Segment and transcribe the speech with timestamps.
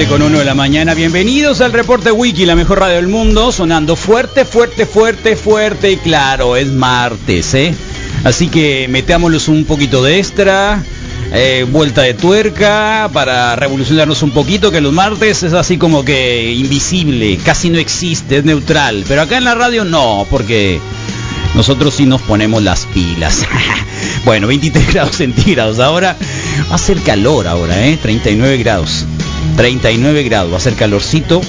[0.00, 3.52] 7 con 1 de la mañana, bienvenidos al reporte Wiki, la mejor radio del mundo,
[3.52, 7.74] sonando fuerte, fuerte, fuerte, fuerte y claro, es martes, ¿eh?
[8.24, 10.82] Así que metámoslos un poquito de extra,
[11.34, 16.50] eh, vuelta de tuerca para revolucionarnos un poquito, que los martes es así como que
[16.50, 20.80] invisible, casi no existe, es neutral, pero acá en la radio no, porque
[21.54, 23.46] nosotros sí nos ponemos las pilas.
[24.24, 26.16] bueno, 23 grados centígrados ahora,
[26.70, 27.98] va a ser calor ahora, ¿eh?
[28.00, 29.04] 39 grados.
[29.56, 31.40] 39 grados, va a ser calorcito.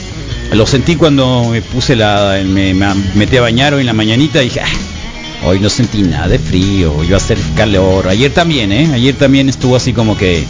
[0.53, 2.41] Lo sentí cuando me puse la.
[2.45, 6.01] me, me metí a bañar hoy en la mañanita y dije, "Ah, hoy no sentí
[6.03, 8.07] nada de frío, hoy va a ser calor.
[8.09, 8.89] Ayer también, ¿eh?
[8.93, 10.43] Ayer también estuvo así como que.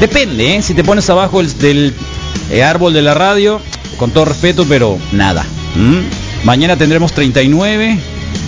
[0.00, 0.62] Depende, ¿eh?
[0.62, 1.92] Si te pones abajo el- del
[2.50, 3.60] eh, árbol de la radio,
[3.98, 5.44] con todo respeto, pero nada.
[6.44, 7.98] Mañana tendremos 39,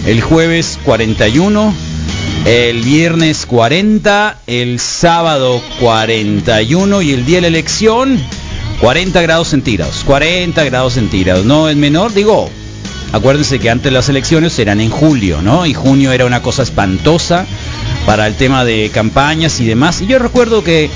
[0.07, 1.75] el jueves 41.
[2.45, 8.21] El viernes 40, el sábado 41 y el día de la elección
[8.81, 10.05] 40 grados centígrados.
[10.05, 11.47] 40 grados centígrados.
[11.47, 12.51] No es menor, digo.
[13.13, 15.65] Acuérdense que antes las elecciones eran en julio, ¿no?
[15.65, 17.47] Y junio era una cosa espantosa
[18.05, 20.03] para el tema de campañas y demás.
[20.03, 20.91] Y yo recuerdo que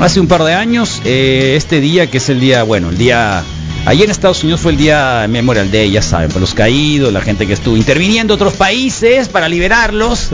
[0.00, 3.44] hace un par de años, eh, este día que es el día, bueno, el día
[3.88, 7.22] Allí en Estados Unidos fue el día Memorial Day, ya saben, por los caídos, la
[7.22, 10.28] gente que estuvo interviniendo otros países para liberarlos.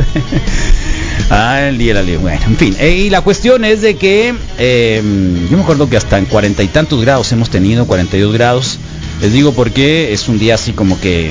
[1.30, 2.18] ah, el día de la.
[2.18, 2.76] Bueno, en fin.
[2.80, 5.00] eh, y la cuestión es de que eh,
[5.48, 8.80] yo me acuerdo que hasta en cuarenta y tantos grados hemos tenido, 42 grados.
[9.20, 11.30] Les digo porque es un día así como que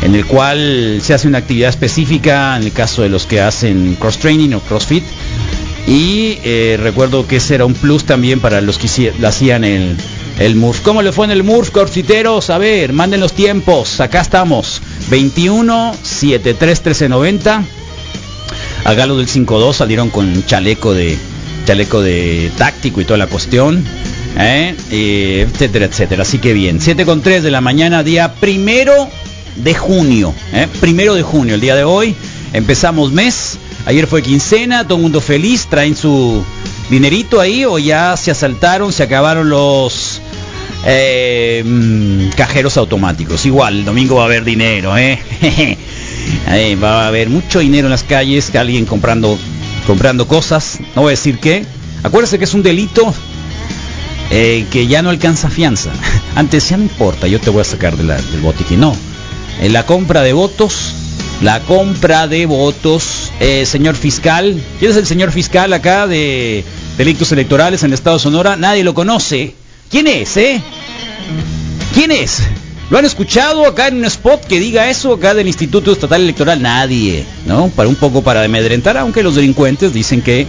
[0.00, 3.98] en el cual se hace una actividad específica, en el caso de los que hacen
[4.00, 5.04] cross training o crossfit.
[5.86, 8.86] Y eh, recuerdo que ese era un plus también para los que
[9.22, 9.98] hacían el,
[10.38, 10.80] el MURF.
[10.80, 12.50] ¿Cómo le fue en el MURF, crossfiteros?
[12.50, 14.00] A ver, manden los tiempos.
[14.00, 14.80] Acá estamos.
[15.10, 17.64] 21 73 1390.
[18.84, 21.16] Acá los del 5-2 salieron con chaleco de
[21.64, 23.84] chaleco de táctico y toda la cuestión.
[24.38, 26.22] Eh, etcétera, etcétera.
[26.22, 26.80] Así que bien.
[26.80, 29.08] 7 con 3 de la mañana, día primero
[29.56, 30.34] de junio.
[30.52, 30.66] ¿eh?
[30.80, 32.14] Primero de junio, el día de hoy.
[32.52, 33.58] Empezamos mes.
[33.84, 35.66] Ayer fue quincena, todo el mundo feliz.
[35.68, 36.44] Traen su
[36.90, 40.20] dinerito ahí o ya se asaltaron, se acabaron los
[40.84, 43.44] eh, mm, cajeros automáticos.
[43.46, 45.18] Igual, el domingo va a haber dinero, ¿eh?
[46.46, 49.38] Ahí va a haber mucho dinero en las calles, alguien comprando,
[49.86, 50.78] comprando cosas.
[50.94, 51.66] No voy a decir qué.
[52.02, 53.12] Acuérdense que es un delito
[54.30, 55.90] eh, que ya no alcanza fianza.
[56.34, 58.80] Antes ya no importa, yo te voy a sacar del botiquín.
[58.80, 58.96] No.
[59.60, 60.94] En la compra de votos,
[61.42, 64.60] la compra de votos, eh, señor fiscal.
[64.78, 66.64] ¿Quién es el señor fiscal acá de
[66.96, 68.56] delitos electorales en el estado de Sonora?
[68.56, 69.54] Nadie lo conoce.
[69.90, 70.62] ¿Quién es, eh?
[71.94, 72.42] ¿Quién es?
[72.90, 76.62] ¿Lo han escuchado acá en un spot que diga eso acá del Instituto Estatal Electoral?
[76.62, 77.68] Nadie, ¿no?
[77.68, 80.46] Para un poco para amedrentar, aunque los delincuentes dicen que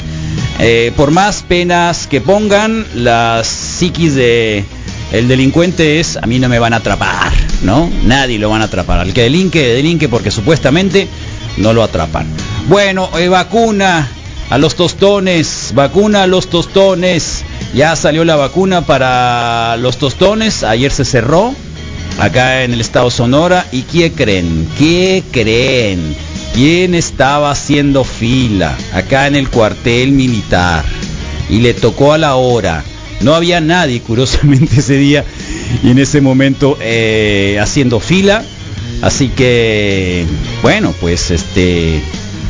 [0.60, 4.64] eh, por más penas que pongan, la psiquis de
[5.14, 7.32] el delincuente es a mí no me van a atrapar,
[7.62, 7.90] ¿no?
[8.04, 9.00] Nadie lo van a atrapar.
[9.00, 11.08] Al que delinque, delinque porque supuestamente
[11.58, 12.26] no lo atrapan.
[12.68, 14.10] Bueno, eh, vacuna
[14.50, 17.46] a los tostones, vacuna a los tostones.
[17.76, 21.54] Ya salió la vacuna para los tostones, ayer se cerró
[22.20, 23.68] acá en el estado Sonora.
[23.72, 24.68] ¿Y qué creen?
[24.80, 26.16] ¿Qué creen?
[26.56, 30.84] ¿Quién estaba haciendo fila acá en el cuartel militar?
[31.50, 32.84] Y le tocó a la hora.
[33.24, 35.26] No había nadie, curiosamente, ese día
[35.82, 38.44] y en ese momento eh, haciendo fila.
[39.02, 40.26] Así que,
[40.62, 42.02] bueno, pues este,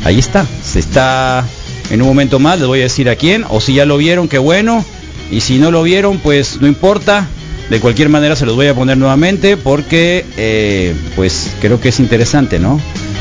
[0.04, 0.46] ahí está.
[0.62, 1.44] Se está
[1.90, 3.44] en un momento más, les voy a decir a quién.
[3.48, 4.84] O si ya lo vieron, qué bueno.
[5.30, 7.26] Y si no lo vieron, pues no importa.
[7.70, 11.98] De cualquier manera se los voy a poner nuevamente porque, eh, pues creo que es
[11.98, 12.78] interesante, ¿no?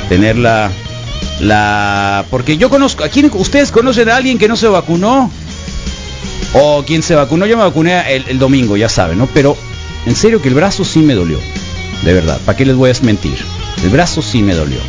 [0.09, 0.69] Tener la,
[1.39, 5.31] la, porque yo conozco, ¿a quién ustedes conocen a alguien que no se vacunó?
[6.53, 9.27] O quien se vacunó, yo me vacuné el, el domingo, ya saben, ¿no?
[9.33, 9.57] Pero
[10.05, 11.39] en serio que el brazo sí me dolió.
[12.03, 13.37] De verdad, ¿para qué les voy a mentir?
[13.83, 14.79] El brazo sí me dolió.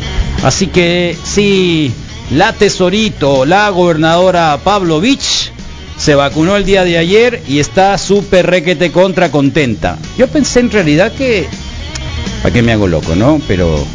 [0.43, 1.91] Así que sí,
[2.31, 5.51] la tesorito, la gobernadora Pavlovich
[5.97, 9.97] se vacunó el día de ayer y está súper requete contra contenta.
[10.17, 11.47] Yo pensé en realidad que...
[12.41, 13.41] ¿Para qué me hago loco, no?
[13.47, 13.85] Pero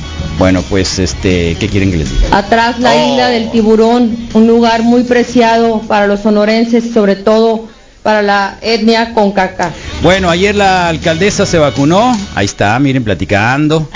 [0.40, 2.38] bueno, pues este, ¿qué quieren que les diga?
[2.38, 3.12] Atrás la Oh.
[3.12, 7.69] isla del tiburón, un lugar muy preciado para los sonorenses, sobre todo
[8.02, 9.70] para la etnia concaca.
[10.02, 13.87] Bueno, ayer la alcaldesa se vacunó, ahí está, miren, platicando,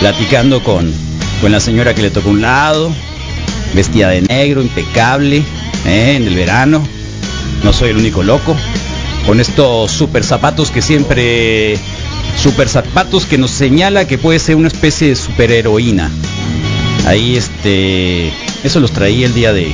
[0.00, 0.90] platicando con,
[1.42, 2.90] con la señora que le tocó un lado,
[3.74, 5.42] vestida de negro, impecable,
[5.86, 6.14] ¿eh?
[6.16, 6.82] en el verano,
[7.62, 8.56] no soy el único loco,
[9.26, 11.76] con estos super zapatos que siempre,
[12.36, 16.10] super zapatos que nos señala que puede ser una especie de superheroína.
[17.06, 18.32] Ahí este,
[18.64, 19.72] eso los traí el día de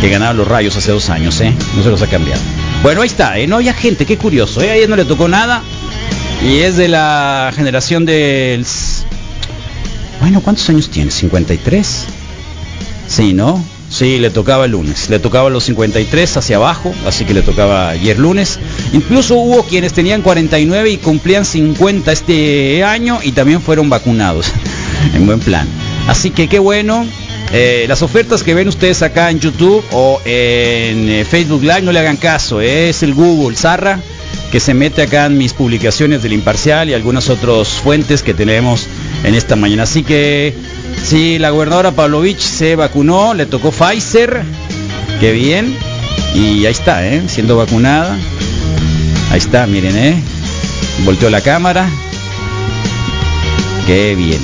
[0.00, 1.52] que ganaron los rayos hace dos años, ¿eh?
[1.76, 2.40] No se los ha cambiado.
[2.82, 3.46] Bueno, ahí está, ¿eh?
[3.46, 4.84] No había gente, qué curioso, ¿eh?
[4.84, 5.62] A no le tocó nada.
[6.44, 8.64] Y es de la generación del...
[10.20, 11.10] Bueno, ¿cuántos años tiene?
[11.10, 11.84] ¿53?
[13.08, 13.64] Sí, ¿no?
[13.98, 15.10] Sí, le tocaba el lunes.
[15.10, 18.60] Le tocaba los 53 hacia abajo, así que le tocaba ayer lunes.
[18.92, 24.52] Incluso hubo quienes tenían 49 y cumplían 50 este año y también fueron vacunados.
[25.14, 25.66] en buen plan.
[26.06, 27.04] Así que qué bueno.
[27.52, 31.90] Eh, las ofertas que ven ustedes acá en YouTube o en eh, Facebook Live no
[31.90, 32.60] le hagan caso.
[32.60, 33.98] eh, Es el Google Zarra
[34.52, 38.86] que se mete acá en mis publicaciones del Imparcial y algunas otras fuentes que tenemos
[39.24, 39.82] en esta mañana.
[39.82, 40.54] Así que
[41.08, 44.42] sí, la gobernadora Pavlovich se vacunó, le tocó Pfizer,
[45.20, 45.74] qué bien,
[46.34, 47.22] y ahí está, ¿eh?
[47.28, 48.14] siendo vacunada.
[49.30, 50.22] Ahí está, miren, ¿eh?
[51.04, 51.88] volteó la cámara.
[53.86, 54.40] Qué bien,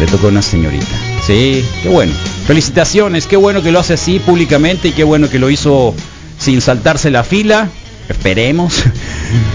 [0.00, 0.96] le tocó una señorita.
[1.24, 2.12] Sí, qué bueno.
[2.44, 5.94] Felicitaciones, qué bueno que lo hace así públicamente y qué bueno que lo hizo
[6.38, 7.68] sin saltarse la fila.
[8.08, 8.82] Esperemos.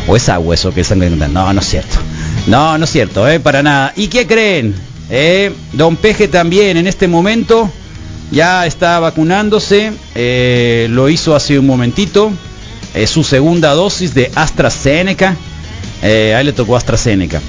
[0.08, 1.28] O es agua eso que están gritando.
[1.28, 1.98] No, no es cierto.
[2.48, 3.92] No, no es cierto, eh, para nada.
[3.98, 4.74] ¿Y qué creen?
[5.10, 7.70] Eh, don Peje también en este momento
[8.32, 9.92] ya está vacunándose.
[10.16, 12.32] eh, lo hizo hace un momentito.
[12.94, 15.36] Es su segunda dosis de AstraZeneca.
[16.02, 17.42] Eh, a él le tocó AstraZeneca.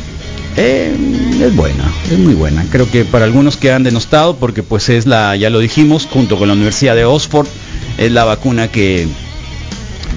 [0.57, 0.97] Eh,
[1.41, 2.65] es buena, es muy buena.
[2.71, 6.39] Creo que para algunos que han denostado, porque pues es la, ya lo dijimos, junto
[6.39, 7.47] con la Universidad de Oxford,
[7.99, 9.07] es la vacuna que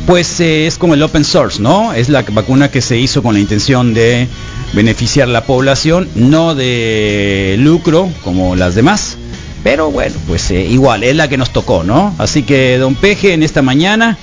[0.08, 1.94] pues eh, es como el open source, ¿no?
[1.94, 4.28] Es la vacuna que se hizo con la intención de
[4.74, 9.18] beneficiar a la población, no de lucro como las demás.
[9.64, 12.16] Pero bueno, pues eh, igual, es la que nos tocó, ¿no?
[12.18, 14.18] Así que don Peje en esta mañana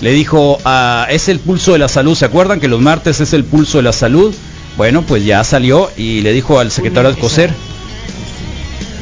[0.00, 3.32] le dijo, ah, es el pulso de la salud, ¿se acuerdan que los martes es
[3.32, 4.34] el pulso de la salud?
[4.76, 7.52] Bueno, pues ya salió y le dijo al secretario de COSER,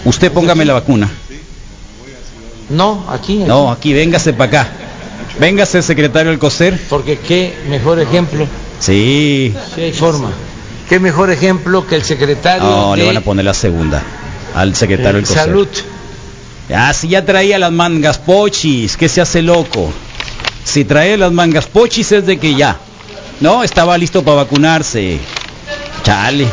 [0.05, 1.11] usted póngame la vacuna.
[2.69, 3.37] No, aquí.
[3.39, 4.73] No, aquí, véngase para acá.
[5.39, 6.79] Véngase, secretario del COSER.
[6.89, 8.47] Porque qué mejor ejemplo,
[8.81, 9.55] Sí.
[9.75, 10.31] si hay forma,
[10.91, 14.03] qué mejor ejemplo que el secretario No, le de van a poner la segunda
[14.56, 15.44] al secretario del eh, COSER.
[15.44, 15.69] Salud.
[16.75, 19.93] Ah, si ya traía las mangas pochis, que se hace loco.
[20.65, 22.77] Si trae las mangas pochis es de que ya.
[23.39, 25.20] No, estaba listo para vacunarse.
[26.03, 26.49] Chale.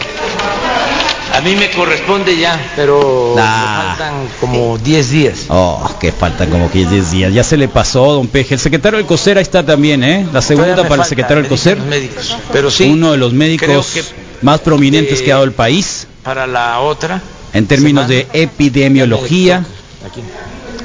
[1.34, 5.46] A mí me corresponde ya, pero me faltan como 10 días.
[5.50, 7.34] Oh, que faltan como 10 días.
[7.34, 8.54] Ya se le pasó, don Peje.
[8.54, 10.28] El secretario del COSER ahí está también, ¿eh?
[10.32, 11.80] La segunda para el secretario del COSER.
[11.80, 12.38] médicos.
[12.52, 15.52] Pero sí, Uno de los médicos creo que, más prominentes eh, que ha dado el
[15.54, 17.22] país para la otra.
[17.54, 19.66] en términos semana, de epidemiología.
[20.06, 20.22] aquí.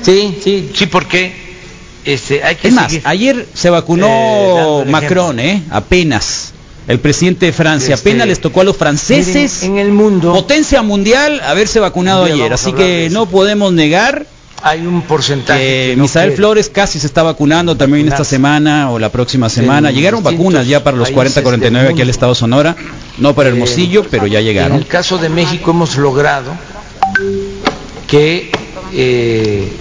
[0.02, 1.32] Sí, sí, sí, porque
[2.04, 3.02] este, hay que Es más, seguir.
[3.06, 5.62] ayer se Eh, vacunó el Macron, ¿eh?
[5.70, 6.52] Apenas.
[6.88, 7.94] El presidente de Francia.
[7.94, 9.58] Este, Apenas les tocó a los franceses.
[9.62, 12.52] Miren, en el mundo Potencia mundial haberse vacunado ayer.
[12.52, 14.26] Así que no podemos negar
[14.62, 15.94] hay un porcentaje.
[15.96, 16.36] no Misael quiere.
[16.36, 19.90] Flores casi se está vacunando también esta semana o la próxima semana.
[19.90, 22.76] En Llegaron vacunas ya para los países 40-49 del aquí al estado Sonora.
[23.18, 24.76] No para Eh, Hermosillo, pero ya En llegaron.
[24.78, 26.52] el caso de México hemos logrado
[28.06, 28.50] que
[28.92, 29.72] eh,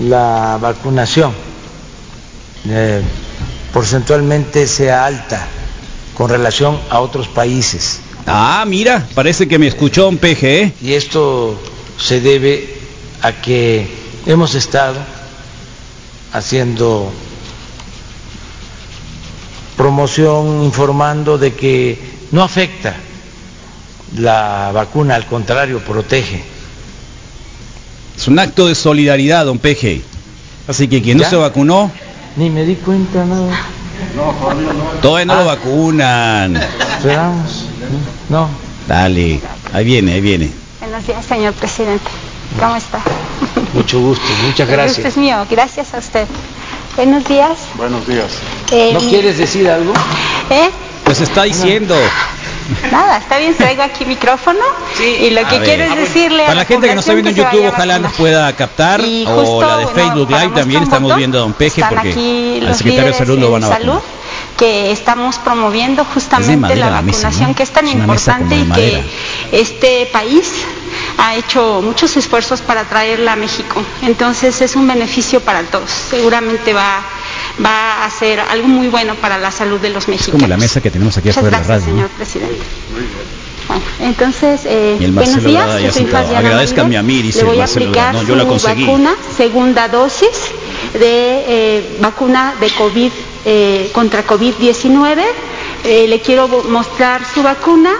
[0.00, 1.32] la vacunación
[2.68, 3.02] eh,
[3.72, 5.46] porcentualmente sea alta
[6.14, 8.00] con relación a otros países.
[8.26, 10.72] Ah, mira, parece que me escuchó un peje, ¿eh?
[10.82, 11.58] Y esto
[11.96, 12.77] se debe
[13.22, 13.88] a que
[14.26, 14.96] hemos estado
[16.32, 17.12] haciendo
[19.76, 21.98] promoción informando de que
[22.32, 22.96] no afecta
[24.16, 26.42] la vacuna, al contrario, protege.
[28.16, 30.02] Es un acto de solidaridad, don Peje.
[30.66, 31.90] Así que quien no se vacunó,
[32.36, 33.66] Ni me di cuenta nada.
[35.00, 36.56] todavía no lo vacunan.
[36.56, 37.64] Esperamos.
[38.28, 38.48] No.
[38.86, 39.40] Dale,
[39.72, 40.50] ahí viene, ahí viene.
[40.80, 42.08] Buenos días, señor presidente.
[42.58, 43.00] ¿Cómo está?
[43.74, 45.06] Mucho gusto, muchas El gusto gracias.
[45.06, 46.26] es mío, gracias a usted.
[46.96, 47.58] Buenos días.
[47.74, 48.32] Buenos días.
[48.72, 49.92] Eh, ¿No quieres decir algo?
[50.50, 50.70] ¿Eh?
[51.04, 51.94] Pues está diciendo.
[52.90, 54.58] Nada, está bien, traigo aquí micrófono.
[55.00, 55.92] Y lo que A quiero ver.
[55.92, 58.52] es decirle a Para la gente que nos está viendo en YouTube, ojalá nos pueda
[58.56, 59.00] captar.
[59.00, 61.94] Y O justo, la de Facebook para Live también estamos viendo a don Peje están
[61.94, 63.92] porque aquí al los secretario de salud lo van a en vacunar.
[63.94, 64.02] salud
[64.58, 67.54] que estamos promoviendo justamente madera la la mesa, vacunación ¿no?
[67.56, 69.04] que es tan Es importante y que
[69.52, 70.52] este país
[71.18, 73.82] ha hecho muchos esfuerzos para traerla a México.
[74.02, 75.90] Entonces es un beneficio para todos.
[75.90, 77.02] Seguramente va,
[77.64, 80.40] va a ser algo muy bueno para la salud de los Es mexicanos.
[80.40, 81.94] como la mesa que tenemos aquí afuera de la gracias, radio.
[81.94, 81.96] ¿no?
[81.96, 82.62] señor presidente.
[83.68, 86.98] Bueno, entonces, eh, el buenos días, yo soy Navidad.
[86.98, 88.14] a mí, dice Le voy a aplicar.
[88.14, 88.84] No, yo la su conseguí.
[88.86, 90.30] vacuna, segunda dosis
[90.94, 93.12] de eh, vacuna de COVID
[93.44, 95.22] eh, contra COVID-19.
[95.84, 97.90] Eh, le quiero mostrar su vacuna,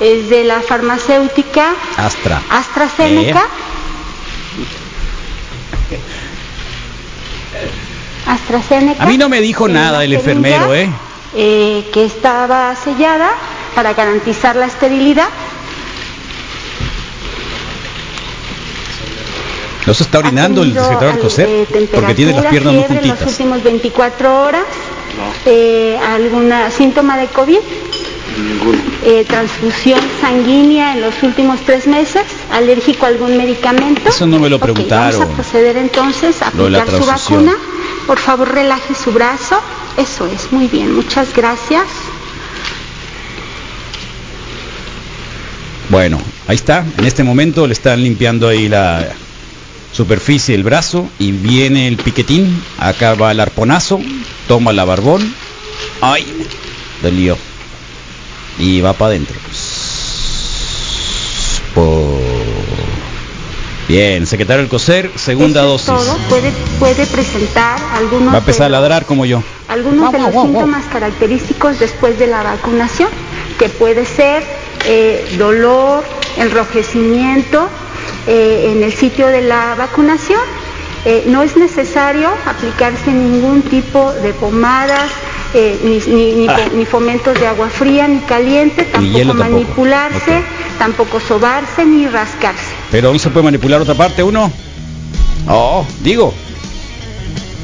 [0.00, 2.42] es de la farmacéutica Astra.
[2.50, 3.46] AstraZeneca.
[8.26, 9.02] AstraZeneca.
[9.02, 10.88] A mí no me dijo nada el enfermero, ¿eh?
[11.34, 13.30] eh, que estaba sellada
[13.74, 15.28] para garantizar la esterilidad.
[19.86, 22.84] No se está orinando el secretario del al- COSER eh, porque tiene las piernas muy
[22.84, 23.32] fiebre en las juntitas.
[23.40, 24.64] últimas 24 horas.
[25.44, 27.58] Eh, ¿Alguna síntoma de COVID?
[29.04, 34.08] Eh, transfusión sanguínea en los últimos tres meses, alérgico a algún medicamento.
[34.08, 35.20] Eso no me lo preguntaron.
[35.20, 37.52] vamos a proceder entonces a aplicar su vacuna.
[38.06, 39.60] Por favor, relaje su brazo.
[39.96, 41.84] Eso es, muy bien, muchas gracias.
[45.90, 46.84] Bueno, ahí está.
[46.98, 49.12] En este momento le están limpiando ahí la
[49.92, 52.60] superficie del brazo y viene el piquetín.
[52.78, 54.00] Acá va el arponazo.
[54.48, 55.34] Toma la barbón.
[56.00, 56.26] Ay,
[57.02, 57.53] del lío.
[58.58, 59.36] Y va para adentro.
[63.86, 66.06] Bien, secretario del COSER, segunda Eso es dosis.
[66.06, 66.18] todo.
[66.30, 69.42] Puede, puede presentar algunos Va a empezar a ladrar como yo.
[69.68, 73.10] algunos de los síntomas característicos después de la vacunación,
[73.58, 74.42] que puede ser
[74.86, 76.02] eh, dolor,
[76.38, 77.68] enrojecimiento
[78.26, 80.40] eh, en el sitio de la vacunación.
[81.04, 85.10] Eh, no es necesario aplicarse ningún tipo de pomadas,
[85.54, 86.68] eh, ni, ni- ni Ah.
[86.74, 90.42] ni fomentos de agua fría ni caliente, tampoco manipularse,
[90.78, 92.64] tampoco sobarse ni rascarse.
[92.90, 94.50] Pero no se puede manipular otra parte uno.
[95.48, 96.34] Oh, digo.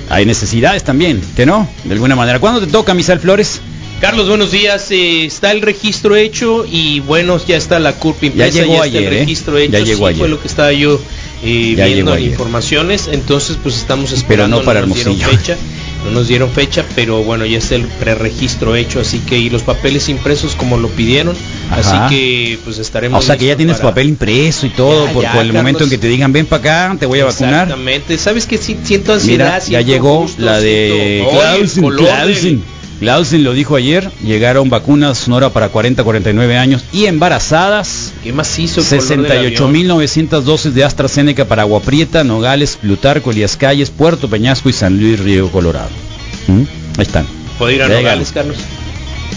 [0.09, 2.41] Hay necesidades también, que no, de alguna manera.
[2.41, 3.61] ¿Cuándo te toca, Misael Flores?
[4.01, 4.91] Carlos, buenos días.
[4.91, 8.59] Eh, está el registro hecho y bueno, ya está la CURP impresa.
[8.61, 9.19] llegó está ayer, el ¿eh?
[9.21, 9.73] registro hecho.
[9.73, 10.19] Ya llegó sí, ayer.
[10.19, 10.99] fue lo que estaba yo
[11.45, 13.09] eh, Ya llegó viendo en informaciones.
[13.13, 14.57] Entonces, pues estamos Pero esperando.
[14.59, 15.29] no para Hermosillo.
[15.29, 15.57] fecha.
[16.05, 19.63] No nos dieron fecha, pero bueno, ya está el preregistro hecho, así que y los
[19.63, 21.37] papeles impresos como lo pidieron,
[21.71, 22.07] Ajá.
[22.07, 23.23] así que pues estaremos.
[23.23, 25.53] O sea que ya tienes para- papel impreso y todo, Ya, por, ya, por el
[25.53, 27.65] momento en que te digan, ven para acá, te voy a vacunar.
[27.65, 28.17] Exactamente.
[28.17, 29.63] ¿Sabes que sí, siento ansiedad?
[29.67, 32.63] Mira, ya llegó la de Clausen,
[33.01, 33.43] Clausen.
[33.43, 38.13] Lo dijo ayer, llegaron vacunas Sonora para 40, 49 años y embarazadas.
[38.23, 39.75] ¿Qué más hizo el color del avión?
[39.75, 44.99] 68.900 dosis de AstraZeneca para Agua Prieta, Nogales, Plutarco, Elías Calles, Puerto Peñasco y San
[45.01, 45.91] Luis Río Colorado.
[46.47, 46.61] ¿Mm?
[46.99, 47.27] Ahí están.
[47.59, 48.31] ¿Puedo ir a Nogales.
[48.33, 48.57] Carlos?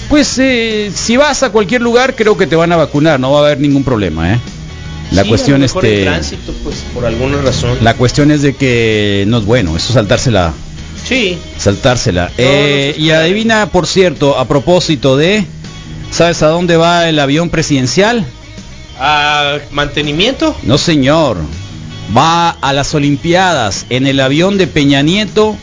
[0.09, 3.39] Pues eh, si vas a cualquier lugar creo que te van a vacunar, no va
[3.39, 4.39] a haber ningún problema, ¿eh?
[5.11, 7.77] La Sí, cuestión este tránsito, pues por alguna razón.
[7.81, 10.53] la cuestión es de que no es bueno, eso saltársela,
[11.13, 11.37] Sí.
[11.57, 12.25] saltársela.
[12.29, 15.45] No, Eh, no y adivina, por cierto, a propósito de
[16.11, 18.25] ¿Sabes a dónde va el avión presidencial?
[18.99, 20.55] ¿A mantenimiento?
[20.61, 21.37] No, señor.
[22.15, 23.87] Va a las Olimpiadas.
[23.89, 25.57] En el avión de Peña Nieto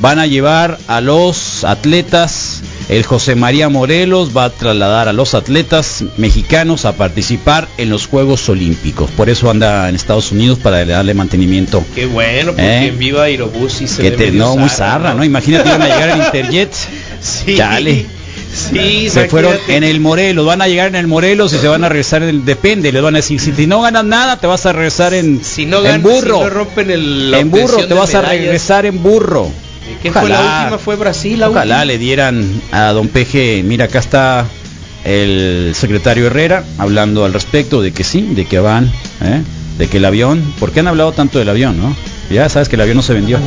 [0.00, 2.62] van a llevar a los atletas.
[2.88, 8.06] El José María Morelos va a trasladar a los atletas mexicanos a participar en los
[8.06, 9.10] Juegos Olímpicos.
[9.10, 11.84] Por eso anda en Estados Unidos para darle mantenimiento.
[11.94, 12.86] Qué bueno, porque ¿Eh?
[12.86, 15.22] en Viva Aerobús sí se Que te, no, muy zarra, ¿no?
[15.22, 16.72] Imagínate, van a llegar en Interjet.
[17.20, 17.56] Sí.
[17.56, 18.06] Dale.
[18.54, 21.84] Sí, Se fueron en el Morelos, van a llegar en el Morelos y se van
[21.84, 24.64] a regresar en el depende, les van a decir, si no ganas nada, te vas
[24.64, 26.38] a regresar en, Si no en ganan, burro.
[26.38, 29.50] si no rompen el, en burro te vas a regresar en burro.
[30.02, 30.60] ¿Qué fue la Ojalá.
[30.62, 30.78] última?
[30.78, 31.84] ¿Fue Brasil la Ojalá última?
[31.86, 34.46] le dieran a don Peje, mira acá está
[35.04, 38.86] el secretario Herrera hablando al respecto de que sí, de que van,
[39.22, 39.42] ¿eh?
[39.78, 41.94] de que el avión, ¿por qué han hablado tanto del avión, no?
[42.30, 43.38] Ya sabes que el avión no se vendió.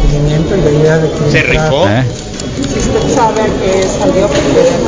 [1.31, 1.87] Se rifó.
[1.87, 2.03] ¿eh?
[2.59, 4.25] ¿Usted sabe a qué salió?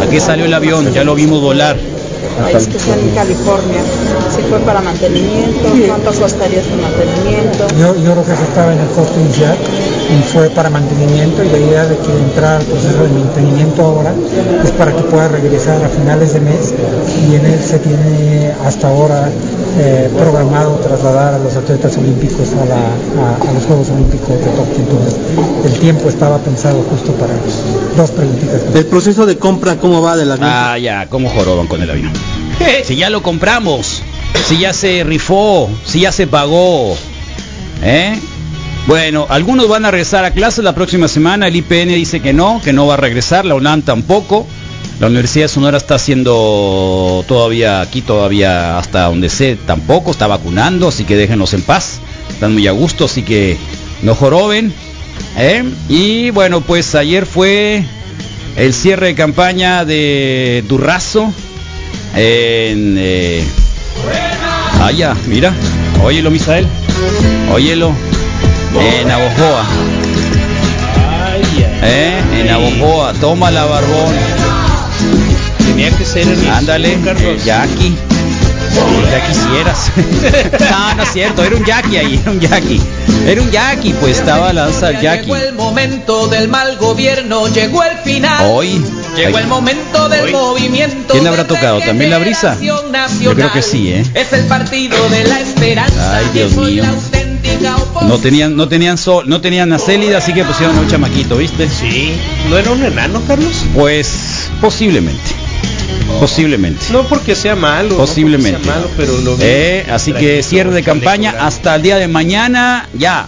[0.01, 0.91] ¿A qué salió el avión?
[0.93, 1.77] Ya lo vimos volar.
[2.51, 3.81] Es que sale en California.
[4.35, 7.67] Si fue para mantenimiento, ¿cuánto costaría su mantenimiento?
[7.79, 9.55] Yo, yo creo que eso estaba en el costo inicial
[10.09, 14.13] y fue para mantenimiento y la idea de que entrara al proceso de mantenimiento ahora
[14.63, 16.73] es para que pueda regresar a finales de mes
[17.29, 19.29] y en él se tiene hasta ahora
[19.79, 24.35] eh, programado trasladar a los atletas olímpicos a, la, a, a los Juegos Olímpicos de
[24.37, 24.75] Tokio.
[24.77, 25.15] Entonces
[25.65, 27.33] el tiempo estaba pensado justo para
[27.95, 28.61] dos preguntitas.
[28.73, 30.49] ¿El proceso de compra cómo va del avión?
[30.51, 32.11] Ah, ya, ¿cómo joroban con el avión?
[32.85, 34.01] Si ya lo compramos,
[34.47, 36.97] si ya se rifó, si ya se pagó.
[37.81, 38.19] ¿Eh?
[38.87, 42.61] Bueno, algunos van a regresar a clases la próxima semana, el IPN dice que no,
[42.63, 44.45] que no va a regresar, la UNAM tampoco.
[44.99, 50.89] La Universidad de Sonora está haciendo todavía aquí, todavía hasta donde sé, tampoco, está vacunando,
[50.89, 51.99] así que déjenos en paz.
[52.29, 53.57] Están muy a gusto, así que
[54.01, 54.73] no joroben.
[55.37, 55.63] ¿eh?
[55.89, 57.83] Y bueno, pues ayer fue
[58.55, 61.33] el cierre de campaña de Durrazo
[62.15, 62.95] en...
[62.97, 63.43] Eh...
[64.79, 65.53] Ah, ya, mira,
[66.03, 66.67] óyelo Misael,
[67.53, 67.93] óyelo,
[68.79, 69.65] en Abojoa.
[71.83, 72.21] ¿Eh?
[72.39, 74.13] En Abojoa, toma la barbón.
[75.57, 77.95] Tenía que ser el Ándale, el Jackie.
[79.11, 79.91] Ya quisieras.
[80.71, 82.81] no, no es cierto, era un Jackie ahí, era un Jackie.
[83.27, 85.25] Era un Jackie, pues estaba la danza del Jackie.
[85.25, 88.47] Llegó el momento del mal gobierno, llegó el final.
[88.49, 88.83] Hoy.
[89.15, 91.13] Llegó el momento del movimiento.
[91.13, 91.79] ¿Quién habrá tocado?
[91.79, 92.57] ¿También la brisa?
[92.61, 94.03] Yo creo que sí, ¿eh?
[94.13, 96.17] Es el partido de la esperanza.
[96.17, 96.83] Ay, Dios mío.
[98.07, 101.37] No tenían, no tenían sol, no tenían a Célida, así que pusieron a un chamaquito,
[101.37, 101.69] ¿viste?
[101.69, 102.13] Sí.
[102.49, 103.53] ¿No era un enano, Carlos?
[103.73, 105.21] Pues posiblemente.
[106.19, 106.85] Posiblemente.
[106.91, 107.95] No porque sea malo.
[107.95, 108.59] Posiblemente.
[108.59, 111.47] No sea malo, pero lo vi Eh, así que cierre de campaña electoral.
[111.47, 113.27] hasta el día de mañana, ya.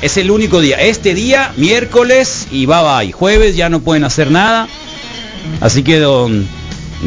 [0.00, 0.76] Es el único día.
[0.80, 3.12] Este día, miércoles y bye bye.
[3.12, 4.68] Jueves ya no pueden hacer nada.
[5.60, 6.46] Así que don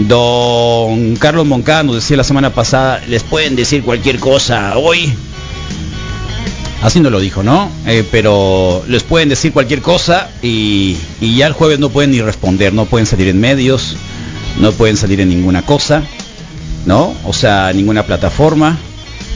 [0.08, 5.14] don Carlos Moncada nos decía la semana pasada, les pueden decir cualquier cosa hoy.
[6.82, 7.70] Así no lo dijo, ¿no?
[7.86, 12.22] Eh, pero les pueden decir cualquier cosa y, y ya el jueves no pueden ni
[12.22, 13.96] responder, no pueden salir en medios,
[14.60, 16.04] no pueden salir en ninguna cosa,
[16.88, 17.14] ¿no?
[17.26, 18.80] O sea, ninguna plataforma,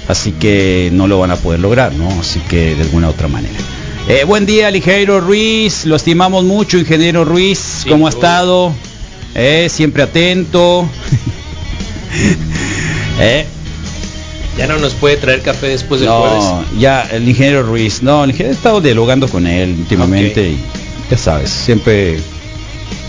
[0.07, 2.09] así que no lo van a poder lograr, ¿no?
[2.19, 3.59] Así que de alguna otra manera.
[4.07, 8.71] Eh, buen día, ingeniero Ruiz, lo estimamos mucho, ingeniero Ruiz, ¿cómo ha estado?
[9.33, 10.87] Eh, siempre atento.
[13.19, 13.45] eh,
[14.57, 16.43] Ya no nos puede traer café después del jueves.
[16.43, 20.59] no, ya el ingeniero Ruiz, no, el ingeniero he estado dialogando con él últimamente y
[21.09, 22.19] ya sabes, siempre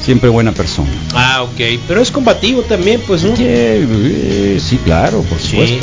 [0.03, 0.89] siempre buena persona.
[1.15, 1.61] Ah, ok.
[1.89, 3.35] Pero es combativo también, pues, ¿no?
[3.39, 5.51] Eh, sí, claro, por Sí.
[5.51, 5.77] supuesto.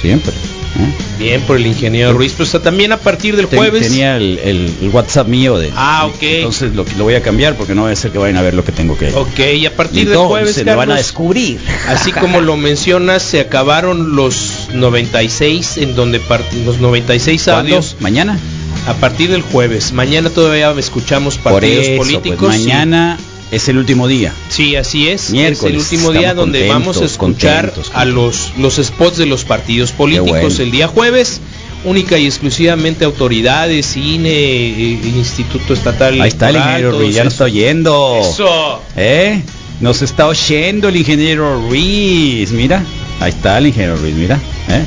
[0.00, 0.32] Siempre.
[0.76, 0.94] ¿Eh?
[1.18, 2.34] Bien por el ingeniero Ruiz.
[2.36, 3.82] Pues también a partir del Ten- jueves.
[3.88, 6.22] tenía el, el- el WhatsApp mío de Ah, ok.
[6.22, 8.54] entonces lo, lo voy a cambiar porque no va a ser que vayan a ver
[8.54, 11.58] lo que tengo que Ok, y a partir del jueves, lo van a descubrir.
[11.88, 16.20] Así como lo mencionas, se acabaron los 96 en donde
[16.64, 17.60] los 96 ¿Cuándo?
[17.76, 18.38] audios mañana.
[18.86, 19.92] a partir del jueves.
[19.92, 22.38] Mañana todavía escuchamos partidos eso, políticos.
[22.40, 23.18] pues, mañana
[23.50, 24.32] es el último día.
[24.48, 25.30] Sí, así es.
[25.30, 29.16] Miércoles, es el último día estamos donde vamos a escuchar contentos, a los, los spots
[29.18, 30.30] de los partidos políticos.
[30.30, 30.62] bueno.
[30.62, 31.40] El día jueves,
[31.84, 36.20] única y exclusivamente autoridades, cine, eh, Instituto Estatal.
[36.20, 37.44] Ahí está el ingeniero todo Ruiz, ya nos eso.
[37.44, 38.20] está oyendo.
[38.20, 38.82] Eso.
[38.96, 39.42] ¿Eh?
[39.80, 42.50] Nos está oyendo el ingeniero Ruiz.
[42.52, 42.82] Mira,
[43.20, 44.40] ahí está el ingeniero Ruiz, mira.
[44.68, 44.84] ¿eh?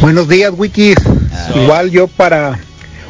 [0.00, 0.94] Buenos días, Wiki.
[1.54, 2.58] Igual yo para...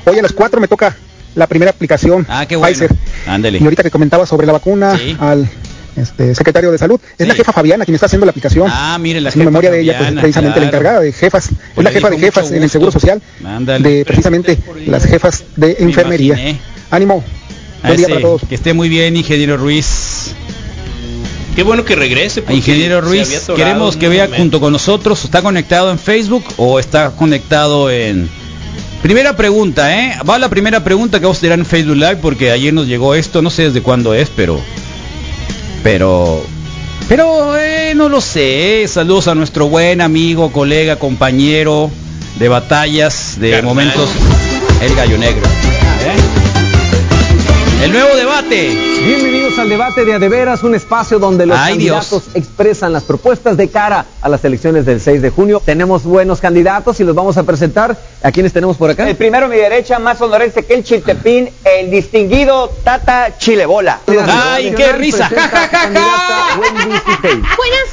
[0.05, 0.97] Hoy a las 4 me toca
[1.35, 2.73] la primera aplicación Ah, qué bueno.
[2.73, 2.91] Pfizer.
[3.27, 3.59] Ándale.
[3.59, 5.17] Y ahorita que comentaba sobre la vacuna Sí.
[5.21, 5.49] al
[5.97, 8.69] este, secretario de salud, es la jefa Fabiana quien está haciendo la aplicación.
[8.71, 11.85] Ah, mire la en memoria de ella, pues precisamente la encargada de jefas, Pues es
[11.85, 12.93] la jefa de jefas en el Seguro.
[12.93, 13.88] Social, Ándale.
[13.88, 16.35] de precisamente las jefas de Me enfermería.
[16.35, 16.61] imaginé.
[16.91, 17.25] Ánimo,
[17.83, 18.43] buen día para todos.
[18.49, 20.35] Que esté muy bien, ingeniero Ruiz.
[21.57, 22.45] Qué bueno que regrese.
[22.49, 24.41] Ingeniero Ruiz, queremos que vea momento.
[24.43, 25.25] junto con nosotros.
[25.25, 28.29] ¿Está conectado en Facebook o está conectado en...
[29.02, 30.14] Primera pregunta, ¿eh?
[30.28, 33.14] Va la primera pregunta que vamos a tirar en Facebook Live porque ayer nos llegó
[33.14, 34.61] esto, no sé desde cuándo es, pero...
[35.82, 36.42] Pero...
[37.08, 38.84] Pero eh, no lo sé.
[38.87, 41.90] Saludos a nuestro buen amigo, colega, compañero
[42.38, 43.64] de batallas, de Carnal.
[43.64, 44.11] momentos,
[44.82, 45.46] el gallo negro.
[45.46, 46.16] ¿eh?
[47.84, 48.76] El nuevo debate.
[49.09, 53.71] Bienvenidos al debate de Adeveras, un espacio donde los Ay, candidatos expresan las propuestas de
[53.71, 55.62] cara a las elecciones del 6 de junio.
[55.64, 57.97] Tenemos buenos candidatos y los vamos a presentar.
[58.23, 59.09] ¿A quiénes tenemos por acá?
[59.09, 64.01] El primero a mi derecha, más sonorense que el chiltepín, el distinguido Tata Chilebola.
[64.27, 65.25] ¡Ay, qué risa!
[65.29, 66.57] ¡Ja, ja, ja, ja!
[66.59, 67.05] Buenas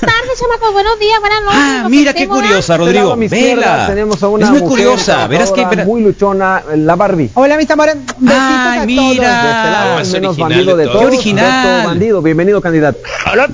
[0.01, 0.73] tardes, chamacos.
[0.73, 1.59] Buenos días, buenas noches.
[1.61, 3.15] Ah, mira qué curiosa, Rodrigo.
[3.15, 3.87] Vela.
[3.87, 5.27] Tenemos a una es muy mujer curiosa.
[5.27, 5.65] Verás que.
[5.85, 7.29] muy luchona, la Barbie.
[7.35, 7.95] Hola, mis amores.
[7.95, 9.43] Besitos Ay, a mira.
[9.43, 11.04] De este lado, Más el menos original bandido de de todos.
[11.09, 11.77] Qué original.
[11.77, 12.99] Beto Bandido, bienvenido candidato.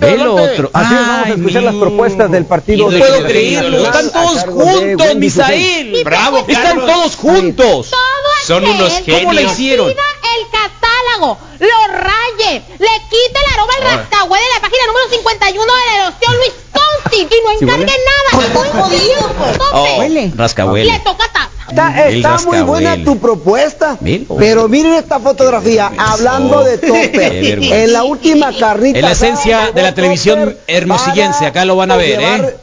[0.01, 0.69] El otro.
[0.73, 1.85] Así es, vamos a Ay, escuchar las mira.
[1.85, 3.77] propuestas del partido No de puedo creerlo.
[3.85, 6.01] Están todos juntos, Misael.
[6.03, 6.85] Bravo, Están Carlos.
[6.85, 7.89] todos juntos.
[7.89, 7.99] Todo
[8.45, 9.53] Son unos que ¿Cómo le genios.
[9.59, 9.89] hicieron?
[9.89, 15.65] el catálogo, lo raye, le quite el aroma al rascahue de la página número 51
[15.65, 18.45] de la erosión Luis Conti y no ¿Sí encargue nada.
[18.47, 19.33] Estoy jodido.
[19.37, 19.57] pues.
[19.73, 20.91] Oh, rascahuele.
[20.93, 21.49] le toca Tata.
[21.71, 23.97] Está, muy buena tu propuesta,
[24.38, 26.79] pero miren esta fotografía, hablando de oh.
[26.79, 27.84] tope.
[27.84, 28.99] En la última carrita.
[28.99, 32.36] En la esencia de la televisión hermosillense, acá lo van a ver, ¿eh?
[32.36, 32.57] ¿eh?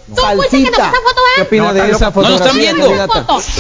[1.37, 2.29] ¿Qué opinas de esa foto?
[2.29, 2.91] No, están viendo.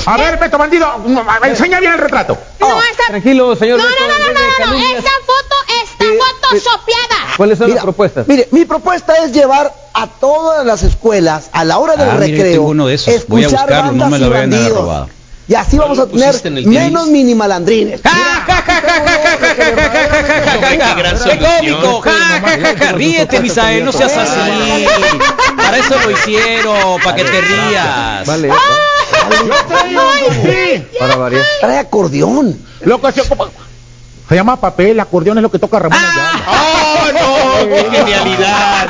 [0.06, 2.36] A ver, Beto Bandido, mm, enseña bien el retrato.
[2.60, 3.78] Oh, tranquilo, señor.
[3.78, 4.98] No, no, no, no, no, no.
[4.98, 7.36] esa foto está photoshopeada.
[7.36, 8.28] ¿Cuáles son las propuestas?
[8.28, 12.88] Mire, mi propuesta es llevar a todas las escuelas a la hora del ah, recreo.
[12.88, 15.08] escuchar bandas y bandidos
[15.48, 18.02] y así no vamos a tener menos mini malandrines.
[21.24, 22.02] ¡Qué cómico!
[22.94, 23.82] ¡Ríete, Misael!
[23.84, 24.86] ¡No seas así!
[25.56, 28.26] Para eso lo hicieron, para que te rías.
[28.26, 28.50] Vale.
[30.98, 31.44] Para variar.
[31.60, 32.58] Trae acordeón.
[32.82, 35.98] Loco, se llama papel, acordeón es lo que toca Ramón.
[35.98, 36.42] Ah.
[36.46, 36.77] Ah.
[37.66, 38.88] ¡Qué genialidad!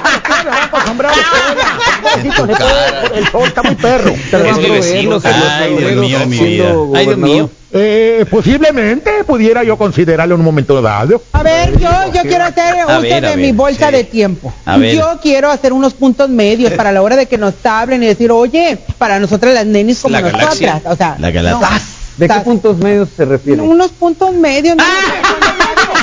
[3.15, 4.13] El sol está muy perro.
[4.33, 6.75] Ay, Dios mío, de mi vida.
[6.95, 7.51] Ay, Dios mío.
[7.71, 11.23] Eh, posiblemente pudiera yo considerarlo en un momento dado.
[11.33, 13.93] A ver, yo, yo quiero hacer uso ver, de ver, mi bolsa sí.
[13.97, 14.53] de tiempo.
[14.65, 14.95] A ver.
[14.97, 18.33] Yo quiero hacer unos puntos medios para la hora de que nos hablen y decir,
[18.33, 20.59] oye, para nosotras las nenis como La nosotras.
[20.61, 20.91] galaxia.
[20.91, 21.69] O sea, La galaxia.
[21.69, 21.99] no.
[22.17, 23.63] ¿De qué puntos medios se refiere?
[23.63, 25.28] Unos puntos medios, no Ah.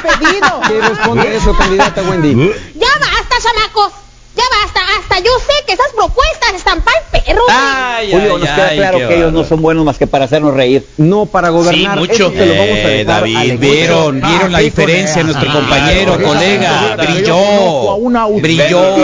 [0.01, 0.61] Pedido.
[0.67, 2.51] ¿Qué responde eso, candidata Wendy?
[2.75, 3.91] Ya basta, chamacos.
[4.35, 4.81] Ya basta.
[4.99, 7.41] Hasta yo sé que esas propuestas están para el perro.
[7.49, 10.25] Ay, Julio, ay, nos queda ay, claro que ellos no son buenos más que para
[10.25, 10.85] hacernos reír.
[10.97, 11.97] No para gobernar.
[11.99, 12.13] mucho.
[12.33, 15.25] Eso lo vamos a Eh, dejar David, al vieron, vieron la Ah, sí, diferencia con-
[15.27, 18.95] nuestro ah, compañero, claro, colega, brilló, una brilló,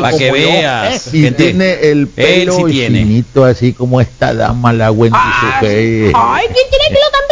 [0.00, 1.10] para que veas, ¿eh?
[1.18, 1.44] Y gente.
[1.44, 2.98] tiene el pelo sí tiene.
[3.00, 6.12] finito, así como esta dama, la Wendy Sucey.
[6.14, 7.22] Ay, ¿quién tiene el pelo tan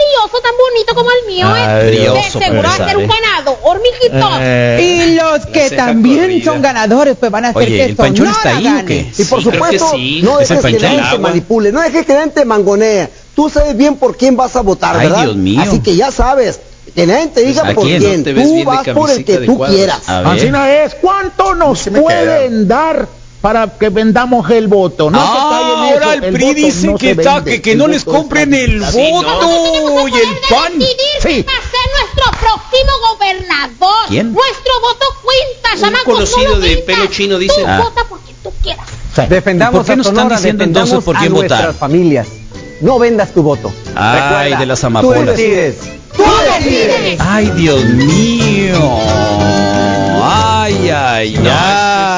[0.42, 1.46] tan bonito como el mío?
[1.48, 1.86] Ay, eh?
[1.90, 4.28] brilloso, De seguro va a pues, ser un ganador, mijito.
[4.40, 6.44] Eh, Y los que también corrida.
[6.44, 8.84] son ganadores, pues van a hacer Oye, que ¿el Panchón Sonora está ahí o gane.
[8.84, 9.12] qué?
[9.18, 10.20] Y por Sí, supuesto, sí.
[10.22, 10.82] no ¿Es el dejes que Panchón?
[10.96, 11.28] nadie te Agua.
[11.28, 13.08] manipule, no dejes que nadie te mangonee.
[13.34, 15.22] Tú sabes bien por quién vas a votar, Ay, ¿verdad?
[15.24, 15.60] Dios mío.
[15.60, 16.60] Así que ya sabes,
[16.94, 18.00] que nadie te diga ¿A por quién?
[18.02, 18.18] quién.
[18.18, 20.08] No te ves Tú vas por el que tú quieras.
[20.08, 20.94] Así no es.
[21.00, 23.06] ¿Cuánto nos pueden dar
[23.40, 25.10] para que vendamos el voto?
[25.10, 25.48] No se Ah,
[25.92, 28.04] ahora eso, el PRI voto dice no que, está, vende, que, que no el les
[28.04, 28.84] voto compren el.
[28.86, 29.22] Sí, ¿no?
[29.22, 30.72] voto y el pan.
[30.72, 34.04] decidir quién va a ser nuestro próximo gobernador.
[34.08, 34.32] ¿Quién?
[34.32, 36.14] Nuestro voto cuenta, Un chamacos.
[36.14, 36.84] conocido de vendas.
[36.86, 37.80] pelo chino dice- Tú Ah.
[37.84, 38.86] vota por quien tú quieras.
[39.28, 41.74] Defendamos ¿Por qué a no están diciendo entonces por quién nuestras votar?
[41.74, 42.26] familias.
[42.80, 43.72] No vendas tu voto.
[43.94, 45.26] Ay, Recuerda, de las Tú amapolas.
[45.36, 45.76] decides.
[46.16, 46.24] Tú
[46.58, 47.20] decides.
[47.20, 48.98] Ay, Dios mío.
[50.22, 52.13] Ay, ay, ay.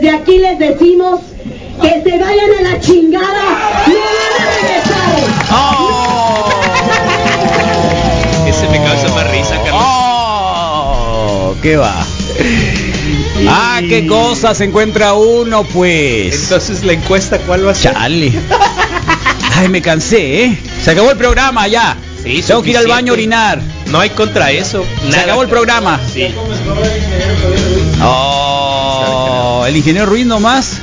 [0.00, 1.20] Desde aquí les decimos
[1.82, 3.84] que se vayan a la chingada.
[3.86, 5.10] No van a regresar.
[8.48, 9.82] Ese me causa más risa, Carlos.
[9.84, 11.94] Oh, ¿qué va?
[13.48, 16.44] Ah, qué cosa se encuentra uno, pues.
[16.44, 17.92] Entonces la encuesta, ¿cuál va a ser?
[17.94, 18.32] Chale.
[19.56, 20.58] Ay, me cansé, ¿eh?
[20.82, 21.96] Se acabó el programa ya.
[22.22, 22.88] Sí, Tengo que ir al suficiente.
[22.88, 23.60] baño a orinar.
[23.86, 24.84] No hay contra eso.
[25.02, 25.22] Se Nada.
[25.24, 25.98] acabó el programa.
[26.12, 26.28] Sí.
[28.02, 28.49] Oh,
[29.70, 30.78] el ingeniero Ruiz nomás.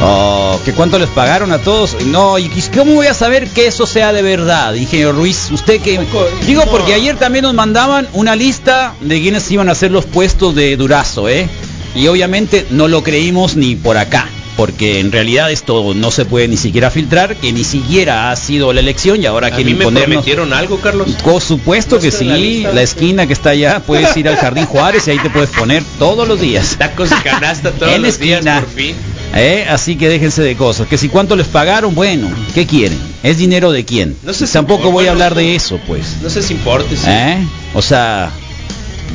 [0.00, 1.96] Oh, ¿que cuánto les pagaron a todos?
[2.06, 5.50] No, ¿y cómo voy a saber que eso sea de verdad, ingeniero Ruiz?
[5.50, 5.98] Usted que...
[6.46, 10.54] Digo, porque ayer también nos mandaban una lista de quienes iban a hacer los puestos
[10.54, 11.48] de Durazo, ¿eh?
[11.96, 16.48] Y obviamente no lo creímos ni por acá, porque en realidad esto no se puede
[16.48, 19.84] ni siquiera filtrar, que ni siquiera ha sido la elección y ahora ¿A quieren mí
[19.84, 21.08] me prometieron algo, Carlos?
[21.22, 22.72] Por supuesto que la sí, lista.
[22.72, 25.84] la esquina que está allá, puedes ir al Jardín Juárez y ahí te puedes poner
[26.00, 26.74] todos los días.
[26.76, 28.60] Tacos de canasta todos En los días, esquina.
[28.60, 28.96] por fin.
[29.36, 29.64] ¿Eh?
[29.70, 30.88] Así que déjense de cosas.
[30.88, 32.98] Que si cuánto les pagaron, bueno, ¿qué quieren?
[33.22, 34.16] ¿Es dinero de quién?
[34.24, 36.16] No sé si- Tampoco voy a hablar de eso, pues.
[36.20, 37.04] No sé si importe, sí.
[37.06, 37.38] ¿Eh?
[37.74, 38.32] O sea,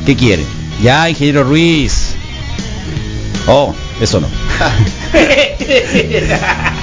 [0.06, 0.46] ¿qué quieren?
[0.82, 2.14] Ya, ingeniero Ruiz.
[3.46, 4.28] Oh, eso no.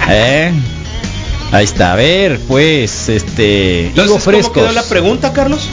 [0.10, 0.52] ¿Eh?
[1.52, 5.68] Ahí está, a ver, pues, este, Entonces, Higo ¿cómo quedó la pregunta, Carlos?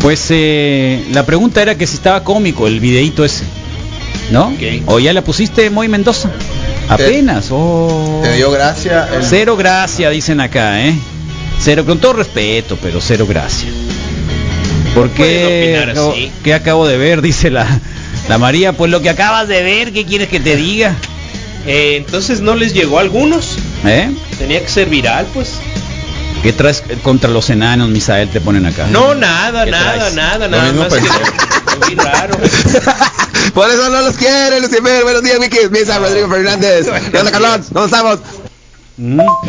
[0.00, 3.44] Pues eh, la pregunta era que si estaba cómico el videíto ese,
[4.30, 4.54] ¿no?
[4.86, 6.30] O ya la pusiste muy Mendoza.
[6.88, 8.20] Apenas, oh.
[8.22, 9.08] Te dio gracia.
[9.14, 10.94] el- Cero gracia, dicen acá, ¿eh?
[11.60, 13.68] Cero, con todo respeto, pero cero gracia.
[14.94, 15.84] ¿Por qué?
[15.86, 16.30] Acabo- así.
[16.42, 17.20] ¿Qué acabo de ver?
[17.28, 17.66] Dice la,
[18.28, 18.72] la María.
[18.72, 20.94] Pues lo que acabas de ver, ¿qué quieres que te diga?
[21.66, 23.56] Eh, entonces no les llegó a algunos.
[23.84, 24.10] ¿Eh?
[24.38, 25.54] Tenía que ser viral, pues.
[26.42, 28.28] ¿Qué traes contra los enanos, Misael?
[28.28, 28.86] Te ponen acá.
[28.90, 30.14] No, nada, ¿Qué nada, traes?
[30.14, 31.86] nada, Lo nada mismo más que pensé.
[31.86, 32.38] muy raro.
[33.54, 35.02] Por eso no los quiere, Lucifer.
[35.02, 35.56] Buenos días, Vicky.
[35.70, 36.86] Misa, Rodrigo Fernández.
[37.10, 37.64] ¿Qué onda, Carlón?
[37.72, 38.18] ¿Cómo estamos?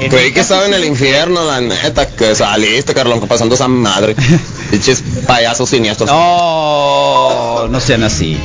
[0.10, 4.16] Creí que estaba en el infierno, la neta, que saliste, Carlón, pasando esa madre.
[4.72, 6.10] Pinches payasos siniestros.
[6.10, 8.38] No, no sean así.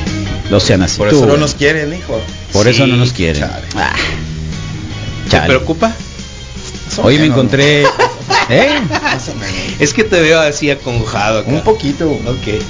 [0.49, 0.97] No sean así.
[0.97, 2.19] Por Tú, eso no nos quieren, hijo.
[2.51, 3.43] Por eso no nos quieren.
[3.75, 3.93] Ah.
[5.25, 5.47] ¿Te Chale.
[5.47, 5.93] preocupa?
[7.03, 7.83] Hoy me encontré.
[8.49, 8.79] ¿Eh?
[9.79, 11.49] Es que te veo así acongojado acá.
[11.49, 12.09] Un poquito.
[12.09, 12.61] Ok.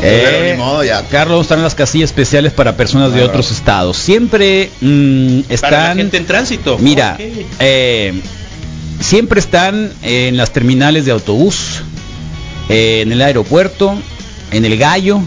[0.00, 1.02] Eh, modo, ya.
[1.08, 3.96] Carlos, están las casillas especiales para personas de otros estados.
[3.96, 5.70] Siempre mm, están.
[5.70, 6.78] Para la gente en tránsito.
[6.78, 7.16] Mira,
[7.58, 8.20] eh,
[9.00, 11.82] siempre están en las terminales de autobús,
[12.68, 13.98] eh, en el aeropuerto,
[14.52, 15.20] en el gallo,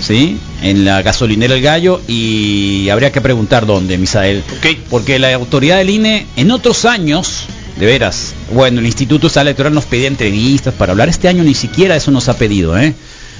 [0.00, 0.38] ¿sí?
[0.62, 4.42] En la gasolinera El Gallo y habría que preguntar dónde, Misael.
[4.90, 7.44] Porque la autoridad del INE en otros años,
[7.78, 11.08] de veras, bueno, el Instituto Estatal Electoral nos pedía entrevistas para hablar.
[11.08, 12.94] Este año ni siquiera eso nos ha pedido, ¿eh?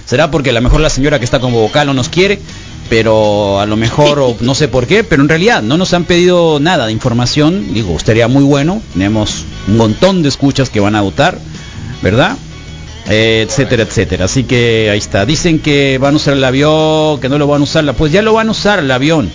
[0.08, 2.38] Será porque a lo mejor la señora que está como vocal no nos quiere,
[2.88, 6.04] pero a lo mejor, o no sé por qué, pero en realidad no nos han
[6.04, 7.74] pedido nada de información.
[7.74, 8.80] Digo, estaría muy bueno.
[8.94, 11.38] Tenemos un montón de escuchas que van a votar,
[12.00, 12.38] ¿verdad?
[13.10, 14.24] Eh, etcétera, etcétera.
[14.24, 15.26] Así que ahí está.
[15.26, 17.94] Dicen que van a usar el avión, que no lo van a usar.
[17.94, 19.30] Pues ya lo van a usar el avión.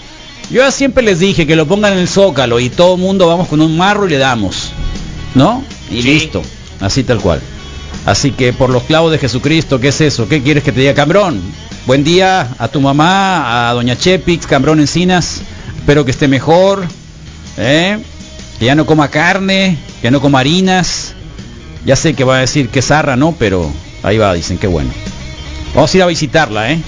[0.50, 3.28] Yo ya siempre les dije que lo pongan en el zócalo y todo el mundo
[3.28, 4.72] vamos con un marro y le damos.
[5.36, 5.64] ¿No?
[5.92, 6.42] Y listo.
[6.80, 7.42] Así tal cual.
[8.06, 10.28] Así que por los clavos de Jesucristo, ¿qué es eso?
[10.28, 11.42] ¿Qué quieres que te diga, Cambrón?
[11.86, 15.42] Buen día a tu mamá, a doña Chepix, Cambrón Encinas.
[15.78, 16.86] Espero que esté mejor.
[17.58, 18.00] ¿eh?
[18.60, 21.14] Que ya no coma carne, que no coma harinas.
[21.86, 23.36] Ya sé que va a decir que zarra, ¿no?
[23.38, 23.72] Pero
[24.04, 24.92] ahí va, dicen que bueno.
[25.74, 26.82] Vamos a ir a visitarla, ¿eh?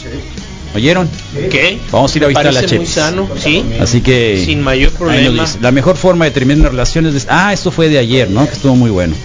[0.76, 1.10] ¿Oyeron?
[1.50, 1.80] ¿Qué?
[1.92, 2.96] Vamos a ir a visitar a la parece muy Chepix.
[3.02, 3.64] sano, sí.
[3.80, 5.46] Así que Sin mayor problema.
[5.62, 8.46] La mejor forma de terminar una relación es de- ah, esto fue de ayer, ¿no?
[8.46, 9.16] Que estuvo muy bueno.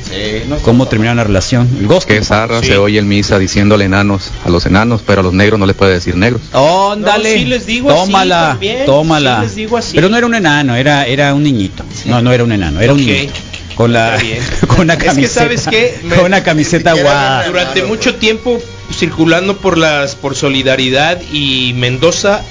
[0.62, 1.68] ¿Cómo terminar una relación?
[1.80, 1.88] El.
[2.06, 2.68] Que zarra Sí.
[2.68, 5.76] se oye en misa diciéndole enanos a los enanos, pero a los negros no les
[5.76, 6.40] puede decir negros.
[6.52, 7.32] Óndale.
[7.34, 9.36] No, sí les digo así tómala, también, tómala.
[9.40, 9.94] sí les digo así.
[9.96, 11.84] Pero no era un enano, era era un niñito.
[12.06, 13.06] No, no era un enano, era un Ok.
[13.06, 13.32] niñito.
[13.74, 14.18] Con la
[14.66, 15.40] con una Es que, camiseta.
[15.42, 15.98] ¿sabes qué?
[16.04, 17.46] Me- Con una camiseta aguada.
[17.46, 18.60] Durante mucho tiempo
[18.92, 22.42] circulando por las por Solidaridad y Mendoza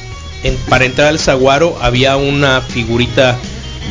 [0.44, 3.38] en- para entrar al Zaguaro había una figurita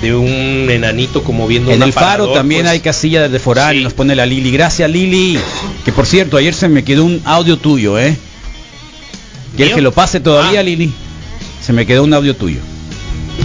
[0.01, 2.73] de un enanito como viendo En el faro también pues.
[2.73, 4.51] hay casilla de foráneo, nos pone la Lili.
[4.53, 5.39] Gracias Lili.
[5.85, 8.17] Que por cierto, ayer se me quedó un audio tuyo, ¿eh?
[9.57, 9.77] ¿Quieres ¿Mío?
[9.77, 10.23] que lo pase Ah.
[10.23, 10.93] todavía, Lili?
[11.61, 12.61] Se me quedó un audio tuyo.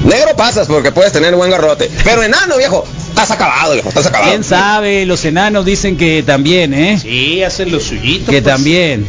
[0.05, 1.89] Negro pasas porque puedes tener buen garrote.
[2.03, 4.31] Pero enano, viejo, estás acabado, viejo, estás acabado.
[4.31, 5.05] ¿Quién sabe?
[5.05, 6.99] Los enanos dicen que también, ¿eh?
[6.99, 8.31] Sí, hacen lo suyito.
[8.31, 8.53] Que pues.
[8.53, 9.05] también.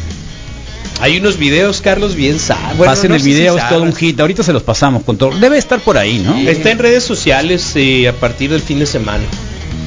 [1.01, 2.87] Hay unos videos, Carlos, bien sanos.
[2.87, 4.21] Pasen el video, es todo un hit.
[4.21, 5.37] Ahorita se los pasamos con todo.
[5.37, 6.37] Debe estar por ahí, ¿no?
[6.37, 9.25] Está en redes sociales eh, a partir del fin de semana.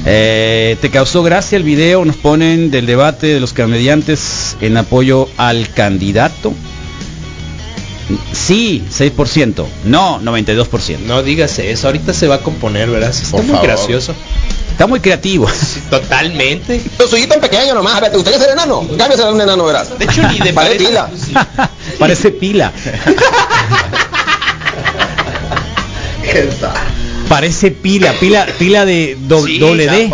[0.04, 2.04] Eh, ¿Te causó gracia el video?
[2.04, 6.52] Nos ponen del debate de los comediantes en apoyo al candidato.
[8.32, 9.66] Sí, 6%.
[9.84, 10.98] No, 92%.
[11.00, 13.10] No digas eso, ahorita se va a componer, ¿verdad?
[13.10, 13.66] Está Por muy favor.
[13.66, 14.14] gracioso.
[14.70, 15.46] Está muy creativo.
[15.90, 16.80] Totalmente.
[16.98, 18.86] Lo suyito en pequeño nomás, a ver, ¿te gustaría ser enano?
[18.96, 19.98] Cámbiase a un enano, verás.
[19.98, 21.10] De hecho, ni de parece- pila.
[21.98, 22.72] Parece pila.
[27.28, 30.10] Parece pila, pila, pila de do- Sí, doble D.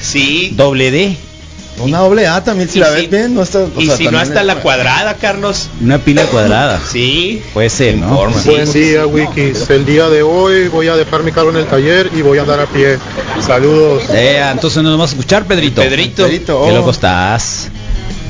[0.00, 0.52] Sí.
[0.54, 1.16] Doble D.
[1.82, 3.60] Una doble A también, si la si- ves bien, no está.
[3.60, 5.68] o Y sea, si no hasta la cuadrada, Carlos.
[5.80, 6.80] Una pila cuadrada.
[6.90, 7.42] Sí.
[7.54, 8.26] Puede ser, ¿no?
[8.44, 9.68] Buen día, Wikis.
[9.70, 12.42] El día de hoy voy a dejar mi carro en el taller y voy a
[12.42, 12.98] andar a pie.
[13.44, 14.02] Saludos.
[14.10, 15.80] Eh, entonces nos vamos a escuchar, Pedrito.
[15.82, 16.24] Pedrito.
[16.24, 16.74] Pedrito, Qué oh.
[16.74, 17.68] loco estás.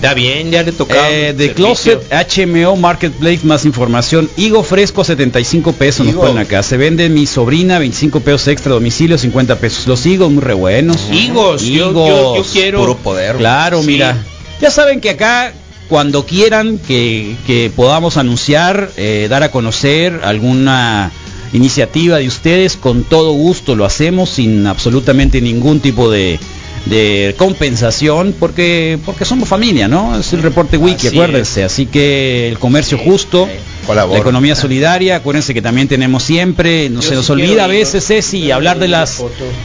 [0.00, 1.10] Está bien, ya le tocaba.
[1.10, 1.54] Eh, servicio.
[1.54, 4.30] Closet HMO Marketplace, más información.
[4.38, 6.62] Higo fresco 75 pesos, nos ponen acá.
[6.62, 9.86] Se vende mi sobrina 25 pesos extra domicilio, 50 pesos.
[9.86, 10.96] Los higos muy re buenos.
[11.12, 12.08] Higos, yo- Higos.
[12.08, 13.36] yo- yo quiero- Puro poder.
[13.36, 13.88] Claro, Sí.
[13.88, 14.16] mira.
[14.58, 15.52] Ya saben que acá,
[15.90, 21.12] cuando quieran que, que podamos anunciar, eh, dar a conocer alguna
[21.52, 26.38] iniciativa de ustedes, con todo gusto lo hacemos sin absolutamente ningún tipo de,
[26.86, 30.18] de compensación, porque porque somos familia, ¿no?
[30.18, 31.64] Es el reporte wiki, Así acuérdense.
[31.64, 33.48] Así que el comercio justo
[33.88, 38.06] La economía solidaria, acuérdense que también tenemos siempre, no se nos sí olvida a veces,
[38.06, 39.22] Ceci, hablar de las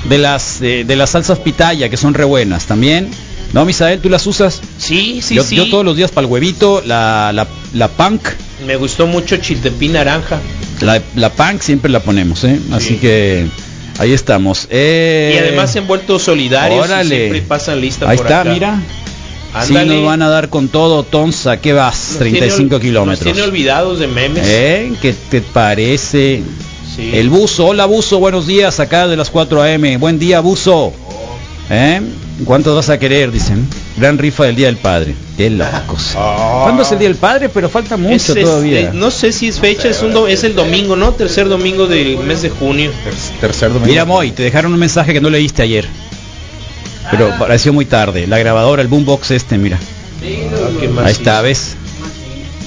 [0.10, 3.10] de las de, de las salsas pitaya, que son re buenas también.
[3.54, 4.60] ¿No, Misael, tú las usas?
[4.78, 5.56] Sí, sí, yo, sí.
[5.56, 8.28] yo todos los días para el huevito, la, la, la punk,
[8.66, 10.42] Me gustó mucho chiltepín naranja.
[10.82, 12.60] la, la punk siempre la ponemos, ¿eh?
[12.74, 13.46] Así que
[13.98, 14.68] ahí estamos.
[14.70, 18.50] Eh, Y además envueltos solidarios y siempre pasan lista Ahí por está, acá.
[18.54, 18.82] mira.
[19.66, 19.96] Sí, Ándale.
[19.96, 22.10] nos van a dar con todo, Tonsa, ¿qué vas?
[22.10, 23.24] Nos 35 tiene ol- kilómetros.
[23.34, 24.44] Tiene olvidados de memes.
[24.46, 24.92] ¿Eh?
[25.02, 26.44] ¿Qué te parece?
[26.94, 27.12] Sí.
[27.14, 29.98] El buzo, hola buzo, buenos días, acá de las 4 am.
[30.00, 30.92] Buen día, buzo.
[31.70, 32.02] ¿Eh?
[32.44, 33.32] ¿Cuántos vas a querer?
[33.32, 33.66] Dicen.
[33.98, 35.16] Gran rifa del Día del Padre.
[35.38, 36.12] Qué locos.
[36.14, 37.48] ¿Cuándo es el Día del Padre?
[37.50, 38.16] Pero falta mucho Ah.
[38.16, 38.92] Es, este, todavía.
[38.94, 41.14] no sé si es fecha, es, un do- es el domingo, ¿no?
[41.14, 42.92] Tercer domingo del mes de junio.
[43.40, 45.88] Tercer Mira, Moy, te dejaron un mensaje que no leíste ayer.
[47.10, 47.38] Pero Ah.
[47.40, 48.28] pareció muy tarde.
[48.28, 49.78] La grabadora, el boombox este, mira.
[49.82, 50.26] Ah,
[50.82, 51.20] Ahí macizo.
[51.22, 51.76] está, ¿ves?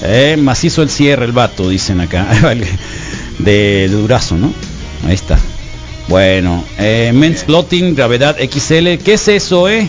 [0.01, 2.25] Eh, macizo el cierre, el vato, dicen acá.
[2.41, 2.65] Vale.
[3.37, 4.51] de, de durazo, ¿no?
[5.07, 5.37] Ahí está.
[6.07, 8.97] Bueno, eh, Men's Clothing, gravedad XL.
[9.03, 9.87] ¿Qué es eso, eh?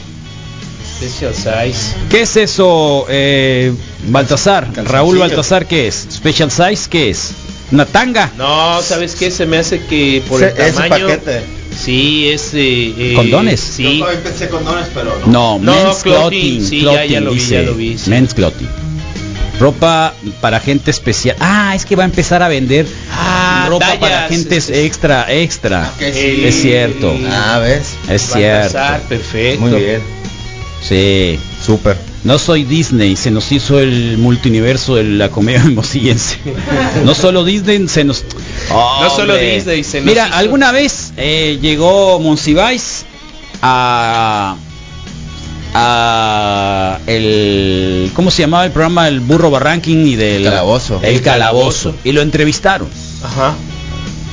[1.01, 1.95] Special size.
[2.11, 3.73] ¿Qué es eso, eh,
[4.09, 4.69] Baltasar?
[4.85, 6.07] Raúl Baltasar, ¿qué es?
[6.13, 6.91] ¿Special size?
[6.91, 7.33] ¿Qué es?
[7.73, 8.31] ¿Una tanga?
[8.37, 9.31] No, ¿sabes qué?
[9.31, 11.07] Se me hace que por el Se- tamaño.
[11.09, 11.41] paquete.
[11.83, 12.53] Sí, es.
[12.53, 13.61] eh, eh, ¿Condones?
[13.61, 14.01] Sí.
[14.01, 16.03] Yo pensé condones, pero No, No, men's clothing,
[16.59, 17.55] clothing, sí, clothing, ya- ya lo vi, dice.
[17.55, 18.11] ya lo vi, sí.
[18.11, 18.69] Men's clothing.
[19.59, 21.37] Ropa para gente especial.
[21.41, 25.33] Ah, es que va a empezar a vender Ah, ropa tallas, para gente este, extra,
[25.33, 25.93] extra.
[25.97, 26.43] Ok, sí.
[26.45, 27.15] Es cierto.
[27.31, 27.95] Ah, ¿ves?
[28.09, 28.75] Es cierto.
[28.75, 29.61] Baltasar, perfecto.
[29.63, 30.20] Muy bien.
[30.83, 31.39] Sí.
[31.65, 31.97] Súper.
[32.25, 36.39] No soy Disney, se nos hizo el multiverso de la comedia hermosillense.
[37.05, 38.25] No solo Disney, se nos...
[38.71, 39.37] No solo.
[39.37, 43.05] Disney, se nos Mira, hizo- alguna vez eh, llegó Monsiváis
[43.63, 44.57] a...
[45.75, 51.01] a el ¿cómo se llamaba el programa el burro barranking y del Calabozo.
[51.03, 52.89] el calabozo y lo entrevistaron
[53.23, 53.55] Ajá.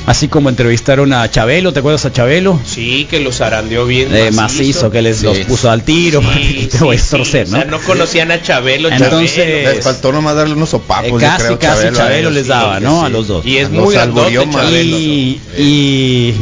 [0.08, 4.16] Así como entrevistaron a Chabelo te acuerdas a Chabelo Sí, que los arandeó bien.
[4.16, 7.22] Eh, macizo, que les los puso al tiro Sí, te voy a ¿no?
[7.22, 8.90] O sea, no conocían a Chabelo.
[8.90, 9.74] Entonces, Chabelo.
[9.74, 11.08] Les faltó nomás darle unos sopapos.
[11.08, 13.02] Eh, yo casi, creo, casi Chabelo, les daba, ¿no?
[13.02, 13.06] sí.
[13.06, 13.46] A los dos.
[13.46, 13.94] Y es Los muy.
[13.96, 14.98] Chabelo.
[14.98, 16.34] y, y,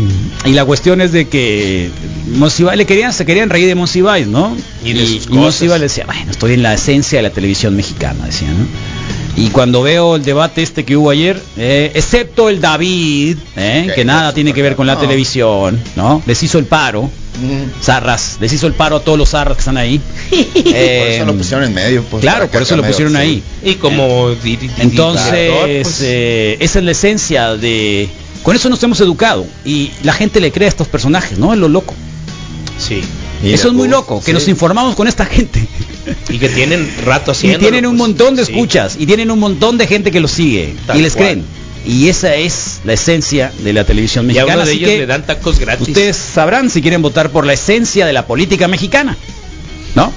[0.46, 1.90] y la cuestión es de que
[2.28, 4.56] Monsiváis le querían, se querían reír de Monsiváis, ¿no?
[4.84, 7.76] Y de sus y Monsiváis le decía, bueno, estoy en la esencia de la televisión
[7.76, 8.66] mexicana, decía, ¿no?
[9.38, 14.04] Y cuando veo el debate este que hubo ayer, eh, excepto el David, eh, que
[14.06, 15.02] nada tiene que ver con la No.
[15.02, 16.22] televisión, ¿no?
[16.26, 17.10] Les hizo el paro,
[17.82, 20.00] zarras, les hizo el paro a todos los zarras que están ahí.
[20.30, 20.40] Por
[20.74, 22.04] Eh, eso lo pusieron en medio.
[22.04, 23.20] Pues, claro, por eso lo medio, pusieron sí.
[23.20, 23.44] ahí.
[23.64, 28.10] Y como di- di- di- Entonces, pues, eh, esa es la esencia de...
[28.44, 31.52] Con eso nos hemos educado y la gente le cree a estos personajes, ¿no?
[31.54, 31.94] Es lo loco.
[32.78, 33.02] sí.
[33.44, 34.34] eso es muy loco, que sí.
[34.34, 35.66] nos informamos con esta gente.
[36.30, 37.60] Y que tienen rato Y haciendo.
[37.60, 38.52] tienen un montón de sí.
[38.52, 41.26] escuchas y tienen un montón de gente que los sigue Tal y les cual.
[41.26, 41.46] creen.
[41.86, 44.54] Y esa es la esencia de la televisión Y a mexicana.
[44.56, 45.88] uno de así ellos que le dan tacos gratis.
[45.88, 49.16] ustedes sabrán si quieren votar por la esencia de la política mexicana.
[49.94, 50.12] ¿No?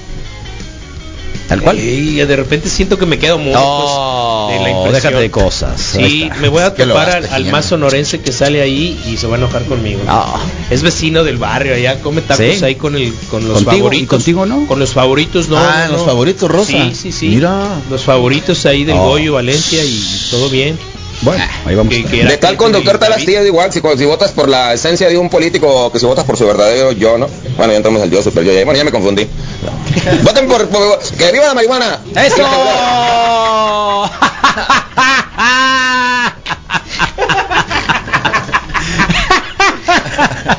[1.47, 1.79] Tal cual.
[1.79, 4.93] Y de repente siento que me quedo muy No, de la impresión.
[4.93, 5.81] déjate de cosas.
[5.81, 9.39] Sí, me voy a topar al, más sonorense que sale ahí y se va a
[9.39, 10.01] enojar conmigo.
[10.05, 10.25] No.
[10.69, 12.63] Es vecino del barrio, allá come tacos ¿Sí?
[12.63, 13.73] ahí con el con los ¿Contigo?
[13.73, 14.09] ¿Y favoritos.
[14.09, 14.67] contigo no?
[14.67, 15.57] Con los favoritos no.
[15.57, 16.71] Ah, no, los favoritos, Rosa.
[16.71, 17.29] Sí, sí, sí.
[17.29, 17.67] Mira.
[17.89, 19.07] Los favoritos ahí del Oh.
[19.09, 20.77] Goyo Valencia y todo bien.
[21.21, 21.93] Bueno, ahí vamos.
[21.93, 24.73] Que- que era De tal conductor tal astilla es igual, si, si votas por la
[24.73, 27.27] esencia de un político que si votas por su verdadero yo, ¿no?
[27.57, 29.27] Bueno, ya entramos al yo, super yo, ya, bueno, ya me confundí.
[30.23, 31.99] Voten por, por- que viva la marihuana.
[32.15, 32.43] ¡Eso!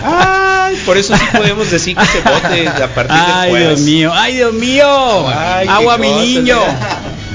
[0.03, 3.57] Ay, por eso sí podemos decir que se vote a partir del Ay.
[3.57, 5.29] Dios mío, ay, Dios mío.
[5.29, 6.59] Ay, agua mi niño.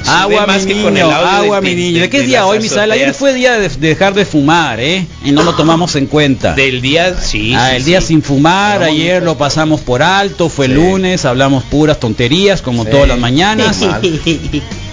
[0.08, 1.96] Agua más mi que con niño, el audio agua de- mi de- niño.
[1.96, 2.91] de- ¿De qué de día hoy, Misael?
[2.91, 5.06] Ayer fue día de, de dejar de fumar, ¿eh?
[5.24, 6.54] Y no lo tomamos en cuenta.
[6.54, 7.54] Del día, sí.
[7.56, 8.08] Ah, sí, el día sí.
[8.08, 13.18] sin fumar, ayer lo pasamos por alto, fue lunes, hablamos puras tonterías como todas las
[13.20, 13.80] mañanas.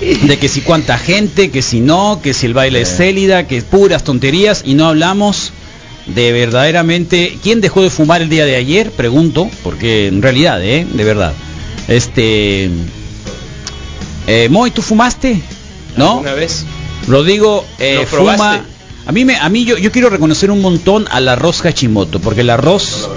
[0.01, 3.63] De que si cuánta gente, que si no, que si el baile es célida, que
[3.63, 5.53] puras tonterías y no hablamos
[6.07, 10.85] de verdaderamente quién dejó de fumar el día de ayer, pregunto, porque en realidad, eh,
[10.93, 11.33] de verdad.
[11.87, 12.69] Este
[14.27, 15.41] eh, Moy, ¿tú fumaste?
[15.97, 16.19] ¿No?
[16.19, 16.65] Una vez.
[17.09, 18.65] Rodrigo eh, fuma.
[19.05, 22.43] A mí me, a mí yo, yo quiero reconocer un montón al arroz Hachimoto, porque
[22.43, 23.09] el arroz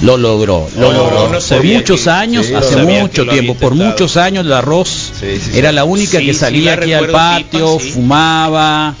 [0.00, 1.28] lo logró, lo logró.
[1.32, 5.26] no por muchos que- años, sí, hace mucho tiempo, por muchos años el arroz Sí,
[5.40, 5.58] sí, sí.
[5.58, 8.94] era la única que salía aquí al patio, fumaba.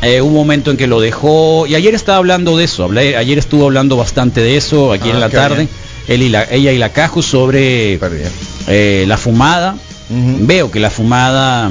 [0.00, 2.88] eh, un momento en que lo dejó y ayer estaba hablando de eso.
[2.88, 5.56] hablé- ayer estuvo hablando bastante de eso aquí Ah, en la tarde.
[5.56, 5.68] bien.
[6.08, 8.00] Él y la, ella y la Caju sobre
[8.66, 9.76] eh, la fumada.
[10.46, 11.70] Veo que la fumada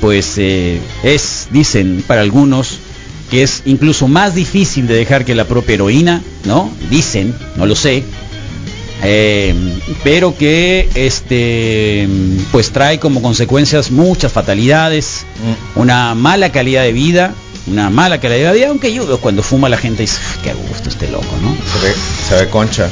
[0.00, 2.78] pues eh, es, dicen para algunos,
[3.30, 6.70] que es incluso más difícil de dejar que la propia heroína, ¿no?
[6.90, 8.04] Dicen, no lo sé.
[9.04, 9.54] Eh,
[10.02, 12.08] pero que este
[12.50, 15.24] pues trae como consecuencias muchas fatalidades,
[15.76, 17.32] una mala calidad de vida,
[17.68, 20.52] una mala calidad de vida, aunque yo veo cuando fuma la gente dice, "Uf, qué
[20.54, 21.54] gusto este loco, ¿no?
[21.72, 21.94] Se ve,
[22.28, 22.88] se ve concha.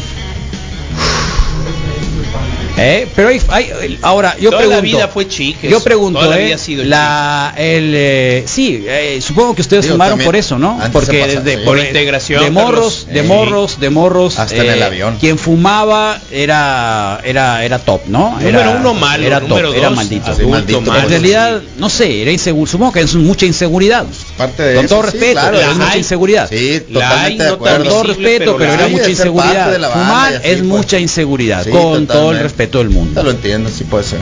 [2.78, 5.70] Eh, Pero hay, hay- ahora yo Toda pregunto, la vida fue chiques.
[5.70, 9.62] yo pregunto, Toda la eh, vida ha sido la, el, eh, sí, eh, supongo que
[9.62, 10.78] ustedes también, por eso, ¿no?
[10.92, 11.64] Porque pasa- desde.
[11.64, 13.14] Por de- integración, de morros, Carlos.
[13.14, 15.16] de morros, de morros, Hasta en el avión.
[15.18, 18.32] Quien fumaba era era era top, ¿no?
[18.32, 20.26] Número Era- uno malo, era número top, era maldito.
[20.30, 24.04] adulto maldito, malo, en realidad, no sé, era inseguro, supongo que es mucha inseguridad.
[24.36, 26.48] Parte de Con eso, todo sí, respeto, claro, es la mucha inseguridad.
[26.50, 27.88] Sí, totalmente hay, de no Con acuerdo.
[27.90, 29.92] todo respeto, pero era mucha inseguridad.
[29.92, 32.42] Fumar es mucha inseguridad, con todo el totalmente.
[32.66, 33.20] Respeto del mundo.
[33.20, 34.20] Te lo entiendo, sí puede ser.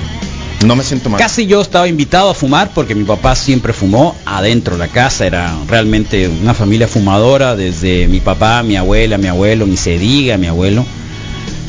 [0.64, 1.18] No me siento mal.
[1.20, 5.26] Casi yo estaba invitado a fumar porque mi papá siempre fumó adentro de la casa,
[5.26, 10.38] era realmente una familia fumadora, desde mi papá, mi abuela, mi abuelo, mi se diga,
[10.38, 10.84] mi abuelo.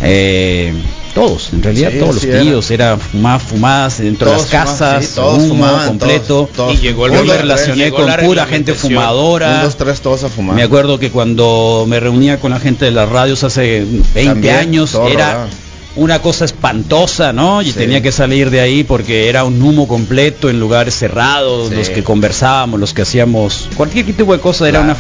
[0.02, 0.72] Eh,
[1.14, 4.68] todos, en realidad Sí, todos sí, los tíos, era fumar fumadas dentro Todos de las
[4.68, 6.28] fumaban, casas, sí, todos humo fumaban, completo.
[6.28, 6.74] todos, todos.
[6.74, 9.56] Y llegó el Yo me relacioné llegó con la pura gente fumadora.
[9.56, 10.56] Un, dos, tres, todos a fumar.
[10.56, 14.56] Me acuerdo que cuando me reunía con la gente de las radios hace 20 También,
[14.58, 15.50] años todo era rodado.
[15.96, 17.62] Una cosa espantosa, ¿no?
[17.62, 17.74] Y Sí.
[17.74, 21.76] tenía que salir de ahí porque era un humo completo en lugares cerrados, Sí.
[21.76, 24.96] los que conversábamos, los que hacíamos cualquier tipo de cosa, era una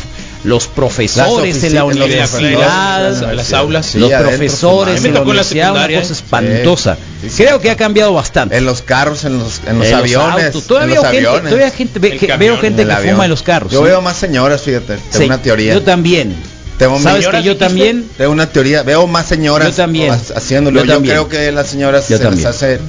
[0.45, 5.21] los profesores Las en la las universidad, oficinas, las aulas, sí, los profesores en la
[5.21, 6.97] universidad, una cosa espantosa.
[7.21, 7.63] Sí, sí, Creo sí.
[7.63, 8.55] que ha cambiado bastante.
[8.55, 10.51] En los carros, en los, en los En aviones.
[10.67, 11.51] Todavía en veo los gente, aviones.
[11.51, 13.15] todavía gente ve- veo gente en que avión.
[13.15, 13.71] fuma en los carros.
[13.71, 13.85] Yo ¿sí?
[13.85, 14.97] veo más señoras, fíjate.
[14.97, 15.73] Tengo Sí, una teoría.
[15.73, 16.35] Yo también.
[16.78, 18.05] Tengo ¿Sabes señoras, que yo también?
[18.17, 18.84] Tengo una teoría.
[18.84, 20.11] Veo más señoras Yo también.
[20.11, 20.80] ha- haciéndolo.
[20.82, 21.13] Yo Yo, también.
[21.15, 22.45] creo que las señoras Yo se también.
[22.45, 22.80] les hace,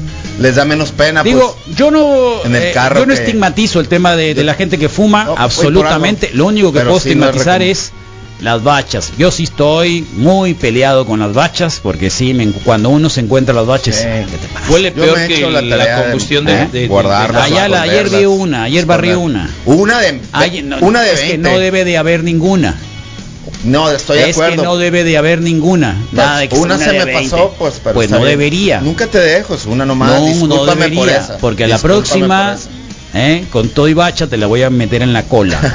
[0.40, 1.22] les da menos pena.
[1.22, 1.76] Digo, pues.
[1.76, 4.54] yo no, en el eh, carro yo no que- estigmatizo el tema de, de la
[4.54, 6.26] gente que fuma, No, por absolutamente.
[6.26, 6.38] algo.
[6.38, 7.92] Lo único que puedo sí estigmatizar es
[8.40, 9.12] las bachas.
[9.16, 13.54] Yo sí estoy muy peleado con las bachas, porque sí, me- cuando uno se encuentra
[13.54, 14.02] las bachas, Sí.
[14.02, 14.72] ¿qué te pasa?
[14.72, 16.68] Huele peor he que la la, tarea de- combustión de, ¿eh?
[16.72, 19.48] de- de- Guardarlas, Allá la- ayer vi una, ayer barrí una.
[19.64, 21.50] Una de, Ay, no, una de es que 20.
[21.50, 22.76] no debe de haber ninguna.
[23.64, 24.64] No, estoy de es que acuerdo.
[24.64, 25.96] no debe de haber ninguna.
[26.12, 27.30] Nada de que una se de me 20.
[27.30, 28.30] pasó, pues, pero Pues no bien.
[28.30, 28.80] debería.
[28.80, 30.10] Nunca te dejo, es una nomás.
[30.10, 31.38] No, no Discúlpame debería, por esa.
[31.38, 32.56] porque a la próxima.
[33.14, 33.44] ¿eh?
[33.50, 35.58] con todo y bacha te la voy a meter en la cola.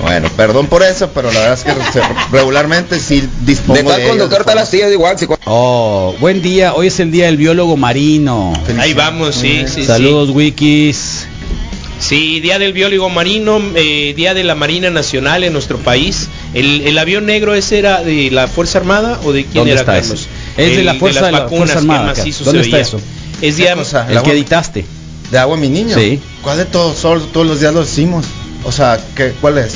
[0.00, 2.00] Bueno, perdón por eso, pero la verdad es que
[2.30, 5.18] regularmente sí dispongo De tal ellas conductor de tal forma- así es igual.
[5.18, 8.52] Si cu- Oh, buen día, hoy es el día del biólogo marino.
[8.78, 11.17] Ahí vamos, sí, sí, Saludos, wikis.
[12.00, 16.28] Sí, Día del Biólogo Marino, eh, Día de la Marina Nacional en nuestro país.
[16.54, 19.80] El, el avión negro ese era de la Fuerza Armada o de quién ¿Dónde era
[19.80, 20.20] está Carlos?
[20.20, 20.28] ese?
[20.62, 22.64] Es de El- la Fuerza las de la vacunas, Fuerza qué Armada, macizo ¿dónde se
[22.66, 22.86] está veía.
[22.86, 22.96] eso?
[23.42, 24.06] Es ¿Qué día, cosa?
[24.10, 24.84] El que editaste.
[25.32, 25.94] De agua mi niño.
[25.98, 26.20] Sí.
[26.40, 26.96] ¿Cuál de todos?
[26.98, 28.24] Solo- todos los días lo decimos.
[28.64, 29.74] O sea, ¿qué, ¿cuál es?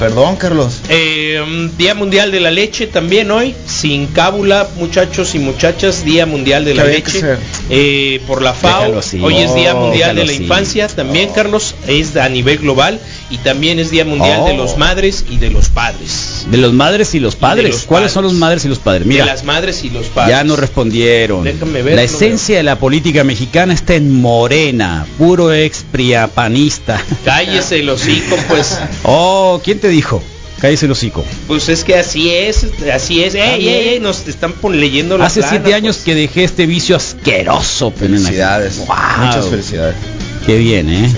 [0.00, 0.80] Perdón, Carlos.
[0.88, 6.24] eh, mm, Día Mundial de la Leche también hoy, sin cábula, muchachos y muchachas, Día
[6.26, 7.22] Mundial de ¿Qué la Leche.
[7.68, 10.32] Eh, por la FAO, hoy es Día Mundial de la.
[10.32, 12.98] Infancia, también Carlos, es a nivel global
[13.28, 14.56] y también es Día Mundial de Oh.
[14.56, 16.46] los Madres y de los Padres.
[16.50, 17.70] De los madres y los padres.
[17.74, 19.06] los ¿Cuáles son los madres y los padres?
[19.06, 20.34] Mira, de las madres y los padres.
[20.34, 21.44] ya nos respondieron.
[21.44, 27.02] Déjame ver, la esencia de la política mexicana está en Morena, puro expriapanista.
[27.24, 28.78] Cállese el hocico, pues.
[29.04, 30.22] Oh, ¿quién te dijo?
[30.60, 31.24] Cállese el hocico.
[31.46, 33.34] Pues es que así es, así es.
[33.34, 36.04] Ey, ey, ey, nos están leyendo la Hace plana, siete años pues.
[36.04, 37.90] que dejé este vicio asqueroso.
[37.92, 38.76] Felicidades.
[38.78, 38.96] Wow.
[39.24, 39.96] Muchas felicidades.
[40.44, 41.10] Qué bien, ¿eh?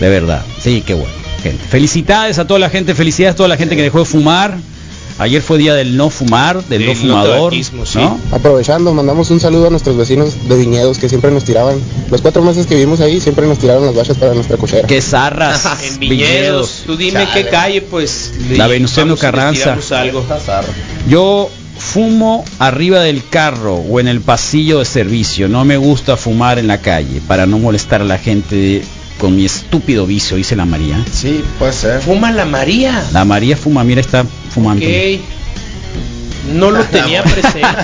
[0.00, 0.44] De verdad.
[0.60, 1.14] Sí, qué bueno.
[1.42, 1.64] gente.
[1.68, 4.56] Felicidades a toda la gente, felicidades a toda la gente que dejó de fumar.
[5.18, 7.36] Ayer fue día del no fumar, del no fumador.
[7.36, 7.98] tabaquismo, sí.
[7.98, 8.18] ¿no?
[8.30, 11.80] Aprovechando, mandamos un saludo a nuestros vecinos de viñedos que siempre nos tiraban.
[12.10, 14.86] Los cuatro meses que vivimos ahí siempre nos tiraron las vallas para nuestra cochera.
[14.86, 15.66] Qué zarras.
[15.82, 18.32] En Viñedos, tú dime qué calle, pues.
[18.50, 19.76] La Venustiano Carranza.
[19.92, 20.24] algo.
[21.08, 25.48] Yo fumo arriba del carro o en el pasillo de servicio.
[25.48, 28.82] No me gusta fumar en la calle para no molestar a la gente
[29.22, 31.00] con mi estúpido vicio, dice la María.
[31.12, 32.00] Sí, puede ser.
[32.00, 33.04] Fuma la María.
[33.12, 34.84] La María fuma, mira, está fumando.
[34.84, 34.92] Ok.
[36.54, 37.60] No lo tenía presente.
[37.60, 37.76] ¿no?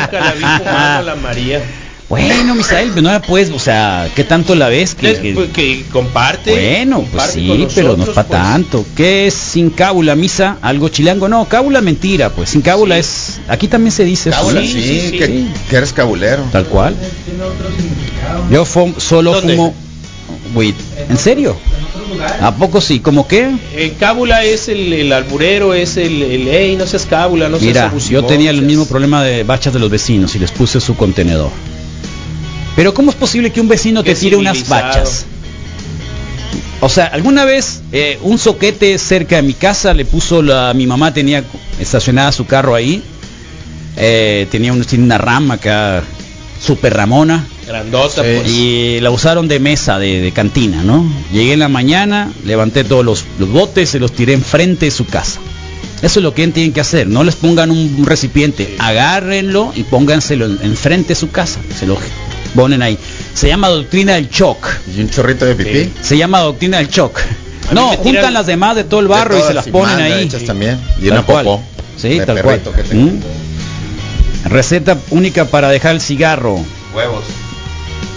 [0.00, 1.62] Nunca la vi fumando la María.
[2.08, 4.94] Bueno, Misael, pero no la puedes, o sea, ¿qué tanto la ves?
[4.94, 6.50] Que, Es, que- pues, que comparte.
[6.52, 8.40] Bueno, pues sí, pero no es para pues.
[8.40, 8.86] tanto.
[8.96, 10.56] ¿Qué es sin cábula, misa?
[10.62, 11.28] ¿Algo chilango?
[11.28, 13.40] No, cábula mentira, pues sin cábula es...
[13.48, 14.38] Aquí también se dice eso.
[14.38, 16.42] Cábula, sí, que, que eres cabulero.
[16.52, 16.94] Tal cual.
[18.50, 19.56] Yo fum- solo ¿Dónde?
[19.56, 19.74] fumo
[21.08, 21.56] ¿En serio?
[22.40, 23.00] ¿A poco sí?
[23.00, 23.50] ¿Cómo qué?
[23.74, 27.92] En cábula es el, el alburero, es el, el ey, no seas cábula, no seas
[27.92, 30.80] Mira, yo tenía el seas- mismo problema de bachas de los vecinos y les puse
[30.80, 31.50] su contenedor.
[32.76, 35.26] Pero ¿cómo es posible que un vecino te tire unas bachas?
[36.80, 40.86] O sea, alguna vez eh, un soquete cerca de mi casa le puso la, mi
[40.86, 41.42] mamá tenía
[41.80, 43.02] estacionada su carro ahí,
[43.96, 46.02] eh, tenía un- tiene una rama acá,
[46.64, 48.48] super ramona, Grandota, pues.
[48.48, 51.04] y la usaron de mesa, de, de cantina, ¿no?
[51.32, 55.04] Llegué en la mañana, levanté todos los, los botes, se los tiré enfrente de su
[55.06, 55.40] casa.
[56.02, 60.44] Eso es lo que tienen que hacer, no les pongan un, recipiente, agárrenlo y pónganselo
[60.46, 61.96] en- enfrente de su casa, se lo
[62.54, 62.98] ponen ahí.
[63.34, 64.66] Se llama doctrina del shock.
[64.96, 65.90] ¿Y un chorrito de pipí?
[66.02, 67.18] Se llama doctrina del shock.
[67.72, 70.22] No, tiran- juntan las demás de todo el barrio De y se las ponen ahí.
[70.24, 70.78] hechas también.
[70.98, 71.44] Y Tal una cual.
[71.44, 71.62] popó.
[71.96, 72.60] Sí, tal cual.
[72.60, 73.10] perrito que tengo.
[73.12, 73.20] ¿Mm?
[74.44, 76.60] Receta única para dejar el cigarro.
[76.94, 77.24] Huevos.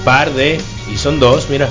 [0.03, 0.59] Par de.
[0.93, 1.69] Y son dos, mira.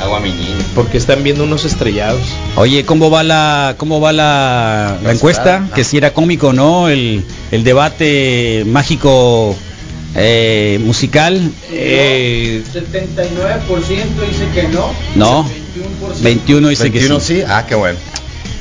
[0.00, 0.54] Agua mi niño.
[0.74, 2.22] Porque están viendo unos estrellados.
[2.56, 5.66] Oye, ¿cómo va la cómo va la, la encuesta?
[5.68, 5.74] Ah.
[5.74, 9.56] Que si era cómico o no, el, el debate mágico
[10.14, 11.50] eh, musical.
[11.70, 12.76] Eh, 79%
[14.28, 14.90] dice que no.
[15.16, 15.48] No.
[16.22, 17.36] 21 dice que 21 sí.
[17.36, 17.42] sí.
[17.46, 17.98] Ah, qué bueno.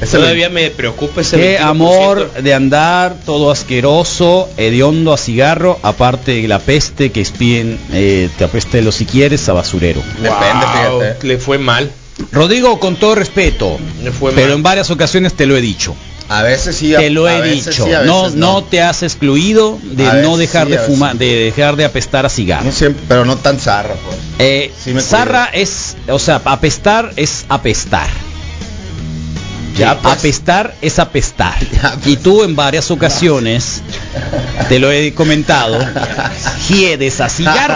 [0.02, 1.62] Ese Todavía me preocupa ese Qué 21%.
[1.62, 8.30] amor de andar todo asqueroso, hediondo a cigarro, aparte de la peste que expiden, eh,
[8.38, 10.02] te apeste lo si quieres a basurero.
[10.22, 11.91] Wow, Le fue mal.
[12.32, 14.58] Rodrigo, con todo respeto, Le fue pero mal.
[14.58, 15.95] en varias ocasiones te lo he dicho.
[16.30, 16.93] A veces sí.
[16.95, 17.86] Te lo a he veces dicho.
[17.86, 21.18] sí, a no, no te has excluido de A no dejar sí, de fumar, sí.
[21.20, 22.66] de dejar de apestar a cigarro.
[22.66, 24.18] No siempre, pero no tan zarra, pues.
[24.39, 28.10] Eh, zarra es, o sea, apestar es apestar.
[29.78, 30.15] Ya, pues.
[30.17, 31.55] Apestar es apestar.
[32.05, 33.82] Y tú en varias ocasiones,
[34.69, 35.78] te lo he comentado,
[36.69, 37.75] hiedes a cigarro.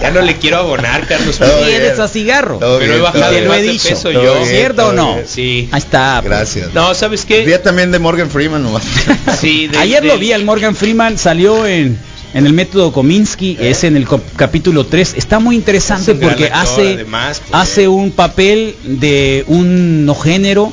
[0.00, 1.38] Ya no le quiero abonar, Carlos.
[1.66, 2.58] Hiedes a cigarro.
[2.58, 3.88] Todo Pero he bajado Te lo he dicho.
[3.90, 4.34] peso yo.
[4.34, 5.14] bien, ¿Cierto o no?
[5.14, 5.26] bien.
[5.28, 5.68] Sí.
[5.72, 6.20] Ahí está.
[6.22, 6.30] pues.
[6.30, 6.74] Gracias.
[6.74, 7.44] No, ¿sabes qué?
[7.44, 8.82] Día también de Morgan Freeman nomás.
[9.40, 11.98] Sí, de- Ayer lo vi al Morgan Freeman, salió en,
[12.34, 14.06] en el método Kominsky, es en el
[14.36, 15.14] capítulo 3.
[15.16, 17.50] Está muy interesante porque actor, hace, además, pues.
[17.62, 20.72] hace un papel de un no género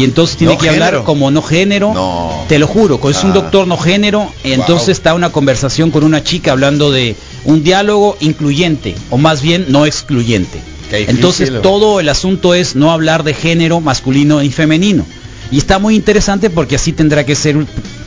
[0.00, 1.92] y entonces tiene ¿No que hablar como no género.
[1.92, 2.44] No.
[2.48, 3.34] Te lo juro, es un Ah.
[3.34, 4.92] doctor no género, y entonces Wow.
[4.92, 9.86] está una conversación con una chica hablando de un diálogo incluyente, o más bien no
[9.86, 10.60] excluyente.
[10.90, 15.06] Difícil, entonces todo el asunto es no hablar de género masculino y femenino.
[15.52, 17.56] Y está muy interesante porque así tendrá que ser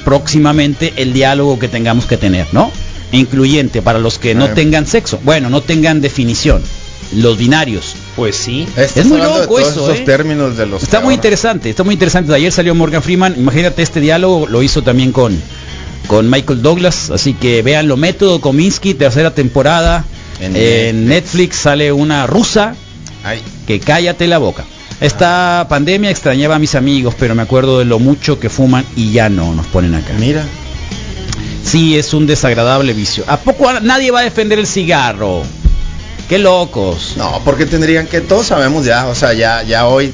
[0.03, 2.71] próximamente el diálogo que tengamos que tener, ¿no?
[3.11, 6.61] Incluyente para los que no tengan sexo, bueno, no tengan definición,
[7.15, 7.95] los binarios.
[8.15, 8.67] Pues sí.
[8.77, 10.03] Estás Es muy de loco todos eso, esos ¿eh?
[10.05, 12.33] términos de los Está muy ahora- interesante, está muy interesante.
[12.33, 15.39] Ayer salió Morgan Freeman, imagínate este diálogo, lo hizo también con,
[16.07, 20.05] con Michael Douglas, así que véanlo, Método Kominsky, tercera temporada.
[20.39, 22.75] En En, Netflix sale una rusa
[23.23, 24.65] Ay, que cállate la boca.
[25.01, 29.11] Esta pandemia extrañaba a mis amigos, pero me acuerdo de lo mucho que fuman y
[29.11, 30.13] ya no nos ponen acá.
[30.19, 30.43] mira.
[31.63, 33.23] Sí, es un desagradable vicio.
[33.27, 35.43] ¿A poco a- nadie va a defender el cigarro?
[36.33, 37.13] Qué locos.
[37.15, 40.11] No, porque tendrían que todos sabemos ya, o sea, ya ya hoy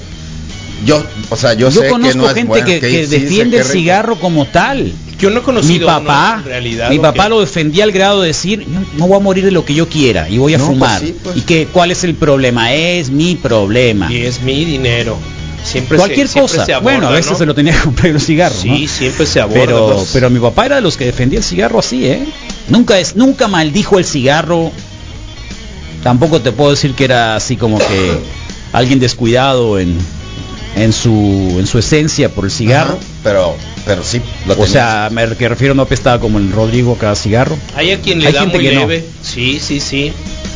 [0.86, 3.55] yo, o sea, yo, Yo sé conozco que no es gente bueno, que, que defiende
[3.57, 4.91] que el cigarro como tal.
[5.17, 6.89] Yo no he Mi conocido papá, en realidad.
[6.89, 9.51] mi ¿o papá lo defendía al grado de decir, no, no voy a morir de
[9.51, 10.99] lo que yo quiera y voy a No, pues fumar.
[11.01, 11.38] sí, pues.
[11.38, 12.74] ¿Y que cuál es el problema?
[12.74, 14.11] Es mi problema.
[14.11, 15.17] Y es mi dinero.
[15.63, 16.65] Siempre Cualquier se, siempre cosa.
[16.65, 17.38] se aborda, bueno, a veces ¿no?
[17.38, 18.59] se lo tenía que comprar los cigarros.
[18.59, 18.88] Sí, ¿no?
[18.89, 19.59] siempre se aborda.
[19.61, 22.26] Pero, los- pero mi papá era de los que defendía el cigarro así, ¿eh?
[22.70, 24.72] Nunca es, nunca maldijo el cigarro.
[26.04, 28.12] Tampoco te puedo decir que era así como que
[28.72, 29.97] alguien descuidado en,
[30.76, 32.93] en su en su esencia por el cigarro.
[32.93, 36.95] Ajá, pero pero sí, lo O sea, me que refiero no apestaba como el Rodrigo
[37.00, 37.58] cada cigarro.
[37.76, 38.82] Hay a quien le hay da gente muy que no.
[38.82, 39.04] leve.
[39.22, 40.14] Sí, sí, sí.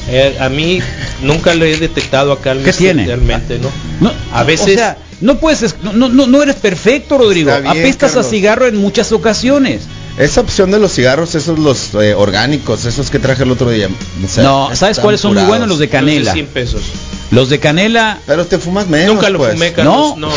[0.10, 0.80] Eh, a mí
[1.22, 3.06] nunca le he detectado acá ¿Qué tiene?
[3.06, 3.70] realmente, ¿no?
[4.02, 7.52] No, A veces- o sea, no puedes, es- no, no, no eres perfecto, Rodrigo.
[7.52, 8.28] Bien, Apestas Carlos.
[8.28, 9.84] a cigarro en muchas ocasiones.
[10.18, 13.90] Esa opción de los cigarros, esos los eh, orgánicos, esos que traje el otro día.
[14.24, 15.68] o sea, no, ¿sabes cuáles son muy buenos?
[15.68, 16.34] Los de Los de canela.
[16.34, 16.82] 100 pesos.
[17.32, 19.54] Los de canela Pero te fumas menos, Nunca lo pues.
[19.54, 19.96] fumé, Carlos.
[20.18, 20.28] No.
[20.28, 20.34] No, no.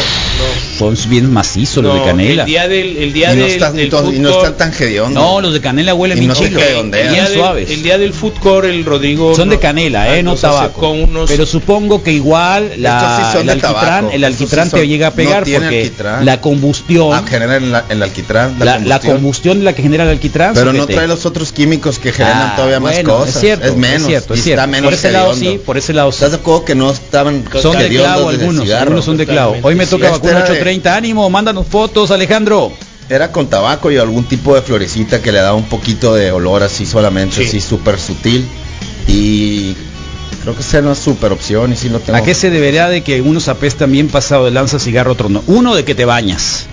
[0.78, 2.42] son bien macizos los No, de canela.
[2.42, 5.22] El día del, el día y, no del, están, del y no están tan hediondos.
[5.22, 7.06] No, los de canela huelen bien no redondean.
[7.08, 7.70] el día Bien del, suaves.
[7.70, 9.34] el día del food court, el Rodrigo.
[9.36, 10.90] Son de canela, eh, no tabaco.
[10.90, 15.06] unos- Pero supongo que igual la, sí el alquitrán, el alquitrán sí te son- llega
[15.08, 16.24] a pegar porque alquitrán.
[16.24, 19.16] la combustión, Ah, genera el, el alquitrán, la, la, la combustión.
[19.16, 20.54] combustión la que genera el alquitrán.
[20.54, 20.94] Pero no fíjate.
[20.94, 23.34] trae los otros químicos que generan Ah, todavía más bueno, cosas.
[23.36, 24.08] Es cierto, menos.
[24.08, 24.34] es es cierto.
[24.34, 26.16] está menos por ese lado sí, por ese lado sí.
[26.16, 28.82] ¿Estás de acuerdo que no estaban Son de clavo algunos, cigarro?
[28.82, 29.56] algunos son de clavo.
[29.62, 30.12] Hoy me toca sí.
[30.12, 32.72] vacuna Este era de- 830, ánimo, mándanos fotos, Alejandro.
[33.08, 36.62] Era con tabaco y algún tipo de florecita que le daba un poquito de olor
[36.64, 37.44] así solamente, Sí.
[37.44, 38.44] así súper sutil.
[39.06, 39.74] Y
[40.42, 42.18] creo que esa era una super opción y sí lo tengo.
[42.18, 45.42] ¿A qué se debería de que unos apestan bien pasado de lanza cigarro, otro no?
[45.46, 46.66] Uno de que te bañas.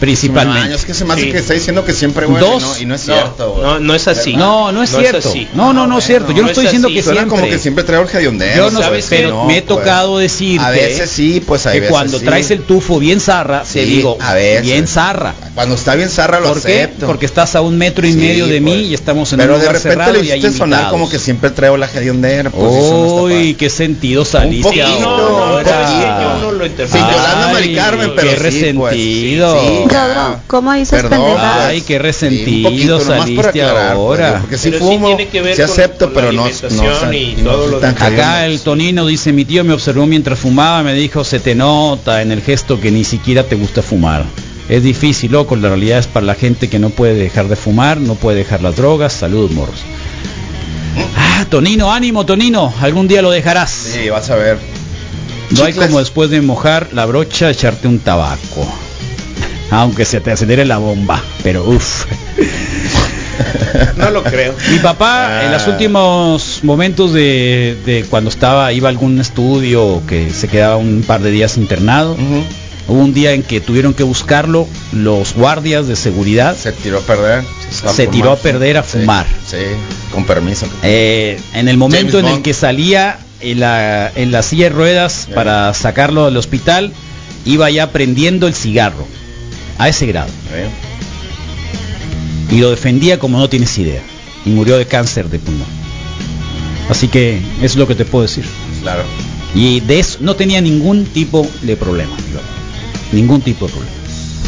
[0.00, 0.74] Principalmente.
[0.74, 1.32] Es que se me hace Sí.
[1.32, 2.62] que está diciendo que siempre huele Dos.
[2.62, 3.50] y no, y no es No, cierto.
[3.52, 3.62] güey.
[3.64, 4.36] no, no es así.
[4.36, 5.32] No, no es No es cierto.
[5.54, 6.30] no, no, no es cierto.
[6.32, 6.94] Yo no no estoy es diciendo así.
[6.96, 7.38] que Suena siempre.
[7.40, 8.56] como que siempre trae hediondero.
[8.64, 9.34] Yo no ¿sabes pero qué?
[9.34, 9.78] No, me he pues.
[9.78, 12.24] tocado decirte A veces sí, pues hay que veces cuando sí.
[12.24, 14.62] traes el tufo bien zarra, te Sí, digo, a veces.
[14.62, 15.34] bien zarra.
[15.54, 16.82] Cuando está bien zarra lo ¿Por qué?
[16.82, 17.06] acepto.
[17.06, 18.86] Porque estás a un metro y Sí, medio de mí pues.
[18.86, 21.50] y estamos en Pero un de lugar repente cerrado le hiciste sonar como que siempre
[21.50, 22.50] traigo la hediondera.
[22.50, 25.88] Pues no Uy, qué sentido saliste poquito, ahora.
[25.88, 26.58] no.
[26.58, 29.87] Sí, Yolanda Mari Carmen, pero qué sí, pues, resentido.
[29.88, 30.40] Sí, sí, ya.
[30.46, 31.66] ¿Cómo dices Perdón, pendejadas?
[31.66, 34.28] Ay, qué Sí, un resentido poquito, saliste aclarar, ahora.
[34.30, 36.44] pues, porque sí Pero sí fumo, sí con- acepto, con la pero no,
[37.04, 37.76] no, y no todo lo.
[37.86, 42.22] Acá el Tonino dice, mi tío me observó mientras fumaba, me dijo, se te nota
[42.22, 44.24] en el gesto que ni siquiera te gusta fumar.
[44.68, 47.98] Es difícil, loco, la realidad es para la gente que no puede dejar de fumar,
[47.98, 49.14] no puede dejar las drogas.
[49.14, 49.80] Salud, morros.
[51.16, 53.70] Ah, Tonino, ánimo, Tonino, algún día lo dejarás.
[53.70, 54.58] Sí, vas a ver.
[55.50, 58.66] No hay como después de mojar la brocha echarte un tabaco.
[59.70, 62.06] Aunque se te acelere la bomba, pero uff.
[63.96, 64.54] No lo creo.
[64.70, 65.44] Mi papá Ah.
[65.44, 70.76] en los últimos momentos de, de cuando estaba, iba a algún estudio que se quedaba
[70.76, 72.16] un par de días internado,
[72.88, 76.56] hubo un día en que tuvieron que buscarlo los guardias de seguridad.
[76.56, 77.44] Se tiró a perder.
[77.94, 79.26] Se tiró a perder a fumar.
[79.46, 79.56] Sí,
[80.12, 80.66] con permiso.
[80.82, 84.70] Eh, en el momento James en el que salía en la, en la silla de
[84.70, 86.92] ruedas para sacarlo del hospital,
[87.44, 89.06] iba ya prendiendo el cigarro.
[89.78, 90.28] A ese grado.
[90.52, 90.68] Eh,
[92.50, 94.02] Y lo defendía como no tienes idea.
[94.44, 95.66] Y murió de cáncer de pulmón.
[96.88, 98.44] Así que es lo que te puedo decir.
[98.80, 99.02] Claro.
[99.54, 102.16] Y de eso no tenía ningún tipo de problema.
[103.12, 103.96] Ningún tipo de problema.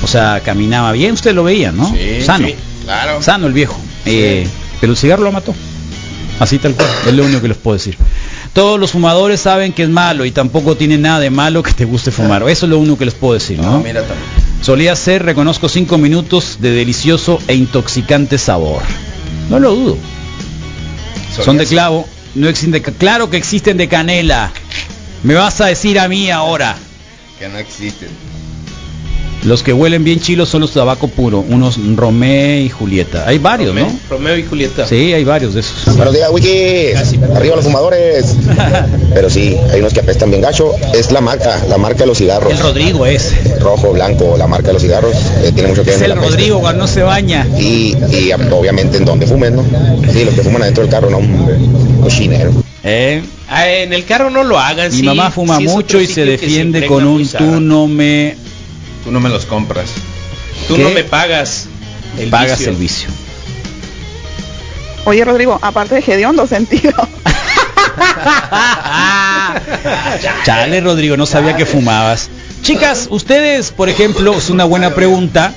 [0.02, 1.90] O sea, caminaba bien, usted lo veía, ¿no?
[1.92, 2.46] Sí, Sano.
[2.48, 2.54] sí,
[2.84, 3.22] claro.
[3.22, 3.78] Sano el viejo.
[4.06, 4.46] Eh,
[4.80, 5.54] pero el cigarro lo mató.
[6.38, 6.88] Así tal cual.
[7.06, 7.96] Es lo único que les puedo decir.
[8.54, 11.84] Todos los fumadores saben que es malo y tampoco tiene nada de malo que te
[11.84, 12.42] guste fumar.
[12.48, 13.72] Eso es lo único que les puedo decir, ¿no?
[13.72, 14.49] No, mira también.
[14.70, 18.84] Solía ser, reconozco, cinco minutos de delicioso e intoxicante sabor.
[19.48, 19.98] No lo dudo.
[21.44, 21.74] Son de ser.
[21.74, 22.06] clavo,
[22.36, 24.52] no existen de claro que existen de canela.
[25.24, 26.76] Me vas a decir a mí ahora.
[27.40, 28.10] Que no existen.
[29.44, 33.24] Los que huelen bien chilos son los tabaco puro, unos Romé y Julieta.
[33.26, 33.98] Hay varios, Romeo, ¿no?
[34.10, 34.86] Romeo y Julieta.
[34.86, 35.96] Sí, hay varios de esos.
[35.96, 36.92] Buenos días, Wiki.
[37.34, 38.36] Arriba los fumadores.
[39.14, 40.72] Pero sí, hay unos que apestan bien gacho.
[40.92, 42.52] Es la marca, la marca de los cigarros.
[42.52, 43.34] El Rodrigo es.
[43.60, 45.14] Rojo, blanco, la marca de los cigarros.
[45.42, 46.30] eh, tiene mucho que ver Es el la peste.
[46.30, 47.46] Rodrigo cuando no se baña.
[47.58, 49.64] Y, y obviamente en donde fumen, ¿no?
[50.12, 51.20] Sí, los que fuman adentro del carro, no.
[52.02, 52.52] Cochinero.
[52.84, 53.22] ¿Eh?
[53.48, 54.90] Ah, en el carro no lo hagan.
[54.90, 58.36] Mi sí, mamá fuma sí mucho y se defiende con un tú no me
[59.04, 59.90] Tú no me los compras.
[60.68, 60.82] Tú ¿Qué?
[60.82, 61.66] no me pagas.
[62.18, 62.72] El pagas vicio.
[62.72, 63.08] el vicio.
[65.04, 66.92] Oye, Rodrigo, aparte de hediondo sentido.
[70.44, 72.28] Chale, Rodrigo, no sabía que fumabas.
[72.62, 75.54] Chicas, ustedes, por ejemplo, es una buena pregunta.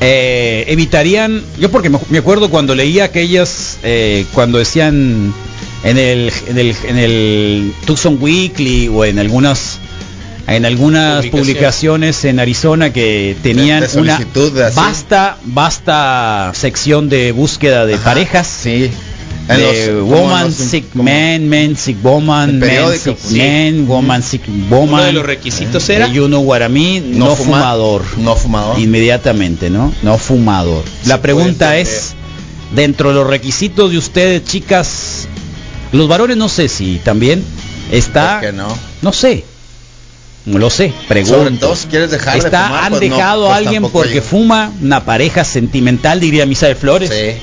[0.00, 5.32] eh, evitarían, yo porque me, me acuerdo cuando leía aquellas, eh, cuando decían
[5.84, 9.78] en el, en el, en el Tucson Weekly o en algunas
[10.46, 12.24] en algunas Publicaciones.
[12.24, 14.18] en Arizona que tenían De- de una
[14.74, 18.90] vasta vasta sección de búsqueda de parejas Sí.
[19.48, 24.22] En de los- woman los- sick como- man, man sick woman, man sick man, woman
[24.22, 24.94] sick woman.
[24.94, 28.02] Uno de los requisitos era You know what I mean, no, No fuma- fumador.
[28.18, 28.78] No fumador.
[28.78, 29.92] Inmediatamente, ¿no?
[30.02, 30.84] No fumador.
[31.06, 32.14] La pregunta es,
[32.74, 35.26] dentro de los requisitos de ustedes, chicas,
[35.90, 37.42] los varones no sé si también
[37.90, 38.40] está,
[39.02, 39.44] no sé,
[40.44, 41.66] no lo sé, Sobre pregunto.
[41.66, 43.98] todo si quieres dejar de Está, fumar, han pues no, dejado pues a alguien tampoco
[44.00, 44.22] porque yo.
[44.22, 47.10] fuma una pareja sentimental, diría Misa de Flores.
[47.10, 47.38] Sí.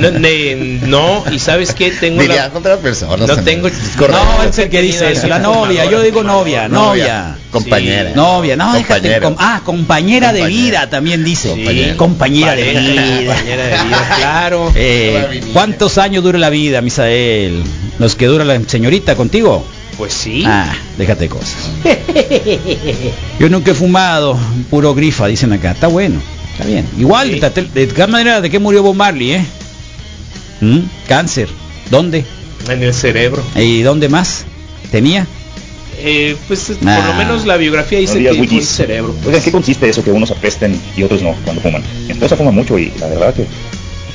[0.00, 3.20] No, ne- no, y sabes qué tengo Diría la con otras personas.
[3.20, 3.62] no también.
[3.62, 3.68] tengo
[4.08, 7.36] No, es el que dice eso, la novia, yo digo novia, novia.
[7.52, 8.10] Compañera.
[8.10, 8.16] Sí.
[8.16, 9.20] Novia, no, déjate.
[9.20, 11.50] Com- ah, compañera, de vida también dice.
[11.96, 13.26] Compañera de vida.
[13.34, 14.72] compañera de vida, claro.
[14.74, 17.62] Eh, ¿Cuántos años dura la vida, Misael?
[18.00, 19.64] ¿Los que dura la señorita contigo?
[19.96, 20.42] Pues sí.
[20.46, 21.70] Ah, déjate de cosas.
[23.38, 24.38] Yo nunca he fumado,
[24.70, 25.72] puro grifa, dicen acá.
[25.72, 26.20] Está bueno,
[26.52, 26.86] está bien.
[26.98, 27.40] Igual, Sí.
[27.40, 29.44] de, de todas maneras, ¿de qué murió Bob Marley, eh?
[30.60, 30.78] ¿Mm?
[31.08, 31.48] Cáncer.
[31.90, 32.24] ¿Dónde?
[32.68, 33.42] En el cerebro.
[33.56, 34.44] ¿Y dónde más?
[34.90, 35.26] ¿Tenía?
[35.98, 39.14] Eh, pues por lo menos la biografía dice que fue el cerebro.
[39.26, 41.82] Oiga, ¿en qué consiste eso que unos apesten y otros no cuando fuman?
[42.06, 43.46] Mi esposa fuma mucho y la verdad que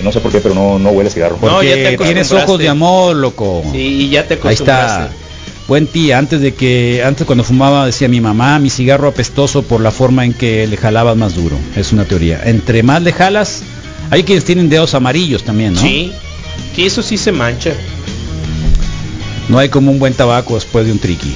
[0.03, 1.37] no sé por qué, pero no, no huele a cigarro.
[1.41, 3.63] No, ya te Porque tienes ojos de amor, loco.
[3.71, 5.03] Sí, y ya te Ahí acostumbraste.
[5.05, 5.26] está.
[5.67, 9.81] Buen tía, antes de que, antes cuando fumaba decía mi mamá, mi cigarro apestoso por
[9.81, 11.57] la forma en que le jalabas más duro.
[11.75, 12.41] Es una teoría.
[12.45, 13.63] Entre más le jalas,
[14.09, 15.81] hay quienes tienen dedos amarillos también, ¿no?
[15.81, 16.13] Sí.
[16.73, 17.73] Sí, eso sí se mancha.
[19.49, 21.35] No hay como un buen tabaco después de un triqui.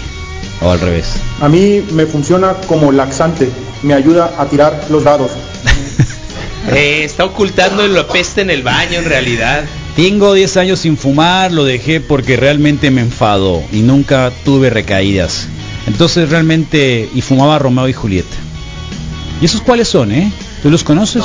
[0.61, 1.13] O al revés.
[1.41, 3.49] A mí me funciona como laxante.
[3.83, 5.31] me ayuda a tirar los dados.
[6.73, 9.63] Eh, está ocultando la peste en el baño en realidad.
[9.95, 15.47] Tengo 10 años sin fumar, lo dejé porque realmente me enfadó y nunca tuve recaídas.
[15.87, 18.35] Entonces realmente, y fumaba Romeo y Julieta.
[19.41, 20.31] ¿Y esos cuáles son, eh?
[20.61, 21.23] ¿Tú los conoces?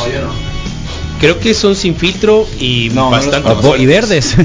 [1.20, 3.82] Creo que son sin filtro y bastante bo- fuertes.
[3.82, 4.36] y verdes.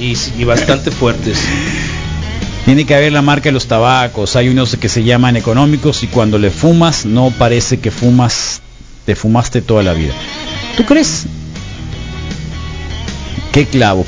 [0.00, 1.38] y, y bastante fuertes.
[2.66, 4.36] Tiene que haber la marca de los tabacos.
[4.36, 8.60] Hay unos que se llaman económicos y cuando le fumas no parece que fumas,
[9.06, 10.12] te fumaste toda la vida.
[10.76, 11.24] ¿Tú crees?
[13.52, 14.04] Qué clavo.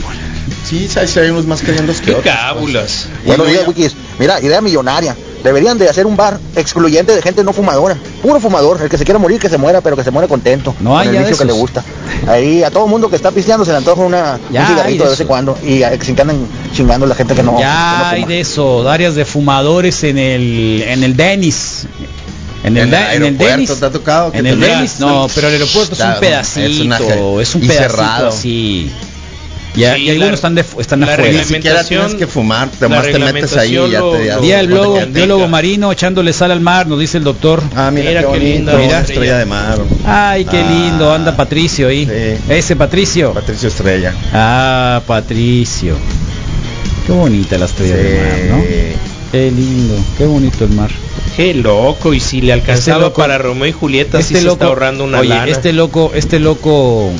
[0.68, 2.34] Sí, sí, hay unos más cayendos que Qué otros.
[2.34, 3.08] cábulas.
[3.24, 3.94] Buenos días, Wikis.
[4.18, 5.16] Mira, idea millonaria.
[5.42, 7.96] Deberían de hacer un bar excluyente de gente no fumadora.
[8.20, 8.82] Puro fumador.
[8.82, 10.74] El que se quiera morir, que se muera, pero que se muera contento.
[10.80, 11.84] No hay con el vicio que le gusta.
[12.26, 15.10] Ahí a todo mundo que está pisteando se le antoja una, Ya un cigarrito de
[15.10, 15.56] de vez en cuando.
[15.64, 18.88] Y sin que anden chingando la gente que no, que no Ya hay de eso,
[18.90, 21.86] áreas de fumadores en el en el Denis.
[22.68, 23.76] En el, En el da- en el aeropuerto.
[23.76, 24.60] ¿te ha tocado que En el?
[24.60, 28.28] Denis, no, pero el aeropuerto es un pedacito, es es un y pedacito cerrado.
[28.28, 28.90] así.
[29.76, 31.30] Ya, Sí, y algunos la- están de, están la afuera.
[31.38, 34.56] Ni siquiera tienes que fumar, te la más te metes ahí y ya te Día
[34.56, 34.68] del
[35.12, 37.62] biólogo, marino echándole sal al mar, nos dice el doctor.
[37.76, 39.00] Ah, mira, Mira qué, mira, estrella.
[39.00, 39.78] estrella de mar.
[40.04, 40.70] Ay, qué Ah.
[40.70, 42.08] lindo, anda Patricio ahí.
[42.48, 43.32] Ese Patricio.
[43.34, 44.14] Patricio Estrella.
[44.32, 45.94] Ah, Patricio.
[47.06, 48.64] Qué bonita la estrella del mar, ¿no?
[49.30, 50.90] Qué lindo, qué bonito el mar.
[51.38, 52.12] Qué loco.
[52.12, 55.20] Y si le alcanzaba Este loco- para Romeo y Julieta, sí se está ahorrando una
[55.20, 55.46] oye, lana.
[55.46, 57.10] este loco, este loco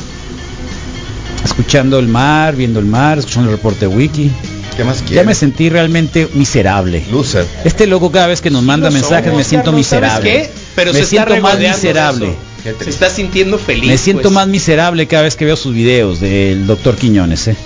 [1.44, 4.30] escuchando el mar, viendo el mar, escuchando el reporte wiki.
[4.76, 7.02] ¿Qué más Ya me sentí realmente miserable.
[7.10, 7.46] Loser.
[7.64, 10.30] Este loco cada vez que nos manda mensajes somos, me siento Carlos, ¿sabes miserable.
[10.30, 10.50] qué?
[10.74, 12.26] Pero me se está siento más miserable.
[12.64, 12.84] eso.
[12.84, 13.88] Se está sintiendo feliz.
[13.88, 14.34] Me siento pues.
[14.34, 17.56] más miserable cada vez que veo sus videos del doctor Quiñones, eh.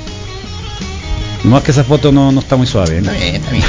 [1.44, 2.96] No es que esa foto no, no está muy suave.
[2.96, 2.98] ¿eh?
[3.00, 3.64] Está bien, está bien.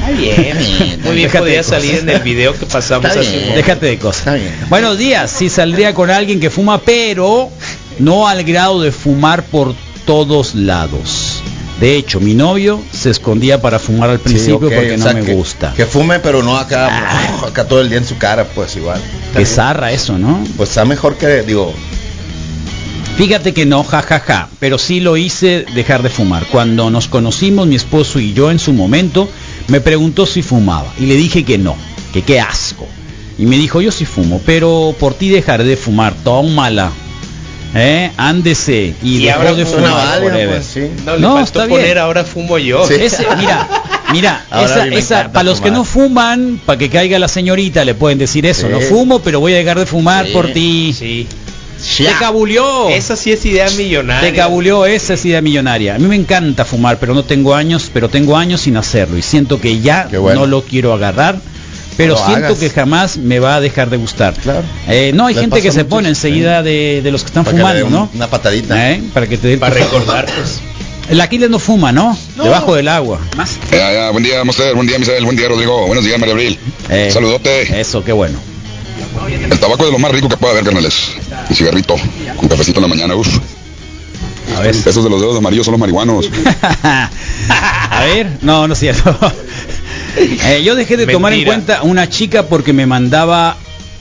[0.00, 1.00] Está bien.
[1.04, 2.02] Muy bien Déjate podía de salir cosas.
[2.04, 3.54] en el video que pasamos Está bien.
[3.54, 4.18] Déjate de cosas.
[4.20, 4.54] Está bien.
[4.68, 5.30] Buenos días.
[5.30, 7.50] Sí saldría con alguien que fuma, pero
[7.98, 9.74] no al grado de fumar por
[10.06, 11.42] todos lados.
[11.80, 15.14] De hecho, mi novio se escondía para fumar al Sí, principio porque o no sea,
[15.14, 15.72] me que- gusta.
[15.74, 16.90] Que fume, pero no acá,
[17.46, 19.00] acá todo el día en su cara, pues igual.
[19.34, 20.44] Que zarra eso, ¿no?
[20.58, 21.72] Pues está mejor que, digo,
[23.16, 26.46] Fíjate que no, jajaja, pero sí lo hice dejar de fumar.
[26.50, 29.28] Cuando nos conocimos, mi esposo y yo en su momento,
[29.68, 31.76] me preguntó si fumaba y le dije que no,
[32.12, 32.86] que qué asco.
[33.38, 36.90] Y me dijo, yo sí fumo, pero por ti dejaré de fumar, tómala.
[37.74, 38.10] ¿Eh?
[38.16, 38.94] Ándese.
[39.02, 40.48] Y, Y ahora de fuma fumar forever.
[40.56, 40.80] pues, sí.
[41.06, 41.98] No, le No, faltó está poner bien.
[41.98, 42.82] ahora fumo yo.
[42.90, 43.68] Ese- mira,
[44.12, 44.44] mira,
[44.92, 48.66] esa, para los que no fuman, para que caiga la señorita, le pueden decir eso.
[48.66, 48.72] Sí.
[48.72, 50.92] No fumo, pero voy a dejar de fumar por ti.
[50.98, 51.28] Sí.
[51.96, 52.88] Te cabulió.
[52.90, 54.30] Esa sí es idea millonaria.
[54.30, 55.94] Te cabuleó esa es idea millonaria.
[55.94, 59.22] A mí me encanta fumar, pero no tengo años, pero tengo años sin hacerlo y
[59.22, 60.40] siento que ya bueno.
[60.40, 61.40] no lo quiero agarrar.
[61.96, 62.58] Pero No siento hagas.
[62.58, 64.32] que jamás me va a dejar de gustar.
[64.34, 64.62] Claro.
[64.88, 67.56] Eh, no, hay Les gente que se pone enseguida de, de los que están para
[67.58, 68.02] fumando, ¿no?
[68.04, 68.92] un- Una patadita.
[68.92, 69.02] ¿Eh?
[69.12, 70.60] Para que te Para recordar, pues.
[71.10, 72.16] El Aquiles no fuma, ¿no?
[72.42, 73.18] Debajo del agua.
[73.36, 73.58] Más.
[73.70, 76.58] Ya, ya, buen día, Monster, buen día, Misael, buen día, Rodrigo, buenos días, María Abril.
[76.88, 77.80] Eh, Saludote.
[77.80, 78.38] Eso, qué bueno.
[79.50, 81.10] El tabaco es de lo más rico que puede haber, carnales.
[81.50, 81.96] Y cigarrito,
[82.36, 83.38] con cafecito en la mañana, uff.
[84.56, 84.74] A ver.
[84.74, 86.28] Esos de los dedos amarillos son los marihuanos.
[87.48, 89.16] A ver, no, no es cierto.
[90.16, 93.56] Eh, yo dejé de tomar en cuenta una chica porque me mandaba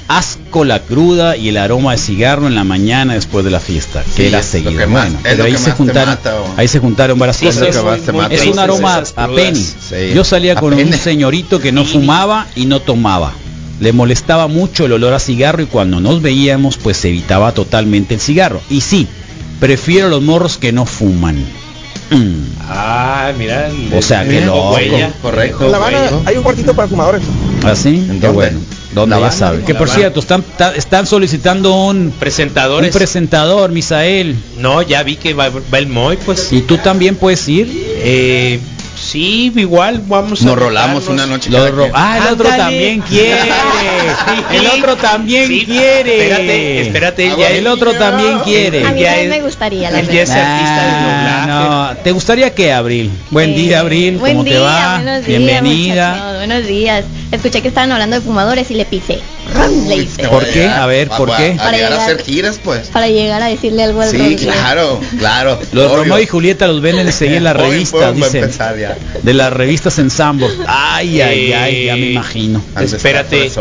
[0.08, 4.04] asco la cruda y el aroma de cigarro en la mañana después de la fiesta,
[4.16, 4.76] que era seguido.
[4.76, 7.38] que más- Bueno, es pero lo ahí que se juntaron, mata, ahí se juntaron varias
[7.38, 7.62] Sí, cosas.
[7.68, 8.34] es lo que más te muy mata.
[8.34, 9.64] Es un aroma a penny.
[9.64, 10.14] Sí.
[10.16, 13.34] Yo salía A con un señorito que no fumaba y no tomaba.
[13.80, 18.20] Le molestaba mucho el olor a cigarro y cuando nos veíamos pues evitaba totalmente el
[18.20, 18.62] cigarro.
[18.70, 19.08] Y sí,
[19.60, 21.38] prefiero los morros que no fuman.
[22.12, 22.50] Mm.
[22.72, 23.68] Ah, mira.
[23.68, 25.12] el- O sea, que huella.
[25.22, 25.70] Correcto.
[25.70, 27.22] La Habana hay un cuartito para fumadores.
[27.64, 27.90] ¿Así?
[27.90, 28.30] ¿En Qué dónde?
[28.30, 28.60] bueno.
[28.94, 29.58] ¿Dónde La ya Habana, sabe?
[29.64, 29.96] Que por Habana.
[30.00, 30.44] cierto, están,
[30.76, 32.96] están solicitando un, un Presentadores.
[32.96, 34.36] presentador, Misael.
[34.60, 36.52] no, ya vi que va, va el Moy, pues.
[36.54, 37.68] Y tú también puedes ir.
[38.04, 38.60] Eh,
[39.10, 41.50] sí, igual vamos a Nos rolamos una noche.
[41.50, 42.64] Lo ro- ah, el otro Ándale.
[42.64, 43.50] también quiere.
[44.52, 46.18] El otro también Sí, quiere.
[46.22, 47.36] Espérate, espérate.
[47.38, 48.86] ya El otro también quiere.
[48.86, 50.54] A mí Ya también es- me gustaría, la Él ya es verdad.
[50.56, 51.19] artista de Ah.
[51.50, 51.98] No.
[52.04, 53.12] ¿Te gustaría que Abril?
[53.32, 54.18] Buen Eh, día, Abril.
[54.18, 54.96] buen ¿Cómo te va?
[55.02, 56.10] buenos días, Bienvenida.
[56.12, 57.06] muchachos, buenos días.
[57.32, 59.20] Escuché que estaban hablando de fumadores y le pisé.
[59.96, 60.28] Hice.
[60.28, 60.66] ¿Por qué?
[60.68, 61.56] A ver, ¿por qué?
[61.58, 62.88] Para llegar a hacer giras, pues.
[62.90, 65.60] Para llegar a decirle algo al Sí, claro, claro.
[65.72, 65.98] Los obvio.
[65.98, 68.50] Romeo y Julieta los ven enseguida en la revista, dicen.
[69.24, 70.52] De las revistas en Sambor.
[70.68, 72.62] Ay, ay, ay, ya me Eh, imagino.
[72.80, 73.52] Espérate,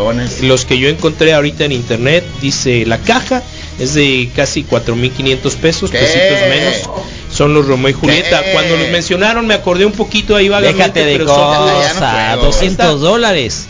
[0.42, 3.42] los que yo encontré ahorita en internet, dice la caja
[3.78, 5.98] es de casi 4.500 pesos, ¿Qué?
[5.98, 7.04] pesitos menos.
[7.38, 8.42] Son los Romeo y Julieta.
[8.42, 8.50] ¿Qué?
[8.52, 12.00] Cuando los mencionaron me acordé un poquito ahí vagamente, Déjate de pero son- cosas.
[12.00, 12.46] ya no juego.
[12.46, 13.66] 200 dólares.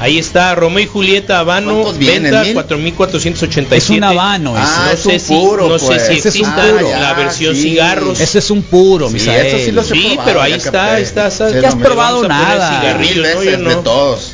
[0.00, 2.54] Ahí está, Romeo y Julieta Habano, ¿Cuántos vienen, venta mil?
[2.54, 3.76] 4487.
[3.76, 4.54] Es un habano.
[4.56, 5.82] Ah, no es sé un si, puro, no pues.
[5.82, 6.90] sé si Ese es un exista puro.
[6.90, 7.62] la Ah, versión sí.
[7.62, 8.18] cigarros.
[8.18, 9.46] Ese es un puro, Sí, Misael.
[9.46, 11.48] eso sí he Sí, probado, pero ahí ya está, está, está.
[11.50, 12.80] Sí, ¿Qué has probado nada?
[12.80, 13.28] cigarrillos, Mil ¿no?
[13.38, 13.68] veces Yo no.
[13.70, 14.32] de todos.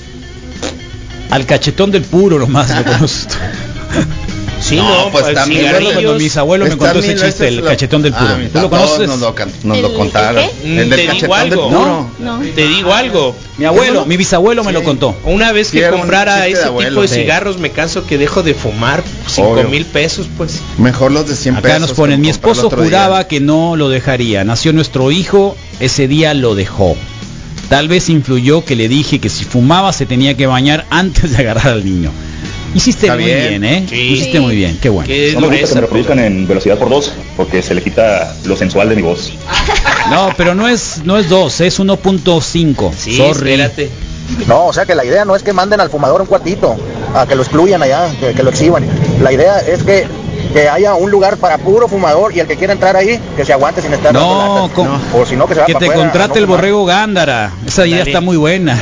[1.31, 3.35] Al cachetón del puro nomás lo conozco.
[4.69, 7.49] Sí, No, no, pues pues también, Me acuerdo cuando mis abuelos me contó ese chiste,
[7.49, 8.27] el lo- cachetón del puro.
[8.31, 9.09] Ah, ¿Tú lo conoces?
[9.09, 10.45] Nos lo, can- nos ¿El- lo contaron.
[10.65, 11.63] el El, Te del digo cachetón algo.
[11.63, 12.11] del puro.
[12.19, 12.41] No.
[12.55, 13.35] Te digo algo.
[13.57, 15.17] Mi abuelo, mi bisabuelo me lo contó.
[15.25, 17.15] Una vez que comprara de ese abuelo, tipo de sí.
[17.17, 19.03] cigarros, me canso que dejo de fumar.
[19.27, 19.69] Cinco Obvio.
[19.69, 20.61] mil pesos, pues.
[20.79, 21.81] Mejor los de 100 Acá pesos.
[21.81, 22.87] nos ponen, mi esposo otro día".
[22.91, 24.45] juraba que no lo dejaría.
[24.45, 26.97] Nació nuestro hijo, ese día lo dejó.
[27.69, 31.39] Tal vez influyó que le dije que si fumaba se tenía que bañar antes de
[31.39, 32.11] agarrar al niño.
[32.75, 33.49] Hiciste Está muy bien.
[33.49, 33.87] bien, ¿eh?
[33.89, 33.97] Sí.
[33.97, 34.41] Hiciste Sí.
[34.41, 35.07] muy bien, qué bueno.
[35.07, 38.35] Qué No me gusta que me reproduzcan en velocidad por dos, porque se le quita
[38.45, 39.33] lo sensual de mi voz.
[40.11, 42.93] No, pero no es no es 2, es 1.5.
[42.97, 43.31] Sí, Sorry.
[43.53, 43.91] espérate.
[44.47, 46.77] No, o sea que la idea no es que manden al fumador un cuartito,
[47.15, 48.87] a que lo excluyan allá, que, que lo exhiban.
[49.23, 50.07] La idea es que,
[50.55, 53.53] que haya un lugar para puro fumador y el que quiera entrar ahí, que se
[53.53, 56.29] aguante sin estar No, con- o si no que se va que para te contrate
[56.35, 56.59] no el fumar.
[56.61, 57.53] borrego Gándara.
[57.67, 58.11] Esa idea Dale.
[58.11, 58.79] está muy buena.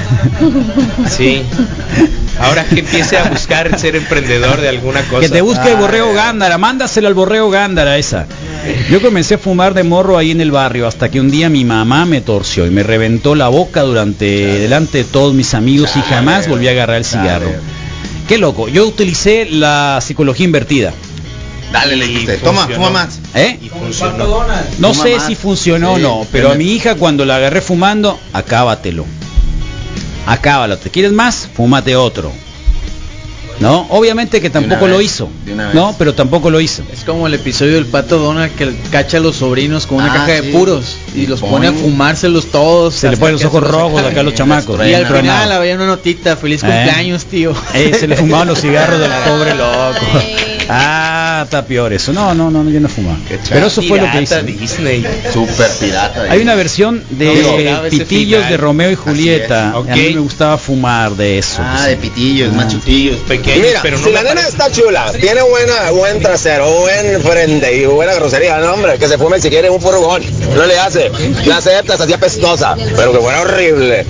[1.08, 1.42] Sí.
[2.38, 5.20] Ahora que empiece a buscar ser emprendedor de alguna cosa.
[5.20, 6.24] Que te busque el Ah, borrego ya.
[6.26, 8.26] Gándara, mándaselo al borrego Gándara esa.
[8.90, 11.64] Yo comencé a fumar de morro ahí en el barrio hasta que un día mi
[11.64, 16.02] mamá me torció y me reventó la boca durante delante de todos mis amigos y
[16.02, 17.50] jamás volví a agarrar el cigarro.
[18.28, 20.92] Qué loco, yo utilicé la psicología invertida.
[21.72, 22.36] Dale, le dijiste.
[22.38, 23.18] Toma, fuma más.
[23.34, 23.58] ¿Eh?
[23.62, 24.44] Y funcionó.
[24.78, 29.04] No sé si funcionó o no, pero a mi hija cuando la agarré fumando, acábatelo.
[30.26, 30.76] Acábalo.
[30.78, 31.48] ¿Te quieres más?
[31.54, 32.32] Fúmate otro.
[33.58, 33.86] ¿No?
[33.88, 35.30] Obviamente que tampoco lo hizo.
[35.72, 36.82] No, pero tampoco lo hizo.
[36.92, 40.16] Es como el episodio del pato Donald que cacha a los sobrinos con una Ah,
[40.16, 40.48] caja de sí.
[40.52, 42.94] puros y Y los pone- pone a fumárselos todos.
[42.96, 44.78] Se le ponen los ojos se los rojos acá a los chamacos.
[44.86, 46.66] Y al final había una notita, feliz ¿Eh?
[46.66, 47.54] cumpleaños, tío.
[47.72, 50.00] Eh, se le fumaban los cigarros del pobre loco.
[50.68, 52.12] Ah, está peor eso.
[52.12, 53.16] No, no, no, yo no fumaba.
[53.48, 54.42] Pero eso fue lo que hice.
[54.42, 55.06] Disney.
[55.32, 56.22] Super pirata.
[56.28, 57.26] Hay una versión de
[57.90, 58.50] Pitillos final.
[58.50, 59.68] de Romeo y Julieta.
[59.70, 59.74] es.
[59.76, 59.88] Ok.
[59.90, 61.58] A mí me gustaba fumar de eso.
[61.60, 61.88] Ah, pues.
[61.90, 62.56] de pitillos, Ah.
[62.56, 63.16] machutillos.
[63.28, 67.20] Pequeños, Mira, pero no si la nena parece- está chula, tiene buena, buen trasero, buen
[67.22, 70.22] frente y buena grosería, no hombre, que se fume si quiere un furgón,
[70.54, 71.10] no le hace,
[71.46, 74.04] la aceptas así apestosa, pero que fuera horrible.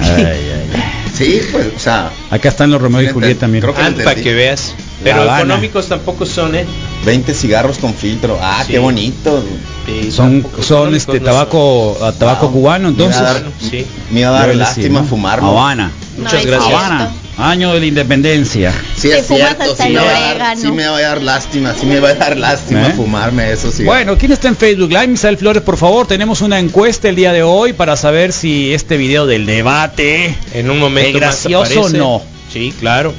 [0.00, 0.89] Ay, ay, ay.
[1.20, 3.60] Sí, pues, o sea, Acá están los Romeo y Julieta, mira.
[3.62, 4.74] creo que- Ah, para que veas.
[5.04, 6.64] Pero económicos tampoco son, ¿eh?
[7.04, 8.38] 20 cigarros con filtro.
[8.40, 8.72] Ah, Sí.
[8.72, 9.42] qué bonito.
[9.86, 12.52] Sí, Son, son este no tabaco, a tabaco Wow.
[12.60, 13.20] cubano, entonces.
[13.20, 13.86] Mira, dar- Sí.
[14.10, 15.04] Me iba a dar lástima decir, ¿no?
[15.04, 15.48] fumarlo.
[15.48, 15.90] Habana.
[16.18, 16.72] Muchas No, gracias.
[16.74, 17.10] Habana.
[17.40, 18.72] Año de la independencia.
[18.96, 19.76] Sí, es cierto.
[19.76, 20.60] Sí me, va a dar, orégano.
[20.60, 21.74] sí me va a dar lástima.
[21.74, 22.92] Sí me va a dar lástima ¿Eh?
[22.92, 23.72] fumarme eso.
[23.72, 23.84] Sí.
[23.84, 25.08] Bueno, ¿quién está en Facebook Live?
[25.08, 28.96] Misael Flores, por favor, tenemos una encuesta el día de hoy para saber si este
[28.96, 32.22] video del debate En un momento ¿Es más gracioso o no?
[32.52, 33.14] Sí, claro.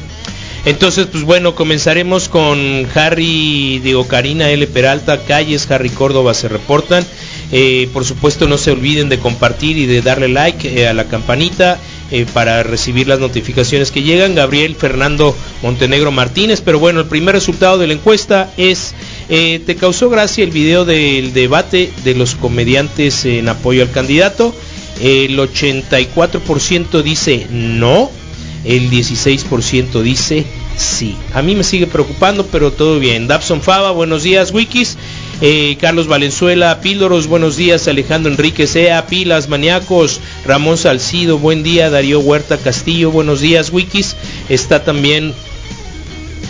[0.66, 4.68] Entonces, pues bueno, comenzaremos con Harry, digo, Karina L.
[4.68, 7.04] Peralta, Calles, Harry Córdoba se reportan.
[7.52, 11.06] Eh, por supuesto, no se olviden de compartir y de darle like eh, a la
[11.06, 11.80] campanita
[12.12, 14.36] eh, para recibir las notificaciones que llegan.
[14.36, 16.62] Gabriel Fernando Montenegro Martínez.
[16.62, 18.94] Pero bueno, el primer resultado de la encuesta es,
[19.30, 24.54] eh, ¿te causó gracia el video del debate de los comediantes en apoyo al candidato?
[25.02, 28.12] El 84% dice no,
[28.64, 30.46] el 16% dice
[30.78, 31.16] sí.
[31.34, 33.28] A mí me sigue preocupando, pero todo bien.
[33.28, 34.98] Dabson Fava, buenos días, Wikis.
[35.44, 37.88] Eh, Carlos Valenzuela, Píldoros, buenos días.
[37.88, 40.22] Alejandro Enrique Sea, Pilas, Maníacos.
[40.46, 41.90] Ramón Salcido, buen día.
[41.90, 44.16] Darío Huerta Castillo, buenos días, Wikis.
[44.50, 45.34] Está también.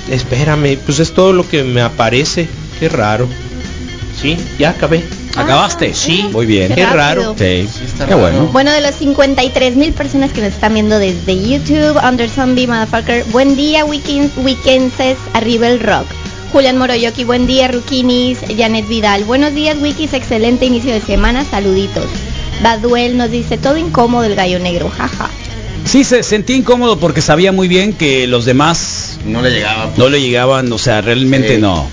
[0.09, 2.49] Espérame, pues es todo lo que me aparece.
[2.81, 3.29] Qué raro.
[4.21, 5.05] Sí, ya acabé.
[5.37, 5.93] ¿Acabaste?
[5.93, 6.27] Sí.
[6.33, 6.75] Muy bien.
[6.75, 7.33] Qué raro.
[7.37, 7.69] Sí.
[7.85, 8.47] está Qué bueno.
[8.47, 13.23] Bueno, de los 53 mil personas que nos están viendo desde YouTube, Under Zombie, Motherfucker,
[13.31, 16.05] buen día, weekend, Weekenses, arriba el rock.
[16.51, 22.05] Julián Moroyoki, buen día, Rukinis, Janet Vidal, buenos días, Wikis, excelente inicio de semana, saluditos.
[22.61, 25.29] Baduel nos dice, todo incómodo el gallo negro, jaja.
[25.85, 29.85] Sí, se sentía incómodo porque sabía muy bien que los demás No le llegaba.
[29.87, 29.97] pues.
[29.97, 31.61] no le llegaban, o sea, realmente Sí.
[31.61, 31.87] no.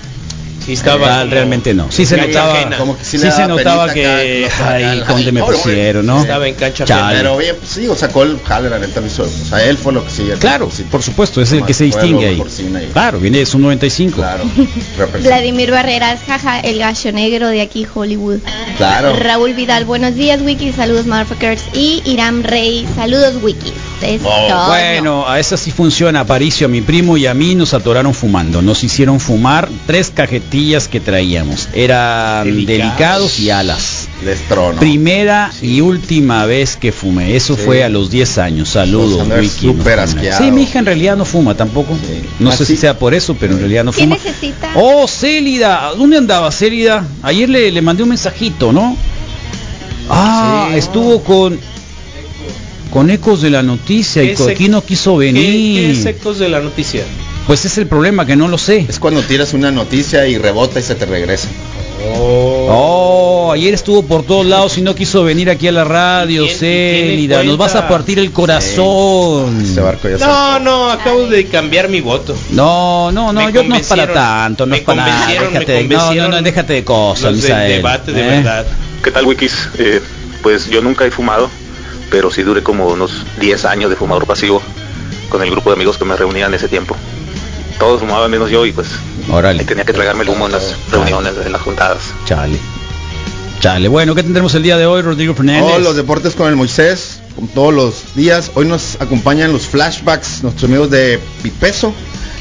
[0.68, 1.90] Sí, estaba realmente no.
[1.90, 2.76] Sí se notaba.
[2.76, 6.20] Como que sí se notaba que, acá, ay, me pusieron, ¿no?
[6.20, 6.84] Estaba en cancha.
[7.10, 9.22] Pero bien, pues, sí, o sacó el jale, la neta lo hizo.
[9.22, 10.24] O sea, él fue lo que sí.
[10.38, 12.42] Claro, sí, por supuesto, es el que se distingue ahí.
[12.92, 14.16] Claro, viene de su 95.
[14.16, 14.44] Claro.
[15.22, 18.40] Vladimir Barreras, jaja, el gallo negro de aquí, Hollywood.
[18.76, 19.16] Claro.
[19.16, 21.62] Raúl Vidal, buenos días, Wikis, saludos, motherfuckers.
[21.72, 23.36] Y Iram Rey, saludos.
[24.02, 24.66] Es todo.
[24.66, 26.20] Bueno, a esa sí funciona.
[26.20, 28.60] Aparicio, a mi primo y a mí nos atoraron fumando.
[28.60, 30.57] Nos hicieron fumar tres cajetillas
[30.90, 31.68] que traíamos.
[31.72, 32.66] Eran Delicados.
[32.66, 34.08] delicados y alas.
[34.24, 34.80] Les trono.
[34.80, 37.36] Primera y última vez que fumé.
[37.36, 37.62] Eso Sí.
[37.64, 38.70] fue a los 10 años.
[38.70, 39.66] Saludos, Wiki.
[39.68, 39.84] no.
[40.36, 41.96] Sí, mi hija en realidad no fuma tampoco.
[42.40, 44.16] No sé Así- si sea por eso, pero en realidad no ¿Qué fuma.
[44.16, 44.72] necesita?
[44.74, 45.92] Oh, Célida.
[45.96, 47.06] ¿Dónde andaba Célida?
[47.22, 48.96] Ayer le, le mandé un mensajito, ¿no?
[50.10, 51.58] Ah, estuvo con
[52.90, 55.44] con ecos de la noticia y ¿Qué aquí no quiso ¿Qué, venir.
[55.44, 57.04] qué es ecos de la noticia?
[57.48, 58.86] Pues es el problema que no lo sé.
[58.88, 61.48] Es cuando tiras una noticia y rebota y se te regresa.
[62.70, 66.48] Oh, ayer estuvo por todos lados y no quiso venir aquí a la radio, ¿Y
[66.48, 67.42] quién- Célida.
[67.42, 69.62] Nos vas a partir el corazón.
[69.62, 72.36] Ese barco ya No, no, acabo de cambiar mi voto.
[72.50, 75.26] No, no, no, Me yo no es para tanto, no es para nada.
[75.28, 78.26] Déjate, de- no, no, no, déjate de cosas, Misael, debate de ¿eh?
[78.28, 78.66] verdad.
[79.02, 79.70] ¿Qué tal, Wikis?
[79.78, 80.02] Eh,
[80.42, 81.48] pues yo nunca he fumado,
[82.10, 84.62] pero sí duré como unos 10 años de fumador pasivo
[85.30, 86.94] con el grupo de amigos que me reunían en ese tiempo.
[87.78, 88.88] Todos fumaban menos yo y pues
[89.30, 89.64] Órale.
[89.64, 92.02] tenía que tragarme el humo en las reuniones, en las juntadas.
[92.24, 92.58] Chale.
[93.60, 93.88] Chale.
[93.88, 95.62] Bueno, ¿qué tendremos el día de hoy, Rodrigo Fernández?
[95.62, 98.50] Todos los deportes con el Moisés, como todos los días.
[98.54, 101.92] Hoy nos acompañan los flashbacks, nuestros amigos de Pipeso,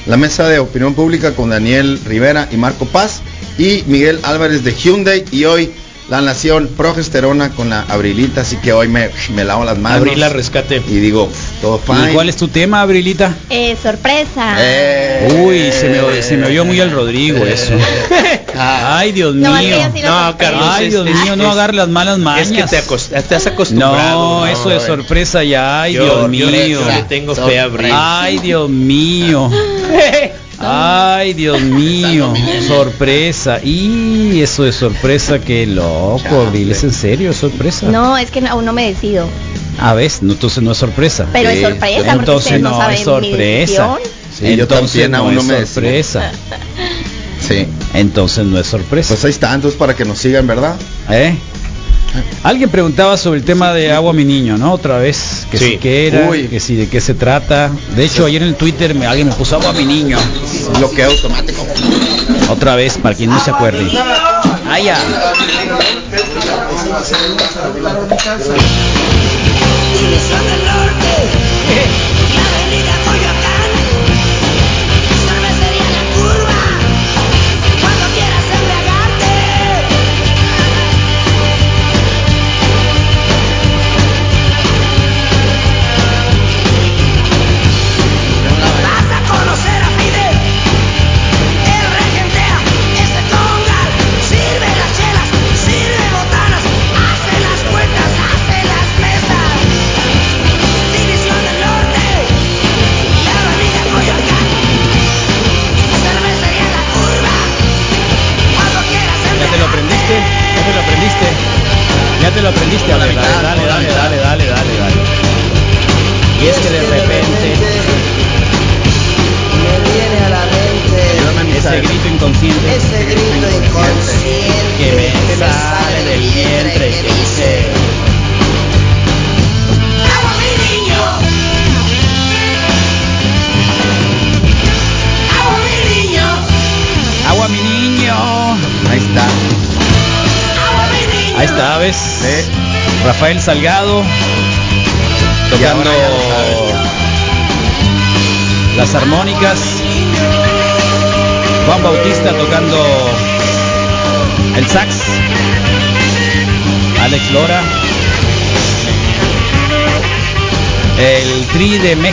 [0.05, 3.21] la mesa de opinión pública con Daniel Rivera y Marco Paz
[3.57, 5.71] y Miguel Álvarez de Hyundai y hoy
[6.09, 9.99] la nación progesterona con la Abrilita, así que hoy me, me lavo las manos.
[9.99, 10.81] Abril rescate.
[10.87, 11.29] Y digo,
[11.61, 12.11] todo fine.
[12.11, 13.33] ¿Y cuál es tu tema, Abrilita?
[13.49, 14.55] Eh, sorpresa.
[14.59, 15.27] Eh.
[15.43, 17.73] Uy, se me, se me oyó muy al Rodrigo eso.
[18.57, 19.49] Ay, Dios mío.
[19.51, 20.01] No, sí.
[20.37, 22.49] Carlos, Ay, Dios es- mío, no agarre las malas mañas.
[22.51, 24.39] Es que te, te has acostumbrado.
[24.39, 24.79] No, eso de eh.
[24.79, 25.81] sorpresa ya.
[25.83, 26.79] Ay, Yo- Dios yo le- mío.
[26.81, 27.91] yo le tengo fe a Abril.
[27.93, 29.51] Ay, Dios mío.
[30.59, 32.33] Ay, Dios mío.
[32.67, 33.59] Sorpresa.
[33.63, 36.51] Y eso de sorpresa, qué loco.
[36.53, 37.31] ¿Es en serio?
[37.31, 37.87] ¿Es sorpresa?
[37.89, 39.27] No, es que no- aún no me decido.
[39.79, 41.27] A ver, no, entonces no es sorpresa.
[41.31, 43.97] Pero es sorpresa, porque Entonces no no saben es sorpresa.
[44.35, 45.73] Sí, yo Entonces también no aún no es me decido.
[45.73, 46.31] sorpresa.
[47.47, 47.67] Sí.
[47.93, 49.09] Entonces no es sorpresa.
[49.13, 50.75] Pues ahí está, entonces para que nos sigan, ¿verdad?
[51.09, 51.35] ¿Eh?
[52.43, 54.73] Alguien preguntaba sobre el tema de agua mi niño, ¿no?
[54.73, 55.77] Otra vez, que sí, Sí.
[55.77, 56.47] que era, Uy.
[56.47, 57.71] que sí, de qué se trata.
[57.95, 60.17] De hecho, ayer en el Twitter me, alguien me puso agua mi niño.
[60.77, 61.65] Bloqueo automático.
[62.49, 63.87] Otra vez, para quien no se acuerde.
[64.69, 64.97] Ah, ya.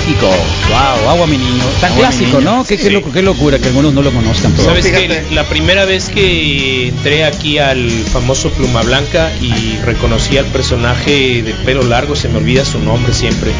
[0.06, 0.28] México.
[0.68, 1.62] Wow, agua mi niño.
[1.80, 2.58] Tan Agua, clásico, niño.
[2.58, 2.64] ¿no?
[2.64, 2.90] Qué, qué Sí.
[2.90, 4.52] loco- qué locura que algunos no lo conozcan.
[4.52, 10.36] pero- Sabes que la primera vez que entré aquí al famoso Pluma Blanca y reconocí
[10.36, 13.50] al personaje de pelo largo, se me olvida su nombre siempre,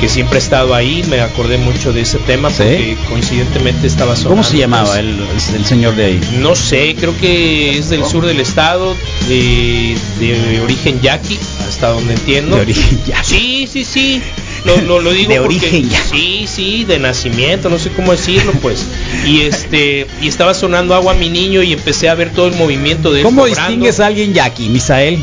[0.00, 4.30] que siempre ha estado ahí, me acordé mucho de ese tema porque coincidentemente estaba sonando.
[4.30, 5.18] ¿Cómo se llamaba el,
[5.56, 6.20] el señor de ahí?
[6.40, 8.94] No sé, creo que es del sur del estado,
[9.28, 11.36] de, de origen yaqui,
[11.68, 12.56] hasta donde entiendo.
[12.56, 13.24] De origen yaqui.
[13.28, 14.22] Sí, sí, sí.
[14.68, 16.10] Lo, lo, lo digo De porque origen yaqui.
[16.10, 18.84] sí, sí, de nacimiento, no sé cómo decirlo, pues.
[19.26, 23.10] Y este y estaba sonando agua mi niño y empecé a ver todo el movimiento
[23.12, 23.60] de ¿Cómo cobrando.
[23.70, 25.18] distingues a alguien yaqui, Misael?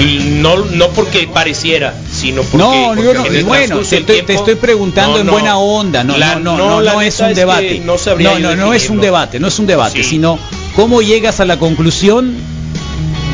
[0.00, 4.12] Y no no porque pareciera, sino porque No, porque yo no, bueno, te estoy, te
[4.22, 7.34] tiempo- estoy preguntando No, en buena onda, no, La- no, no, no, es un que
[7.34, 7.82] debate.
[7.84, 10.10] no sabría no, yo no, no es un debate, no es un debate, Sí.
[10.10, 10.38] sino
[10.74, 12.34] cómo llegas a la conclusión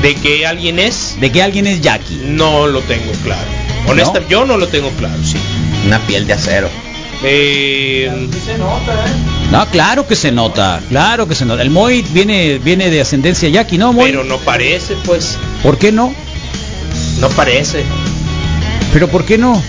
[0.03, 2.21] de que alguien es de que alguien es yaqui.
[2.25, 3.47] No lo tengo claro.
[3.87, 5.37] Honesta, yo no lo tengo claro, sí.
[5.87, 6.68] Una piel de acero.
[7.22, 8.28] Eh,
[9.51, 11.62] No, claro que se nota, claro que se nota.
[11.62, 14.11] El Moy viene, viene de ascendencia yaqui, ¿no, Moy?
[14.11, 15.39] Pero no parece, pues.
[15.62, 16.14] ¿Por qué no?
[17.20, 17.84] No parece.
[18.93, 19.62] ¿Pero por qué no?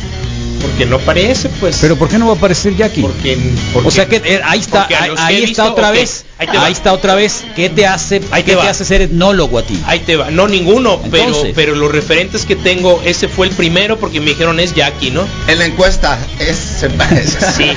[0.62, 1.78] Porque no parece, pues.
[1.80, 3.02] ¿Pero por qué no va a aparecer Jackie?
[3.02, 3.38] Porque,
[3.74, 6.26] o sea que eh, ahí está, porque ahí, está visto, otra vez.
[6.40, 7.44] Ahí te está otra vez.
[7.56, 8.70] ¿Qué te hace, Ahí te qué te va.
[8.70, 9.80] hace ser etnólogo a ti?
[9.88, 10.30] Ahí te va.
[10.32, 11.54] No, ninguno, pero, Entonces.
[11.56, 15.26] pero los referentes que tengo, ese fue el primero porque me dijeron es Jackie, ¿no?
[15.48, 17.38] En la encuesta es se parece.
[17.58, 17.72] Sí.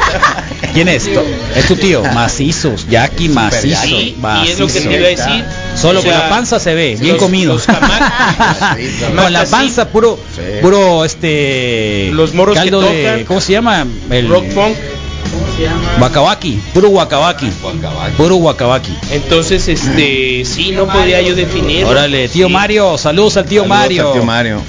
[0.74, 1.08] ¿Quién es?
[1.56, 4.52] Es tu tío, macizos, Jackie macizo, Sí, y macizo.
[4.52, 5.44] es lo que te iba a decir.
[5.74, 7.54] Solo O con la panza se ve, bien los- comido.
[7.54, 8.76] los jamás-
[9.16, 9.50] con la sí.
[9.50, 10.18] panza puro,
[10.60, 12.10] puro este.
[12.12, 13.24] Los morros que caldo de, tocan.
[13.24, 13.86] ¿cómo se llama?
[14.10, 14.44] El Rock
[15.20, 16.00] punk.
[16.00, 17.50] Wakawaki, puro wakawaki,
[18.16, 18.92] puro wakawaki.
[19.12, 21.84] Entonces, este, sí, no podría yo definir.
[21.84, 24.06] Órale, tío Mario, saludos al tío Saludos Mario.
[24.08, 24.62] al tío Mario.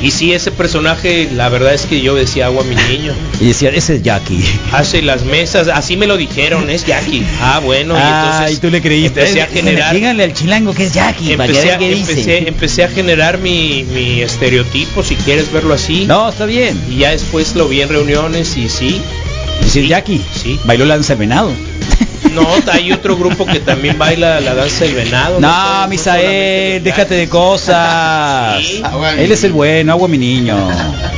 [0.00, 3.14] Y sí, ese personaje, la verdad es que yo decía agua mi niño.
[3.40, 4.42] Y decía, ese es Jackie.
[4.72, 7.24] Hace las mesas, así me lo dijeron, es Jackie.
[7.40, 9.20] Ah, bueno, y Ah, entonces y tú le creíste.
[9.20, 12.00] empecé a generar Díganle al chilango que es Jackie, para que empecé, a, dice.
[12.12, 16.04] empecé, empecé a generar mi, mi estereotipo, si quieres verlo así.
[16.06, 16.78] No, está bien.
[16.90, 19.00] Y ya después lo vi en reuniones y sí.
[19.64, 20.58] Y si es Jackie, sí.
[20.64, 21.52] bailó lanza el venado.
[22.32, 25.38] No, hay otro grupo que también baila la danza del venado.
[25.38, 28.60] No, Misael, déjate de cosas.
[29.18, 30.68] Él es el bueno, agua mi niño.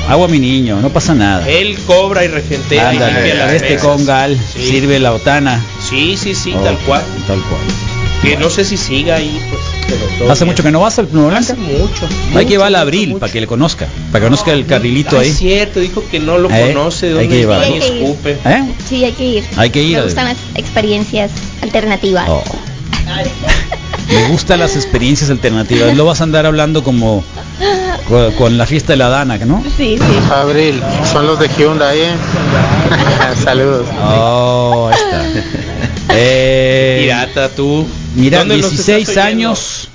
[0.09, 1.49] Agua mi niño, no pasa nada.
[1.49, 3.83] Él cobra y regentea Ándale, este mesas.
[3.87, 4.67] congal Sí.
[4.69, 5.65] sirve la botana.
[5.81, 7.03] Sí, sí, sí, Oh, tal cual.
[7.27, 7.61] Tal cual.
[8.23, 9.61] Que no sé si siga ahí, pues.
[9.87, 10.53] pero todo Hace bien.
[10.55, 11.53] mucho que no vas al Pluma Blanca.
[11.53, 12.09] Hace mucho.
[12.35, 13.21] Hay que llevar al abril mucho.
[13.21, 15.29] para que le conozca, para que conozca el carrilito Ah, ahí.
[15.29, 17.63] Es cierto, dijo que no lo Eh, conoce, hay dónde que llevarlo.
[17.65, 18.03] va y Hay que ir.
[18.03, 18.39] escupe.
[18.45, 18.75] ¿Eh?
[18.89, 19.45] Sí, hay que ir.
[19.57, 19.97] Hay que ir.
[19.99, 21.31] Me gustan las experiencias
[21.63, 22.29] alternativas.
[22.29, 22.43] Oh.
[24.09, 25.95] Me gustan las experiencias alternativas.
[25.97, 27.23] Lo vas a andar hablando como
[28.09, 29.63] con, con la fiesta de la Dana, ¿no?
[29.77, 30.33] Sí, sí.
[30.33, 30.81] Abril,
[31.13, 32.11] son los de Hyundai, ¿eh?
[33.45, 33.87] Saludos.
[34.03, 35.86] Oh, ahí está.
[36.11, 37.87] Eh, Pirata, tú.
[38.15, 39.49] Mira, ¿Dónde nos 16 estás oyendo?
[39.51, 39.89] años,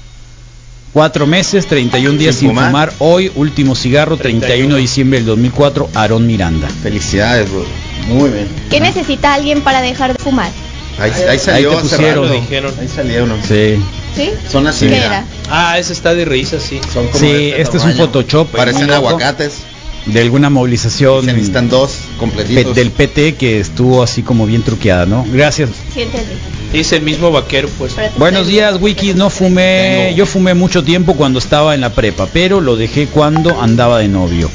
[0.94, 2.68] 4 meses, 31 días Sin sin, fumar.
[2.68, 2.94] fumar.
[3.00, 6.68] Hoy, último cigarro, 31 de diciembre del 2004, Aarón Miranda.
[6.84, 7.66] Felicidades, bro.
[8.08, 8.48] Muy bien.
[8.70, 10.52] ¿Qué necesita alguien para dejar de fumar?
[11.00, 12.28] Ahí, ahí salió te hace pusieron.
[12.28, 12.42] rato.
[12.42, 12.74] Dijeron.
[12.80, 13.36] Ahí salió uno.
[13.48, 13.78] Sí.
[14.16, 14.30] ¿Sí?
[14.52, 14.88] Son así.
[14.88, 15.24] ¿Qué era?
[15.50, 16.80] Ah, ese está de risa, sí.
[16.94, 17.94] Son como Sí, de este es un.
[17.96, 18.50] Photoshop.
[18.52, 19.62] Parecen aguacates.
[20.06, 22.76] De alguna movilización Se necesitan dos completitos.
[22.76, 25.26] del PT que estuvo así como bien truqueada, ¿no?
[25.32, 25.70] Gracias.
[25.94, 26.34] Sí, entendí.
[26.74, 27.94] Es el mismo vaquero, pues.
[28.18, 29.14] Buenos días, Wiki.
[29.14, 30.18] No fumé, Tengo.
[30.18, 34.08] yo fumé mucho tiempo cuando estaba en la prepa, pero lo dejé cuando andaba de
[34.08, 34.50] novio.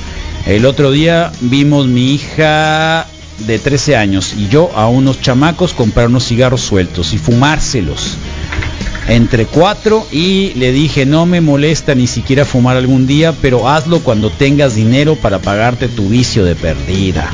[0.46, 3.06] El otro día vimos mi hija
[3.46, 8.16] de 13 años y yo a unos chamacos comprar unos cigarros sueltos y fumárselos
[9.08, 14.00] entre cuatro y le dije no me molesta ni siquiera fumar algún día, pero hazlo
[14.00, 17.30] cuando tengas dinero para pagarte tu vicio de perdida.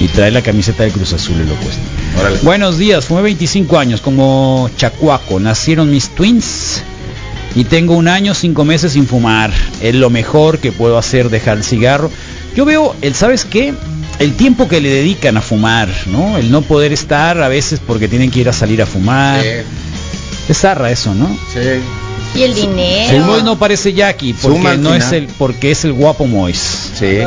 [0.00, 1.82] Y trae la camiseta de Cruz Azul y lo cuesta.
[2.20, 2.38] Órale.
[2.42, 6.82] Buenos días, fumé 25 años como chacuaco, nacieron mis twins
[7.54, 9.52] y tengo un año, cinco meses sin fumar.
[9.80, 12.10] Es lo mejor que puedo hacer dejar el cigarro.
[12.54, 13.74] Yo veo, el ¿sabes qué?
[14.18, 16.38] El tiempo que le dedican a fumar, ¿no?
[16.38, 19.42] El no poder estar a veces porque tienen que ir a salir a fumar.
[19.42, 19.48] Sí,
[20.48, 21.28] Es zarra eso, ¿no?
[21.52, 21.60] sí.
[22.34, 23.10] Y el dinero.
[23.16, 26.90] El Mois no parece Jackie porque no es el porque es el guapo Mois.
[26.98, 27.18] Sí.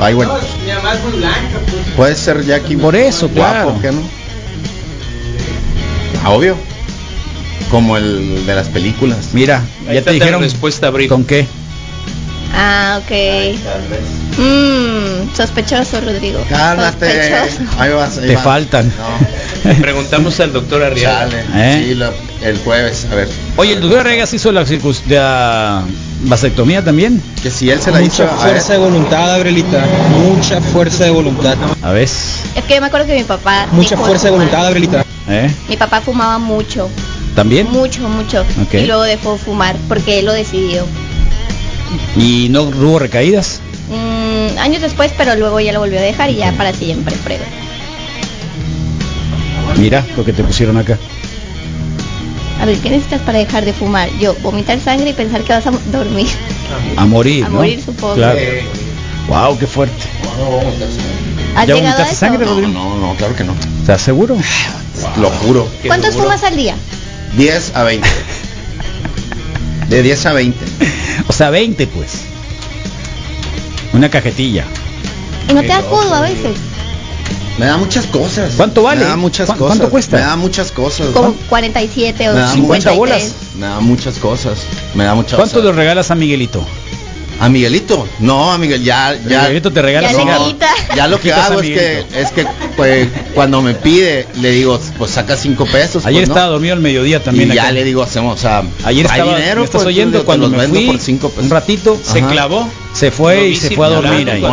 [0.00, 0.34] Ay, bueno.
[0.66, 1.82] Mi mamá es muy blanca, pues.
[1.94, 2.76] Puede ser Jackie.
[2.76, 3.64] Por eso, claro.
[3.64, 4.00] Guapo, ¿qué no?
[6.24, 6.56] Ah, obvio.
[7.70, 9.28] Como el de las películas.
[9.34, 11.06] Mira, Ahí ya te dijeron respuesta, Bri.
[11.06, 11.46] con qué.
[12.54, 13.58] Ah, ok.
[14.38, 16.40] Mmm, sospechoso, Rodrigo.
[16.48, 17.30] Cálmate.
[17.46, 17.80] Sospechoso.
[17.80, 18.18] Ahí vas.
[18.18, 18.44] ahí Te vas.
[18.44, 18.88] faltan.
[18.88, 19.26] No.
[19.80, 21.28] Preguntamos al doctor Arriaga.
[21.54, 21.84] ¿Eh?
[21.88, 22.12] Sí, lo-
[22.42, 23.06] el jueves.
[23.10, 23.28] A ver.
[23.56, 24.64] Oye, el doctor Regas hizo la,
[25.08, 25.82] la
[26.24, 27.22] vasectomía también.
[27.42, 28.24] Que si él se la hizo.
[28.24, 28.52] Mucha A ver.
[28.54, 29.84] fuerza de voluntad, Abrelita.
[30.10, 31.56] Mucha fuerza de voluntad.
[31.82, 32.02] A ver.
[32.04, 33.66] Es que yo me acuerdo que mi papá.
[33.72, 35.04] Mucha fuerza de voluntad, Abrelita.
[35.28, 35.50] ¿Eh?
[35.70, 36.90] Mi papá fumaba mucho,
[37.34, 37.70] ¿También?
[37.70, 38.42] mucho, mucho.
[38.62, 38.74] Ok.
[38.74, 40.84] Y luego dejó fumar porque él lo decidió.
[42.16, 43.60] ¿Y no hubo recaídas?
[43.88, 47.38] Mm, años después, pero luego ya lo volvió a dejar y ya para siempre, creo.
[49.78, 50.98] Mira lo que te pusieron acá.
[52.60, 54.08] A ver, ¿qué necesitas para dejar de fumar?
[54.20, 56.28] Yo, vomitar sangre y pensar que vas a dormir.
[56.96, 57.56] A morir, A ¿no?
[57.56, 58.14] morir, supongo.
[58.14, 58.38] Claro.
[59.28, 59.94] Wow, qué fuerte.
[61.56, 62.20] ¿Has ¿Ya llegado a vomitaste eso?
[62.20, 62.72] sangre, No, Rodrigo?
[62.72, 63.54] no, no, claro que no.
[63.80, 64.36] ¿Estás seguro?
[65.20, 65.68] Lo juro.
[65.86, 66.74] ¿Cuántos fumas al día?
[67.36, 68.08] 10 a 20.
[69.88, 70.58] De 10 a 20.
[71.28, 72.20] O sea, 20 pues.
[73.92, 74.64] Una cajetilla.
[75.48, 76.56] Y no te da codo a veces.
[77.58, 78.54] Me da muchas cosas.
[78.56, 79.02] ¿Cuánto vale?
[79.02, 79.76] Me da muchas ¿Cu- cosas.
[79.78, 80.16] cuánto cuesta?
[80.16, 81.06] Me da muchas cosas.
[81.08, 82.96] Como 47 Me o da 53.
[82.98, 83.32] bolas.
[83.56, 84.58] Me da muchas cosas.
[84.94, 85.66] Me da muchas ¿Cuánto cosas.
[85.66, 86.64] le regalas a Miguelito?
[87.40, 89.42] A Miguelito, no, a Miguel ya, ya.
[89.42, 90.68] Miguelito te regala Ya quita.
[90.94, 95.10] Ya lo que hago es que, es que pues, cuando me pide, le digo, pues
[95.10, 96.06] saca cinco pesos.
[96.06, 96.34] Ayer pues, ¿no?
[96.34, 97.50] estaba dormido al mediodía también.
[97.50, 100.18] y ya le digo, hacemos, o sea, Ayer estaba, dinero, ¿me estás pues, oyendo?
[100.18, 101.44] yo Cuando me vendo fui por cinco pesos.
[101.44, 102.68] un ratito, Se clavó.
[102.92, 104.44] se fue Lo y se fue a dormir ahí.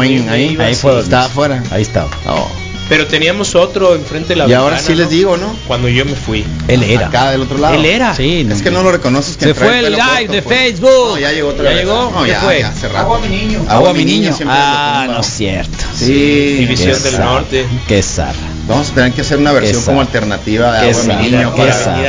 [0.60, 1.00] ahí, fue.
[1.02, 1.64] Estaba afuera.
[1.70, 2.10] Ahí estaba.
[2.28, 2.48] Oh.
[2.92, 5.12] Pero teníamos otro enfrente de la Y ahora ventana, sí les ¿no?
[5.12, 5.56] digo, ¿no?
[5.66, 6.44] Cuando yo me fui.
[6.68, 7.08] Él era.
[7.08, 7.74] Acá del otro lado.
[7.76, 8.14] Él era.
[8.14, 9.38] Sí, Es que no lo reconoces.
[9.38, 10.58] Que Se fue el pelo live corto, de pues.
[10.60, 10.90] Facebook.
[11.12, 11.80] No, ya llegó otra ¿Ya vez.
[11.80, 12.12] llegó?
[12.14, 12.60] No, ¿Qué ya, fue?
[12.60, 13.00] ya.
[13.00, 13.66] Agua mi niño.
[13.70, 14.34] Agua mi niño.
[14.36, 15.78] siempre Ah, no es cierto.
[15.96, 16.56] Sí.
[16.60, 17.26] División Qué del zarra.
[17.26, 17.66] Norte.
[17.88, 18.34] Qué zarra.
[18.68, 21.16] Vamos a tener que hacer una versión como alternativa de Qué Agua sad.
[21.22, 21.62] mi niño Qué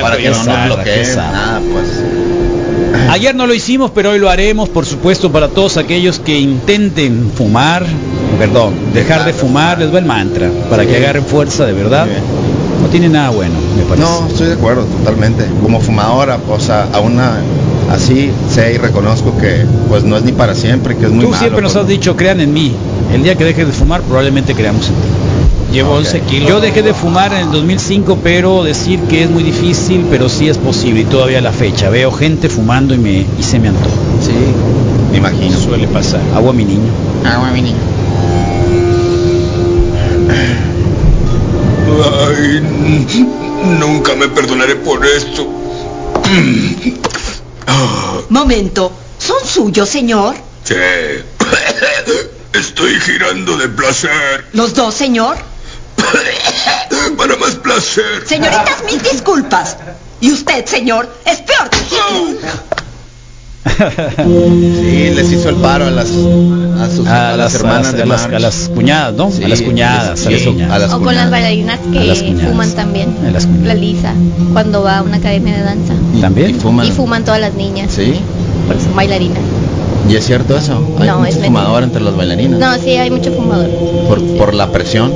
[0.03, 1.87] para, que no nos bloqueen nada, pues.
[3.11, 7.31] Ayer no lo hicimos, pero hoy lo haremos, por supuesto, para todos aquellos que intenten
[7.37, 7.85] fumar,
[8.43, 12.07] perdón, dejar de fumar, les va el mantra, para que agarren fuerza de verdad.
[12.83, 14.03] No tiene nada bueno, me parece.
[14.05, 15.47] No, estoy de acuerdo, totalmente.
[15.63, 17.35] Como fumadora, o sea, a una
[17.93, 21.31] así sé y reconozco que pues no es ni para siempre, que es muy Tú
[21.31, 21.39] malo.
[21.39, 21.83] siempre nos pues.
[21.85, 22.73] has dicho, crean en mí.
[23.15, 25.75] El día que dejes de fumar, probablemente creamos en ti.
[25.75, 25.99] Llevo Ok.
[25.99, 26.49] 11 kilos.
[26.49, 30.49] Yo dejé de fumar en el 2005, pero decir que es muy difícil, pero sí
[30.49, 31.89] es posible y todavía a la fecha.
[31.91, 33.95] Veo gente fumando y me y se me antoja.
[34.21, 34.33] Sí,
[35.13, 35.57] me imagino.
[35.57, 36.21] Suele pasar.
[36.35, 36.91] Agua mi niño.
[37.25, 37.77] Agua mi niño.
[42.01, 42.61] Ay,
[43.79, 45.47] nunca me perdonaré por esto.
[48.29, 50.35] Momento, ¿son suyos, señor?
[50.65, 50.75] Sí.
[52.53, 54.47] Estoy girando de placer.
[54.53, 55.37] ¿Los dos, señor?
[57.17, 58.25] Para más placer.
[58.27, 59.77] Señoritas, mil disculpas.
[60.21, 61.79] Y usted, señor, es peor que
[63.65, 68.03] Sí, les hizo el paro a las a, sus, A, a las, las hermanas de
[68.03, 69.31] a las, a las cuñadas, ¿no?
[69.31, 70.75] Sí, a las cuñadas, sí, a las sí, cuñadas.
[70.75, 73.15] a las O con las bailarinas que fuman también.
[73.27, 73.67] A las cuñadas.
[73.69, 74.15] La Lisa,
[74.53, 75.95] cuando va a una academia de danza.
[76.21, 76.51] ¿También?
[76.51, 76.87] Y fuman.
[76.87, 78.15] Y fuman todas las niñas, Sí.
[78.67, 79.39] porque son bailarinas.
[80.11, 80.73] ¿Y es cierto eso?
[80.99, 81.47] Hay No, mucho es mentira.
[81.47, 82.59] fumador entre las bailarinas.
[82.59, 83.69] No, sí, hay mucho fumador.
[84.09, 85.13] Por, por la presión.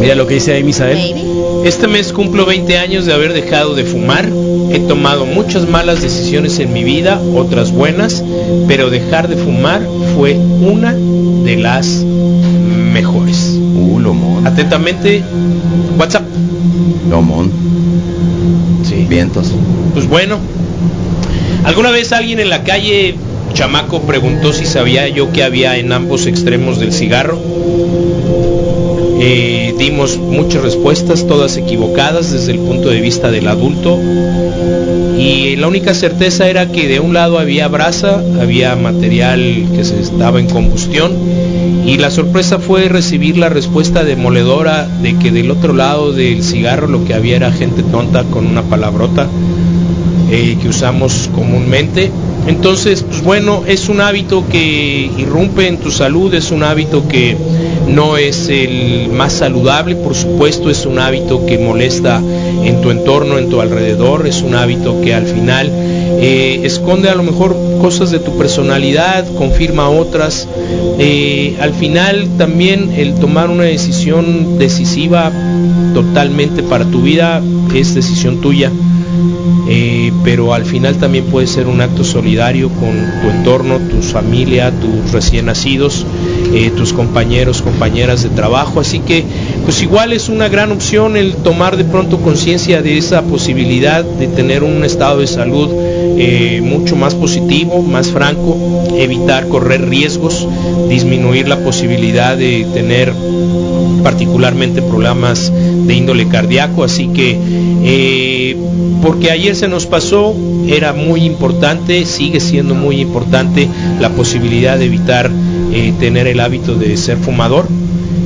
[0.00, 0.96] Mira lo que dice ahí Misael.
[0.96, 1.68] Maybe.
[1.68, 4.28] Este mes cumplo 20 años de haber dejado de fumar.
[4.72, 8.22] He tomado muchas malas decisiones en mi vida, otras buenas,
[8.68, 9.82] pero dejar de fumar
[10.16, 12.04] fue una de las
[12.92, 13.58] mejores.
[13.58, 14.46] Uh, lomón.
[14.46, 15.22] Atentamente,
[15.98, 16.24] WhatsApp.
[17.10, 17.50] Lomón.
[18.84, 19.06] Sí.
[19.08, 19.52] Vientos.
[19.92, 20.38] Pues bueno,
[21.64, 23.16] ¿alguna vez alguien en la calle,
[23.54, 27.38] chamaco, preguntó si sabía yo qué había en ambos extremos del cigarro?
[29.22, 33.98] Eh, dimos muchas respuestas, todas equivocadas desde el punto de vista del adulto.
[35.18, 40.00] Y la única certeza era que de un lado había brasa, había material que se
[40.00, 41.12] estaba en combustión.
[41.84, 46.86] Y la sorpresa fue recibir la respuesta demoledora de que del otro lado del cigarro
[46.86, 49.28] lo que había era gente tonta con una palabrota
[50.30, 52.10] eh, que usamos comúnmente.
[52.46, 57.36] Entonces, pues bueno, es un hábito que irrumpe en tu salud, es un hábito que
[57.94, 62.22] no es el más saludable, por supuesto, es un hábito que molesta
[62.64, 67.14] en tu entorno, en tu alrededor, es un hábito que al final eh, esconde a
[67.14, 70.46] lo mejor cosas de tu personalidad, confirma otras.
[70.98, 75.32] Eh, al final también el tomar una decisión decisiva
[75.94, 77.42] totalmente para tu vida
[77.74, 78.70] es decisión tuya.
[79.68, 82.90] Eh, pero al final también puede ser un acto solidario con
[83.22, 86.04] tu entorno, tu familia, tus recién nacidos,
[86.52, 88.80] eh, tus compañeros, compañeras de trabajo.
[88.80, 89.24] Así que,
[89.64, 94.26] pues igual es una gran opción el tomar de pronto conciencia de esa posibilidad de
[94.28, 95.68] tener un estado de salud
[96.18, 98.56] eh, mucho más positivo, más franco,
[98.98, 100.46] evitar correr riesgos,
[100.88, 103.12] disminuir la posibilidad de tener
[104.02, 107.38] particularmente problemas de índole cardíaco, así que
[107.82, 108.56] eh,
[109.02, 110.34] porque ayer se nos pasó,
[110.68, 113.68] era muy importante, sigue siendo muy importante
[113.98, 115.30] la posibilidad de evitar
[115.72, 117.66] eh, tener el hábito de ser fumador.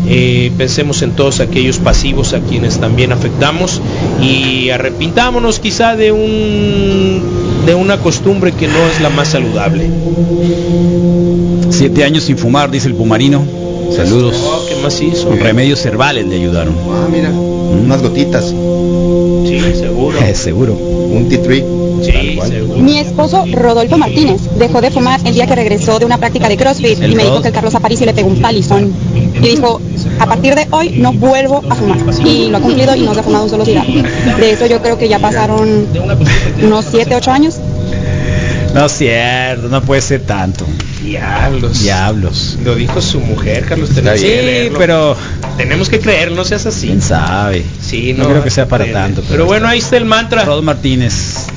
[0.06, 3.80] Eh, pensemos en todos aquellos pasivos a quienes también afectamos
[4.20, 7.22] y arrepintámonos quizá de un
[7.64, 9.88] de una costumbre que no es la más saludable.
[11.70, 13.63] Siete años sin fumar, dice el pumarino.
[13.92, 14.36] Saludos.
[14.44, 15.30] Oh, ¿Qué más hizo?
[15.30, 16.74] Remedios cervales le ayudaron.
[16.90, 17.30] Ah, mira.
[17.30, 18.44] Unas gotitas.
[18.46, 20.18] Sí, seguro.
[20.34, 20.72] Seguro.
[20.74, 21.64] Un tea tree.
[22.02, 22.80] Sí, seguro.
[22.80, 26.56] Mi esposo Rodolfo Martínez dejó de fumar el día que regresó de una práctica de
[26.56, 28.92] CrossFit y me dijo que el Carlos Aparicio le pegó un palizón.
[29.34, 29.80] Y dijo,
[30.18, 31.98] a partir de hoy no vuelvo a fumar.
[32.24, 33.92] Y lo ha cumplido y no se ha fumado un solo cigarro.
[34.38, 35.86] De eso yo creo que ya pasaron
[36.62, 37.56] unos 7, 8 años.
[38.74, 40.64] No es cierto, no puede ser tanto.
[41.04, 41.82] Diablos.
[41.82, 42.58] Diablos.
[42.64, 43.90] Lo dijo su mujer, Carlos.
[43.90, 45.16] tenemos Sí, que pero
[45.58, 46.86] tenemos que creer, no seas así.
[46.86, 47.64] quién sabe.
[47.80, 49.22] Sí, no, no, creo que sea para eh, tanto.
[49.28, 50.44] Pero bueno, ahí está el mantra.
[50.44, 51.12] Rod Martínez,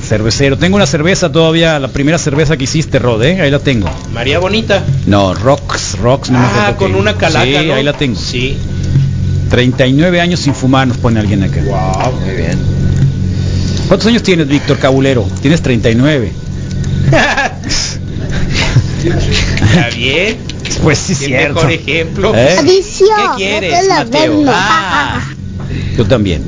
[0.06, 0.58] cervecero.
[0.58, 3.40] Tengo una cerveza todavía, la primera cerveza que hiciste, Rod, ¿eh?
[3.40, 3.88] ahí la tengo.
[4.12, 4.84] María Bonita.
[5.06, 6.30] No, Rox, Rox.
[6.30, 7.74] No me Ah, acuerdo con una calaca, Sí, ¿no?
[7.74, 8.18] ahí la tengo.
[8.20, 8.56] Sí.
[9.50, 11.60] 39 años sin fumar, nos pone alguien acá.
[11.64, 12.58] Wow, muy bien.
[13.88, 15.26] ¿Cuántos años tienes, Víctor Cabulero?
[15.40, 16.32] Tienes 39.
[19.04, 20.38] Está bien.
[20.82, 21.54] Pues sí, cierto.
[21.54, 22.32] mejor ejemplo.
[22.34, 22.56] ¿Eh?
[22.64, 22.82] ¿Qué
[23.36, 24.44] quieres, Mateo?
[24.48, 25.20] Ah,
[25.96, 26.42] yo también.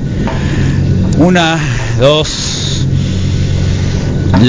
[1.18, 1.58] Una,
[1.98, 2.86] dos.
[4.32, 4.40] Ah,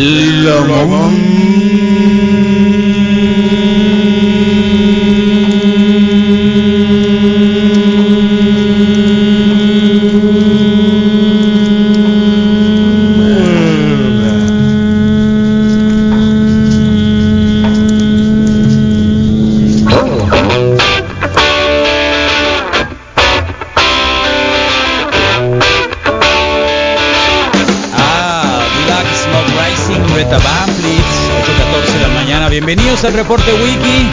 [33.02, 34.10] Bienvenidos al reporte Wiki.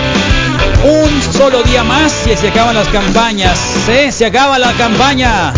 [0.82, 3.86] Un solo día más y se acaban las campañas.
[3.89, 4.10] ¿eh?
[4.10, 5.52] Se acaba la campaña.